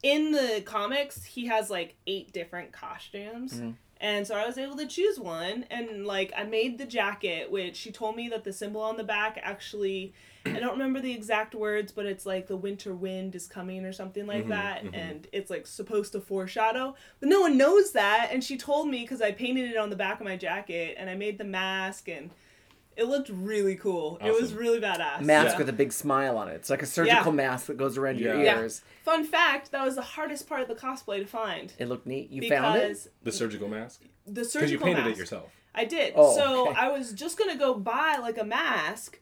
in 0.03 0.31
the 0.31 0.61
comics 0.65 1.23
he 1.23 1.47
has 1.47 1.69
like 1.69 1.95
eight 2.05 2.31
different 2.31 2.71
costumes. 2.71 3.53
Mm-hmm. 3.53 3.71
And 3.99 4.27
so 4.27 4.35
I 4.35 4.45
was 4.45 4.59
able 4.59 4.77
to 4.77 4.85
choose 4.85 5.19
one. 5.19 5.65
And 5.71 6.05
like 6.05 6.31
I 6.37 6.43
made 6.43 6.77
the 6.77 6.85
jacket 6.85 7.51
which 7.51 7.75
she 7.75 7.91
told 7.91 8.15
me 8.15 8.29
that 8.29 8.43
the 8.43 8.53
symbol 8.53 8.81
on 8.81 8.97
the 8.97 9.03
back 9.03 9.39
actually 9.41 10.13
I 10.45 10.59
don't 10.59 10.73
remember 10.73 11.01
the 11.01 11.11
exact 11.11 11.55
words 11.55 11.91
but 11.91 12.05
it's 12.05 12.25
like 12.25 12.47
the 12.47 12.55
winter 12.55 12.93
wind 12.93 13.35
is 13.35 13.47
coming 13.47 13.83
or 13.85 13.91
something 13.91 14.27
like 14.27 14.41
mm-hmm, 14.41 14.49
that. 14.49 14.83
Mm-hmm. 14.83 14.95
and 14.95 15.27
it's 15.33 15.49
like 15.49 15.65
supposed 15.65 16.11
to 16.11 16.21
foreshadow. 16.21 16.95
But 17.19 17.29
no 17.29 17.41
one 17.41 17.57
knows 17.57 17.91
that. 17.91 18.29
And 18.31 18.43
she 18.43 18.57
told 18.57 18.87
me 18.87 19.05
cuz 19.05 19.21
I 19.21 19.31
painted 19.31 19.71
it 19.71 19.77
on 19.77 19.89
the 19.89 19.95
back 19.95 20.19
of 20.19 20.25
my 20.25 20.37
jacket 20.37 20.95
and 20.97 21.09
I 21.09 21.15
made 21.15 21.37
the 21.37 21.43
mask 21.43 22.07
and 22.07 22.29
it 22.97 23.05
looked 23.05 23.29
really 23.29 23.75
cool. 23.75 24.17
It 24.19 24.31
was 24.33 24.45
Awesome. 24.51 24.57
really 24.57 24.81
badass. 24.81 25.21
mask 25.21 25.51
Yeah. 25.53 25.57
with 25.59 25.69
a 25.69 25.73
big 25.73 25.93
smile 25.93 26.37
on 26.37 26.49
it. 26.49 26.55
It's 26.55 26.69
like 26.69 26.81
a 26.81 26.85
surgical 26.85 27.31
Yeah. 27.31 27.35
mask 27.37 27.67
that 27.67 27.77
goes 27.77 27.97
around 27.97 28.19
your 28.19 28.35
Yeah. 28.41 28.59
ears. 28.59 28.81
Fun 29.03 29.23
fact, 29.23 29.71
that 29.71 29.85
was 29.85 29.95
the 29.95 30.01
hardest 30.01 30.49
part 30.49 30.61
of 30.61 30.67
the 30.67 30.75
cosplay 30.75 31.19
to 31.19 31.25
find. 31.27 31.71
It 31.79 31.87
looked 31.87 32.05
neat. 32.07 32.29
You 32.31 32.49
found 32.49 32.77
it. 32.79 33.07
The 33.23 33.31
surgical 33.31 33.67
mask? 33.69 34.01
the 34.01 34.03
surgical 34.03 34.07
mask. 34.07 34.33
Because 34.33 34.51
surgical 34.51 34.71
you 34.71 34.93
painted 34.95 35.05
mask. 35.05 35.17
it 35.17 35.19
yourself. 35.21 35.51
I 35.73 35.85
did. 35.85 36.13
Oh, 36.15 36.35
so 36.35 36.69
okay. 36.69 36.79
I 36.79 36.89
was 36.89 37.13
just 37.13 37.37
gonna 37.37 37.55
go 37.55 37.73
buy 37.75 38.17
like 38.19 38.37
a 38.37 38.43
mask. 38.43 39.19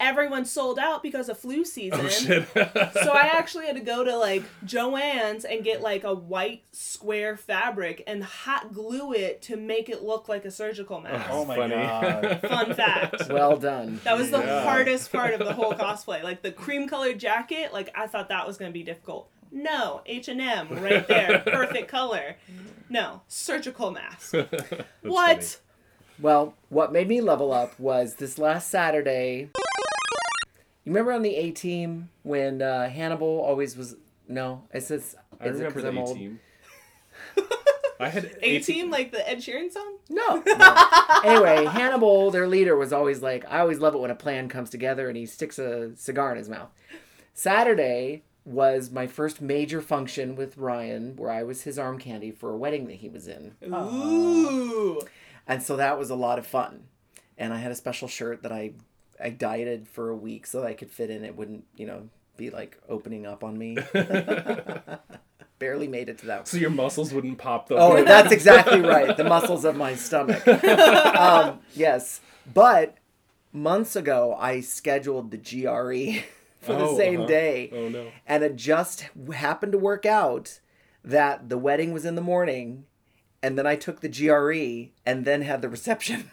Everyone 0.00 0.44
sold 0.44 0.78
out 0.78 1.02
because 1.02 1.28
of 1.28 1.38
flu 1.38 1.60
oh, 1.60 1.64
season. 1.64 2.00
Oh 2.04 2.08
shit. 2.08 2.48
so 2.54 3.10
I 3.12 3.30
actually 3.34 3.66
had 3.66 3.74
to 3.76 3.82
go 3.82 4.04
to 4.04 4.16
like 4.16 4.44
Joann's 4.64 5.44
and 5.44 5.64
get 5.64 5.80
like 5.80 6.04
a 6.04 6.14
white 6.14 6.62
square 6.72 7.36
fabric 7.36 8.04
and 8.06 8.22
hot 8.22 8.72
glue 8.72 9.12
it 9.12 9.42
to 9.42 9.56
make 9.56 9.88
it 9.88 10.02
look 10.02 10.28
like 10.28 10.44
a 10.44 10.50
surgical 10.50 11.00
mask. 11.00 11.28
Oh 11.30 11.44
my 11.44 11.56
Funny. 11.56 11.74
god. 11.74 12.40
Fun 12.48 12.74
fact. 12.74 13.28
Well 13.28 13.56
done. 13.56 14.00
That 14.04 14.16
was 14.16 14.30
the 14.30 14.38
Yeah. 14.38 14.62
hardest 14.62 15.10
part 15.10 15.34
of 15.34 15.40
the 15.40 15.52
whole 15.52 15.72
cosplay. 15.74 16.22
Like 16.22 16.42
the 16.42 16.52
cream 16.52 16.88
colored 16.88 17.18
jacket, 17.18 17.72
like 17.72 17.90
I 17.96 18.06
thought 18.06 18.28
that 18.28 18.46
was 18.46 18.56
gonna 18.56 18.70
be 18.70 18.84
difficult. 18.84 19.28
No, 19.50 20.02
H 20.06 20.28
and 20.28 20.40
M 20.40 20.68
right 20.82 21.08
there, 21.08 21.40
perfect 21.46 21.88
color. 21.88 22.36
No, 22.88 23.22
surgical 23.28 23.90
mask. 23.90 24.34
What? 25.02 25.42
funny. 25.42 25.44
Well, 26.20 26.54
what 26.68 26.92
made 26.92 27.08
me 27.08 27.20
level 27.20 27.52
up 27.52 27.78
was 27.78 28.16
this 28.16 28.38
last 28.38 28.68
Saturday. 28.70 29.50
You 30.88 30.94
remember 30.94 31.12
on 31.12 31.20
the 31.20 31.36
A 31.36 31.50
team 31.50 32.08
when 32.22 32.62
uh, 32.62 32.88
Hannibal 32.88 33.42
always 33.46 33.76
was 33.76 33.94
no? 34.26 34.62
It 34.72 34.84
says 34.84 35.16
I 35.38 35.48
is 35.48 35.60
it 35.60 35.64
remember 35.64 35.74
'cause 35.74 35.82
the 35.82 35.88
I'm 35.90 35.98
A 35.98 36.14
team. 36.14 36.40
I 38.00 38.08
had 38.08 38.34
A 38.40 38.58
team, 38.60 38.88
like 38.90 39.12
the 39.12 39.28
Ed 39.28 39.36
Sheeran 39.40 39.70
song? 39.70 39.96
No. 40.08 40.42
anyway, 41.26 41.66
Hannibal, 41.66 42.30
their 42.30 42.48
leader, 42.48 42.74
was 42.74 42.90
always 42.94 43.20
like, 43.20 43.44
I 43.50 43.58
always 43.58 43.80
love 43.80 43.94
it 43.94 43.98
when 43.98 44.10
a 44.10 44.14
plan 44.14 44.48
comes 44.48 44.70
together 44.70 45.08
and 45.08 45.16
he 45.18 45.26
sticks 45.26 45.58
a 45.58 45.94
cigar 45.94 46.32
in 46.32 46.38
his 46.38 46.48
mouth. 46.48 46.70
Saturday 47.34 48.22
was 48.46 48.90
my 48.90 49.06
first 49.06 49.42
major 49.42 49.82
function 49.82 50.36
with 50.36 50.56
Ryan 50.56 51.16
where 51.16 51.30
I 51.30 51.42
was 51.42 51.64
his 51.64 51.78
arm 51.78 51.98
candy 51.98 52.30
for 52.30 52.48
a 52.48 52.56
wedding 52.56 52.86
that 52.86 52.94
he 52.96 53.10
was 53.10 53.28
in. 53.28 53.56
Ooh. 53.62 55.02
And 55.46 55.62
so 55.62 55.76
that 55.76 55.98
was 55.98 56.08
a 56.08 56.14
lot 56.14 56.38
of 56.38 56.46
fun. 56.46 56.84
And 57.36 57.52
I 57.52 57.58
had 57.58 57.72
a 57.72 57.76
special 57.76 58.08
shirt 58.08 58.42
that 58.42 58.52
I 58.52 58.72
I 59.20 59.30
dieted 59.30 59.88
for 59.88 60.10
a 60.10 60.16
week 60.16 60.46
so 60.46 60.60
that 60.60 60.66
I 60.68 60.74
could 60.74 60.90
fit 60.90 61.10
in. 61.10 61.24
It 61.24 61.36
wouldn't, 61.36 61.64
you 61.76 61.86
know, 61.86 62.08
be 62.36 62.50
like 62.50 62.78
opening 62.88 63.26
up 63.26 63.42
on 63.44 63.58
me. 63.58 63.76
Barely 65.58 65.88
made 65.88 66.08
it 66.08 66.18
to 66.18 66.26
that. 66.26 66.46
So 66.46 66.56
your 66.56 66.70
muscles 66.70 67.12
wouldn't 67.12 67.38
pop 67.38 67.68
though. 67.68 67.76
Oh, 67.78 68.04
that's 68.04 68.30
exactly 68.32 68.80
right. 68.96 69.16
The 69.16 69.24
muscles 69.24 69.64
of 69.64 69.76
my 69.76 69.96
stomach. 69.96 70.46
Um, 70.46 71.58
yes. 71.74 72.20
But 72.52 72.96
months 73.52 73.96
ago, 73.96 74.36
I 74.38 74.60
scheduled 74.60 75.32
the 75.32 75.36
GRE 75.36 76.20
for 76.60 76.74
the 76.74 76.84
Oh, 76.86 76.96
same 76.96 77.20
uh-huh. 77.20 77.26
day. 77.26 77.70
Oh 77.72 77.88
no. 77.88 78.06
And 78.26 78.44
it 78.44 78.54
just 78.54 79.06
happened 79.34 79.72
to 79.72 79.78
work 79.78 80.06
out 80.06 80.60
that 81.02 81.48
the 81.48 81.58
wedding 81.58 81.92
was 81.92 82.04
in 82.04 82.14
the 82.14 82.20
morning. 82.22 82.84
And 83.42 83.58
then 83.58 83.66
I 83.66 83.74
took 83.76 84.00
the 84.00 84.08
GRE 84.08 84.92
and 85.04 85.24
then 85.24 85.42
had 85.42 85.60
the 85.62 85.68
reception. 85.68 86.30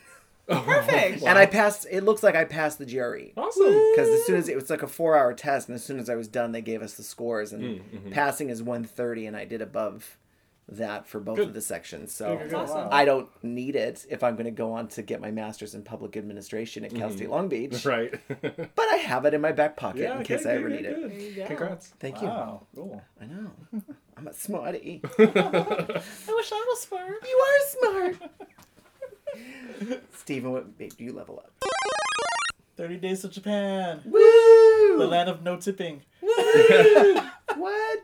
Perfect. 0.47 1.23
And 1.23 1.37
I 1.39 1.45
passed. 1.45 1.87
It 1.89 2.03
looks 2.03 2.21
like 2.23 2.35
I 2.35 2.43
passed 2.45 2.77
the 2.79 2.85
GRE. 2.85 3.31
Awesome. 3.39 3.65
Because 3.95 4.09
as 4.09 4.25
soon 4.25 4.35
as 4.37 4.47
it 4.49 4.55
was 4.55 4.69
like 4.69 4.83
a 4.83 4.87
four-hour 4.87 5.33
test, 5.33 5.67
and 5.69 5.75
as 5.75 5.83
soon 5.83 5.99
as 5.99 6.09
I 6.09 6.15
was 6.15 6.27
done, 6.27 6.51
they 6.51 6.61
gave 6.61 6.81
us 6.81 6.93
the 6.95 7.03
scores, 7.03 7.51
and 7.53 7.63
Mm-hmm. 7.81 8.11
passing 8.11 8.49
is 8.49 8.61
130, 8.61 9.25
and 9.27 9.35
I 9.35 9.45
did 9.45 9.61
above 9.61 10.17
that 10.67 11.05
for 11.07 11.19
both 11.19 11.37
of 11.37 11.53
the 11.53 11.61
sections. 11.61 12.11
So 12.11 12.39
awesome. 12.55 12.87
I 12.91 13.05
don't 13.05 13.29
need 13.43 13.75
it 13.75 14.03
if 14.09 14.23
I'm 14.23 14.33
going 14.35 14.45
to 14.45 14.51
go 14.51 14.71
on 14.73 14.87
to 14.89 15.03
get 15.03 15.21
my 15.21 15.29
master's 15.29 15.75
in 15.75 15.83
public 15.83 16.17
administration 16.17 16.83
at 16.83 16.93
Cal 16.95 17.11
State 17.11 17.29
Long 17.29 17.49
Beach. 17.49 17.71
Mm-hmm. 17.71 17.89
Right. 17.89 18.19
But 18.75 18.85
I 18.91 18.95
have 18.97 19.25
it 19.25 19.33
in 19.35 19.41
my 19.41 19.51
back 19.51 19.77
pocket 19.77 20.01
yeah. 20.01 20.13
in 20.15 20.21
okay, 20.21 20.37
case 20.37 20.45
I 20.47 20.53
ever 20.53 20.69
good, 20.69 20.75
need 20.81 20.85
it. 20.85 20.95
good. 20.95 21.11
There 21.11 21.19
you. 21.19 21.45
Congrats. 21.45 21.93
Thank 21.99 22.19
you. 22.21 22.27
Wow, 22.27 22.65
cool. 22.73 23.01
I 23.21 23.25
know. 23.25 23.51
I'm 24.17 24.27
a 24.27 24.33
smarty. 24.33 25.01
I 25.19 25.23
wish 25.23 26.51
I 26.51 26.65
was 26.67 26.81
smart. 26.81 27.11
You 27.23 27.45
are 27.45 27.67
smart. 27.67 28.31
Steven, 30.15 30.51
what 30.51 30.79
made 30.79 30.99
you 30.99 31.13
level 31.13 31.39
up? 31.43 31.51
30 32.77 32.97
days 32.97 33.21
to 33.21 33.29
Japan. 33.29 34.01
The 34.05 35.07
land 35.09 35.29
of 35.29 35.43
no 35.43 35.57
tipping. 35.57 36.01
What? 37.55 37.99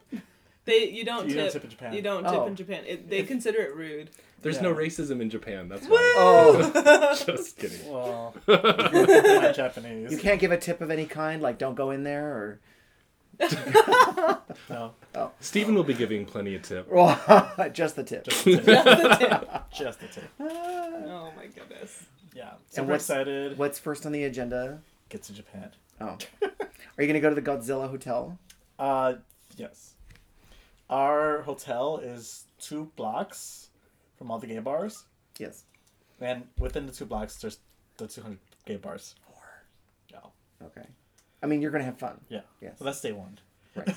They 0.66 0.90
you 0.90 1.04
don't 1.04 1.28
You 1.28 1.34
tip. 1.34 1.44
don't 1.44 1.52
tip 1.54 1.64
in 1.66 1.70
Japan. 1.72 1.94
You 1.94 2.02
don't 2.02 2.24
tip 2.24 2.34
Oh. 2.34 2.48
in 2.48 2.56
Japan. 2.56 2.84
It, 2.88 3.10
they 3.10 3.24
consider 3.24 3.60
it 3.62 3.76
rude. 3.76 4.12
There's 4.42 4.62
no 4.62 4.74
racism 4.74 5.20
in 5.22 5.30
Japan. 5.30 5.68
That's 5.68 5.86
why. 5.88 5.98
Oh, 6.18 7.16
Just 7.26 7.58
kidding. 7.60 7.92
Well, 7.92 8.34
my 8.48 9.52
Japanese. 9.54 10.12
you 10.12 10.18
can't 10.18 10.40
give 10.40 10.52
a 10.52 10.58
tip 10.58 10.80
of 10.82 10.90
any 10.90 11.06
kind. 11.06 11.42
Like, 11.42 11.58
don't 11.58 11.76
go 11.76 11.92
in 11.92 12.04
there, 12.04 12.28
or 12.28 12.60
No, 14.70 14.94
Steven 15.42 15.76
will 15.76 15.84
be 15.84 15.94
giving 15.94 16.26
plenty 16.26 16.56
of 16.56 16.62
tip. 16.64 16.88
just 17.74 17.96
the 17.96 18.04
tip. 18.04 18.26
just 18.26 18.44
the 18.46 18.58
tip. 18.58 18.66
That's 18.66 19.20
the 19.20 19.28
tip. 19.28 19.64
just 19.74 20.00
the 20.00 20.08
tip. 20.08 20.30
Oh 20.40 21.32
my 21.36 21.48
goodness. 21.48 22.06
Yeah, 22.34 22.52
super 22.70 22.88
what's- 22.92 23.04
excited. 23.10 23.58
What's 23.58 23.80
first 23.80 24.06
on 24.06 24.12
the 24.12 24.24
agenda? 24.24 24.82
Get 25.10 25.24
to 25.24 25.34
Japan. 25.34 25.72
Oh, 26.00 26.18
are 26.42 27.04
you 27.04 27.08
gonna 27.08 27.20
go 27.20 27.30
to 27.30 27.36
the 27.36 27.42
Godzilla 27.42 27.90
Hotel? 27.90 28.38
Uh, 28.80 29.16
yes. 29.58 29.96
Our 30.90 31.42
hotel 31.44 31.98
is 31.98 32.46
two 32.60 32.92
blocks 32.96 33.70
from 34.18 34.30
all 34.32 34.40
the 34.40 34.48
gay 34.48 34.60
bars, 34.60 35.06
Yes. 35.40 35.64
and 36.20 36.44
within 36.60 36.86
the 36.86 36.92
two 36.92 37.06
blocks, 37.06 37.36
there's 37.38 37.60
the 37.98 38.08
200 38.08 38.38
gay 38.66 38.76
bars. 38.78 39.16
Yeah, 40.12 40.20
Okay. 40.64 40.86
I 41.44 41.48
mean, 41.48 41.62
you're 41.62 41.72
gonna 41.72 41.84
have 41.86 41.98
fun. 42.00 42.20
yeah. 42.30 42.42
Yes. 42.62 42.78
So 42.80 42.86
that's 42.86 43.02
day 43.02 43.12
one. 43.12 43.40
Right. 43.76 43.88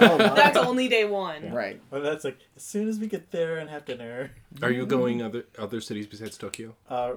Oh, 0.00 0.16
my. 0.18 0.34
That's 0.34 0.56
only 0.56 0.88
day 0.88 1.04
one. 1.04 1.52
Right. 1.52 1.80
But 1.90 2.02
that's 2.02 2.24
like 2.24 2.38
as 2.56 2.62
soon 2.62 2.88
as 2.88 2.98
we 2.98 3.06
get 3.08 3.30
there 3.30 3.58
and 3.58 3.68
have 3.70 3.84
dinner. 3.84 4.30
Are 4.62 4.70
you 4.70 4.86
going 4.86 5.22
other 5.22 5.44
other 5.58 5.80
cities 5.80 6.06
besides 6.06 6.38
Tokyo? 6.38 6.74
Uh, 6.88 7.12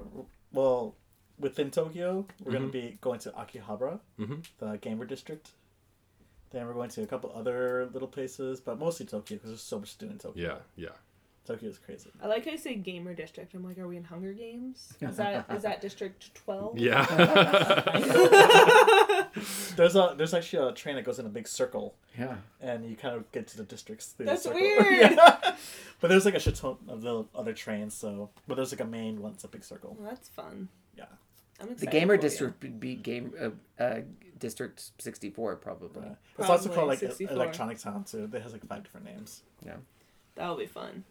well, 0.52 0.94
within 1.38 1.70
Tokyo, 1.70 2.26
we're 2.44 2.52
gonna 2.52 2.66
be 2.68 2.98
going 3.00 3.18
to 3.20 3.30
Akihabara, 3.30 3.98
Mhm. 4.20 4.44
the 4.58 4.76
gamer 4.76 5.06
district. 5.06 5.50
Then 6.50 6.66
we're 6.66 6.74
going 6.74 6.90
to 6.90 7.02
a 7.02 7.06
couple 7.06 7.32
other 7.34 7.88
little 7.94 8.08
places, 8.08 8.60
but 8.60 8.78
mostly 8.78 9.06
Tokyo 9.06 9.36
because 9.38 9.48
there's 9.50 9.62
so 9.62 9.78
much 9.80 9.96
to 9.96 10.04
do 10.04 10.10
in 10.12 10.18
Tokyo. 10.18 10.42
Yeah, 10.76 10.84
yeah. 10.84 10.90
Tokyo 11.46 11.68
is 11.70 11.78
crazy. 11.78 12.10
I 12.22 12.26
like 12.28 12.44
how 12.44 12.52
you 12.52 12.58
say 12.58 12.74
gamer 12.76 13.14
district. 13.14 13.54
I'm 13.54 13.64
like, 13.64 13.78
are 13.78 13.88
we 13.88 13.96
in 13.96 14.04
Hunger 14.04 14.32
Games? 14.32 14.94
Is 15.00 15.16
that 15.16 15.46
is 15.50 15.62
that 15.64 15.80
district 15.80 16.32
twelve? 16.34 16.78
Yeah. 16.78 17.04
There's 19.76 19.96
a 19.96 20.14
there's 20.16 20.34
actually 20.34 20.68
a 20.68 20.72
train 20.72 20.96
that 20.96 21.04
goes 21.04 21.18
in 21.18 21.26
a 21.26 21.30
big 21.30 21.48
circle, 21.48 21.94
Yeah. 22.18 22.36
and 22.60 22.84
you 22.88 22.96
kind 22.96 23.14
of 23.16 23.30
get 23.32 23.46
to 23.48 23.56
the 23.56 23.64
districts. 23.64 24.08
Through 24.08 24.26
That's 24.26 24.42
the 24.44 24.50
circle. 24.50 24.60
weird. 24.60 25.12
Yeah. 25.12 25.56
But 26.00 26.08
there's 26.08 26.24
like 26.24 26.34
a 26.34 26.40
shit 26.40 26.56
ton 26.56 26.76
of 26.88 27.02
little 27.02 27.28
other 27.34 27.52
trains, 27.52 27.94
so 27.94 28.30
but 28.46 28.56
there's 28.56 28.72
like 28.72 28.80
a 28.80 28.84
main 28.86 29.20
one. 29.22 29.32
It's 29.32 29.44
a 29.44 29.48
big 29.48 29.64
circle. 29.64 29.96
Well, 29.98 30.08
that's 30.10 30.28
fun. 30.28 30.68
Yeah. 30.96 31.04
I'm 31.60 31.74
The 31.76 31.86
gamer 31.86 32.14
for 32.14 32.16
you. 32.16 32.20
district 32.28 32.62
would 32.62 32.80
be 32.80 32.94
game 32.96 33.32
uh, 33.40 33.82
uh, 33.82 34.00
district 34.38 34.90
64 34.98 35.56
probably. 35.56 36.02
Yeah. 36.06 36.14
It's 36.38 36.50
also 36.50 36.68
called 36.68 36.88
like 36.88 36.98
64. 36.98 37.34
Electronic 37.34 37.78
Town 37.78 38.04
too. 38.04 38.28
It 38.32 38.42
has 38.42 38.52
like 38.52 38.66
five 38.66 38.82
different 38.84 39.06
names. 39.06 39.42
Yeah. 39.64 39.76
That'll 40.34 40.56
be 40.56 40.66
fun. 40.66 41.04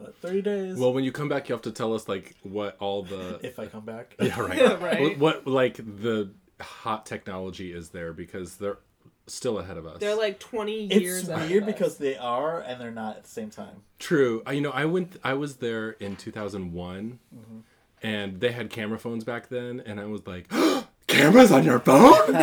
Yeah. 0.00 0.06
But 0.06 0.16
30 0.16 0.42
days. 0.42 0.76
well, 0.78 0.92
when 0.92 1.04
you 1.04 1.12
come 1.12 1.28
back, 1.28 1.48
you 1.48 1.54
have 1.54 1.62
to 1.62 1.72
tell 1.72 1.94
us 1.94 2.08
like 2.08 2.34
what 2.42 2.76
all 2.80 3.02
the 3.02 3.38
if 3.46 3.58
I 3.58 3.66
come 3.66 3.84
back. 3.84 4.16
yeah 4.20 4.40
right 4.40 4.58
Right. 4.80 5.18
What, 5.18 5.44
what 5.44 5.46
like 5.46 5.76
the 5.76 6.30
hot 6.60 7.06
technology 7.06 7.72
is 7.72 7.90
there 7.90 8.12
because 8.12 8.56
they're 8.56 8.78
still 9.26 9.58
ahead 9.58 9.76
of 9.76 9.86
us. 9.86 10.00
They're 10.00 10.16
like 10.16 10.38
20 10.40 10.94
years. 10.94 11.20
It's 11.20 11.28
ahead 11.28 11.44
of 11.44 11.50
weird 11.50 11.62
us. 11.64 11.66
because 11.66 11.98
they 11.98 12.16
are 12.16 12.60
and 12.60 12.80
they're 12.80 12.90
not 12.90 13.16
at 13.16 13.24
the 13.24 13.30
same 13.30 13.50
time. 13.50 13.82
True. 13.98 14.42
I, 14.46 14.52
you 14.52 14.60
know, 14.60 14.70
I 14.70 14.86
went. 14.86 15.16
I 15.22 15.34
was 15.34 15.56
there 15.56 15.90
in 15.92 16.16
2001, 16.16 17.18
mm-hmm. 17.34 17.58
and 18.02 18.40
they 18.40 18.52
had 18.52 18.70
camera 18.70 18.98
phones 18.98 19.24
back 19.24 19.48
then, 19.48 19.82
and 19.84 20.00
I 20.00 20.06
was 20.06 20.26
like, 20.26 20.50
"Cameras 21.06 21.52
on 21.52 21.64
your 21.64 21.80
phone?" 21.80 22.34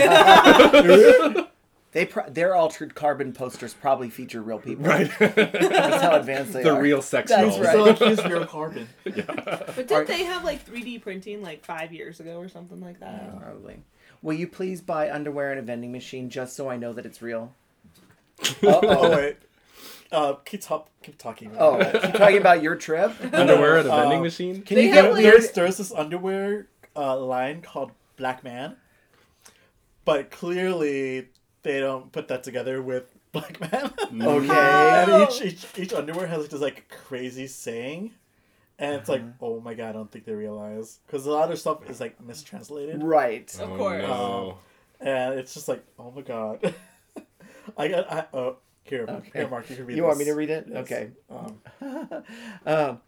They 1.93 2.05
pro- 2.05 2.29
their 2.29 2.53
altered 2.55 2.95
carbon 2.95 3.31
posters 3.33 3.73
probably 3.73 4.09
feature 4.09 4.41
real 4.41 4.59
people. 4.59 4.85
right. 4.85 5.09
That's 5.19 6.01
how 6.03 6.15
advanced 6.17 6.53
they 6.53 6.63
the 6.63 6.71
are. 6.71 6.75
The 6.75 6.81
real 6.81 7.01
sex 7.01 7.29
That's 7.29 7.55
dolls. 7.55 7.59
right. 7.65 7.73
So 7.73 7.83
like 7.83 7.97
here's 7.99 8.23
real 8.25 8.45
carbon. 8.45 8.87
But 9.05 9.87
did 9.87 10.07
they 10.07 10.23
have 10.25 10.43
like 10.43 10.65
3D 10.65 11.01
printing 11.01 11.41
like 11.41 11.63
five 11.65 11.93
years 11.93 12.19
ago 12.19 12.37
or 12.39 12.49
something 12.49 12.81
like 12.81 12.99
that? 12.99 13.39
Probably. 13.41 13.77
Will 14.21 14.33
you 14.33 14.47
please 14.47 14.81
buy 14.81 15.09
underwear 15.11 15.51
in 15.53 15.57
a 15.59 15.61
vending 15.61 15.91
machine 15.91 16.29
just 16.29 16.55
so 16.55 16.69
I 16.69 16.75
know 16.77 16.91
that 16.93 17.05
it's 17.05 17.21
real? 17.21 17.53
Uh-oh. 18.41 18.79
Oh 18.83 19.11
wait. 19.11 19.37
Uh, 20.11 20.33
keep 20.45 20.61
top, 20.61 20.89
keep 21.03 21.17
talking. 21.17 21.51
Oh, 21.59 21.77
keep 21.77 22.13
talking 22.13 22.37
about 22.37 22.61
your 22.63 22.75
trip. 22.75 23.11
Underwear 23.33 23.77
at 23.77 23.85
a 23.85 23.89
vending 23.89 24.19
Uh, 24.19 24.23
machine. 24.23 24.61
Can 24.61 24.75
They 24.75 24.85
you 24.87 24.93
have, 24.93 25.05
get 25.05 25.13
like- 25.13 25.23
weird? 25.23 25.33
There's 25.41 25.51
there's 25.51 25.77
this 25.77 25.91
underwear 25.91 26.67
uh, 26.95 27.17
line 27.17 27.61
called 27.61 27.91
Black 28.17 28.43
Man, 28.43 28.77
but 30.05 30.31
clearly 30.31 31.27
they 31.63 31.79
don't 31.79 32.11
put 32.11 32.27
that 32.29 32.43
together 32.43 32.81
with 32.81 33.13
Black 33.31 33.59
Man. 33.59 33.93
Okay. 34.27 34.91
and 34.95 35.29
each, 35.31 35.41
each 35.41 35.65
each 35.77 35.93
underwear 35.93 36.27
has 36.27 36.41
like 36.41 36.49
this 36.49 36.61
like 36.61 36.89
crazy 36.89 37.47
saying, 37.47 38.11
and 38.79 38.95
it's 38.95 39.09
like, 39.09 39.21
Uh-huh. 39.21 39.31
oh 39.45 39.59
my 39.59 39.73
god, 39.73 39.89
I 39.89 39.91
don't 39.93 40.11
think 40.11 40.25
they 40.25 40.33
realize 40.33 40.99
because 41.05 41.25
a 41.25 41.31
lot 41.31 41.51
of 41.51 41.59
stuff 41.59 41.89
is 41.89 41.99
like 41.99 42.19
mistranslated, 42.21 43.03
Right. 43.03 43.53
Of 43.59 43.71
Oh, 43.71 43.77
course. 43.77 44.03
no. 44.03 44.57
and 44.99 45.39
it's 45.39 45.53
just 45.53 45.67
like, 45.67 45.83
oh 45.99 46.11
my 46.11 46.21
god. 46.21 46.73
I 47.77 47.87
got 47.89 48.11
I 48.11 48.25
oh 48.33 48.57
here 48.83 49.05
Okay. 49.07 49.29
here 49.33 49.47
Mark 49.49 49.69
you 49.69 49.75
can 49.75 49.85
read. 49.85 49.97
You 49.97 50.03
want 50.03 50.17
me 50.17 50.23
this. 50.23 50.33
to 50.33 50.37
read 50.37 50.49
it? 50.49 50.67
Yes. 50.69 50.77
Okay. 50.83 51.09
Um, 51.29 52.23
Um, 52.65 53.01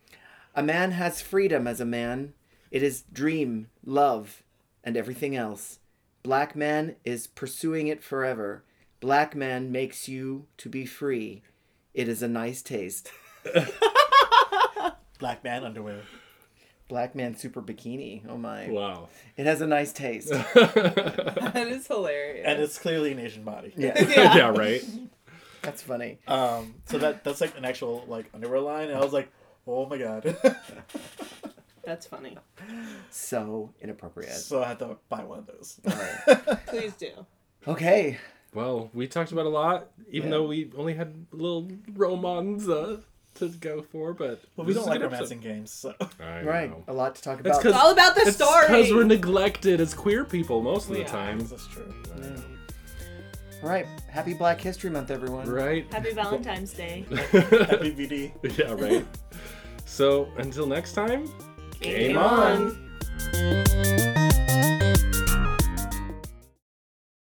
a 0.56 0.62
man 0.64 0.92
has 0.92 1.22
freedom 1.22 1.66
as 1.68 1.80
a 1.80 1.86
man. 1.86 2.34
It 2.72 2.84
is 2.84 3.04
dream, 3.14 3.70
love, 3.86 4.44
and 4.84 4.98
everything 4.98 5.36
else. 5.36 5.79
Black 6.24 6.56
man 6.56 6.96
is 7.06 7.28
pursuing 7.28 7.88
it 7.88 8.04
forever. 8.04 8.64
Black 9.00 9.36
man 9.36 9.72
makes 9.72 10.08
you 10.10 10.46
to 10.58 10.70
be 10.70 10.86
free. 10.86 11.44
It 11.94 12.08
is 12.08 12.22
a 12.22 12.28
nice 12.28 12.62
taste. 12.62 13.12
Black 15.20 15.44
Man 15.44 15.64
underwear. 15.64 16.02
Black 16.88 17.14
man 17.14 17.36
super 17.36 17.62
bikini. 17.62 18.24
Oh 18.28 18.38
my. 18.38 18.68
Wow. 18.68 19.10
It 19.38 19.46
has 19.46 19.62
a 19.62 19.68
nice 19.68 19.94
taste. 19.94 20.32
That 20.56 21.68
is 21.68 21.88
hilarious. 21.88 22.46
And 22.46 22.62
it's 22.62 22.78
clearly 22.78 23.12
an 23.12 23.20
Asian 23.20 23.44
body. 23.44 23.74
Yeah, 23.76 24.00
yeah. 24.10 24.50
Right. 24.50 24.84
that's 25.62 25.82
funny. 25.82 26.20
Um, 26.28 26.76
so 26.86 26.98
that 27.00 27.24
that's 27.24 27.42
like 27.42 27.58
an 27.58 27.66
actual 27.66 28.06
like 28.08 28.30
underwear 28.34 28.60
line, 28.60 28.90
and 28.90 28.98
I 28.98 29.02
was 29.02 29.14
like, 29.14 29.30
oh 29.68 29.86
my 29.88 29.98
god. 29.98 30.36
That's 31.90 32.06
funny. 32.06 32.38
So 33.10 33.72
inappropriate. 33.82 34.32
so 34.34 34.62
I 34.64 34.68
had 34.68 34.80
to 34.80 34.98
buy 35.10 35.24
one 35.24 35.40
of 35.40 35.48
those. 35.48 35.80
All 35.88 35.94
right. 36.36 36.66
Please 36.68 36.94
do. 36.94 37.10
Okay. 37.68 38.20
Well, 38.54 38.92
we 38.94 39.08
talked 39.08 39.32
about 39.32 39.48
a 39.48 39.50
lot, 39.50 39.88
even 40.10 40.30
Yeah. 40.30 40.38
though 40.38 40.46
we 40.46 40.72
only 40.78 40.94
had 40.94 41.26
little 41.32 41.68
romans 41.96 42.70
uh, 42.70 42.98
to 43.36 43.50
go 43.50 43.82
for, 43.82 44.14
but 44.14 44.40
But 44.56 44.68
we 44.68 44.76
don't 44.76 44.86
like 44.86 45.00
good 45.02 45.12
romancing 45.12 45.40
games, 45.40 45.72
so. 45.72 45.96
I 46.20 46.44
Right. 46.44 46.70
know. 46.70 46.84
A 46.88 46.94
lot 46.94 47.16
to 47.16 47.22
talk 47.24 47.40
It's 47.40 47.48
about. 47.48 47.62
'cause- 47.64 47.72
It's 47.74 47.82
all 47.82 47.92
about 47.92 48.14
the 48.14 48.22
It's 48.22 48.36
story. 48.36 48.68
because 48.68 48.92
we're 48.94 49.04
neglected 49.04 49.82
as 49.82 49.96
queer 49.96 50.26
people 50.26 50.62
most 50.62 50.86
of 50.86 50.92
We 50.92 50.98
the 51.04 51.10
time. 51.10 51.40
that's 51.40 51.66
true. 51.68 51.92
All 53.64 53.70
right. 53.70 53.88
Happy 54.10 54.34
Black 54.36 54.62
History 54.62 54.92
Month, 54.92 55.10
everyone. 55.10 55.50
Right? 55.50 55.92
Happy 55.92 56.12
Valentine's 56.14 56.72
Day. 56.74 57.06
Happy 57.32 57.92
VD. 57.96 58.32
yeah, 58.60 58.74
right. 58.74 59.06
So 59.86 60.30
until 60.38 60.66
next 60.68 60.94
time, 60.94 61.28
Game, 61.82 62.18
on. 62.18 62.76
on. 63.34 63.69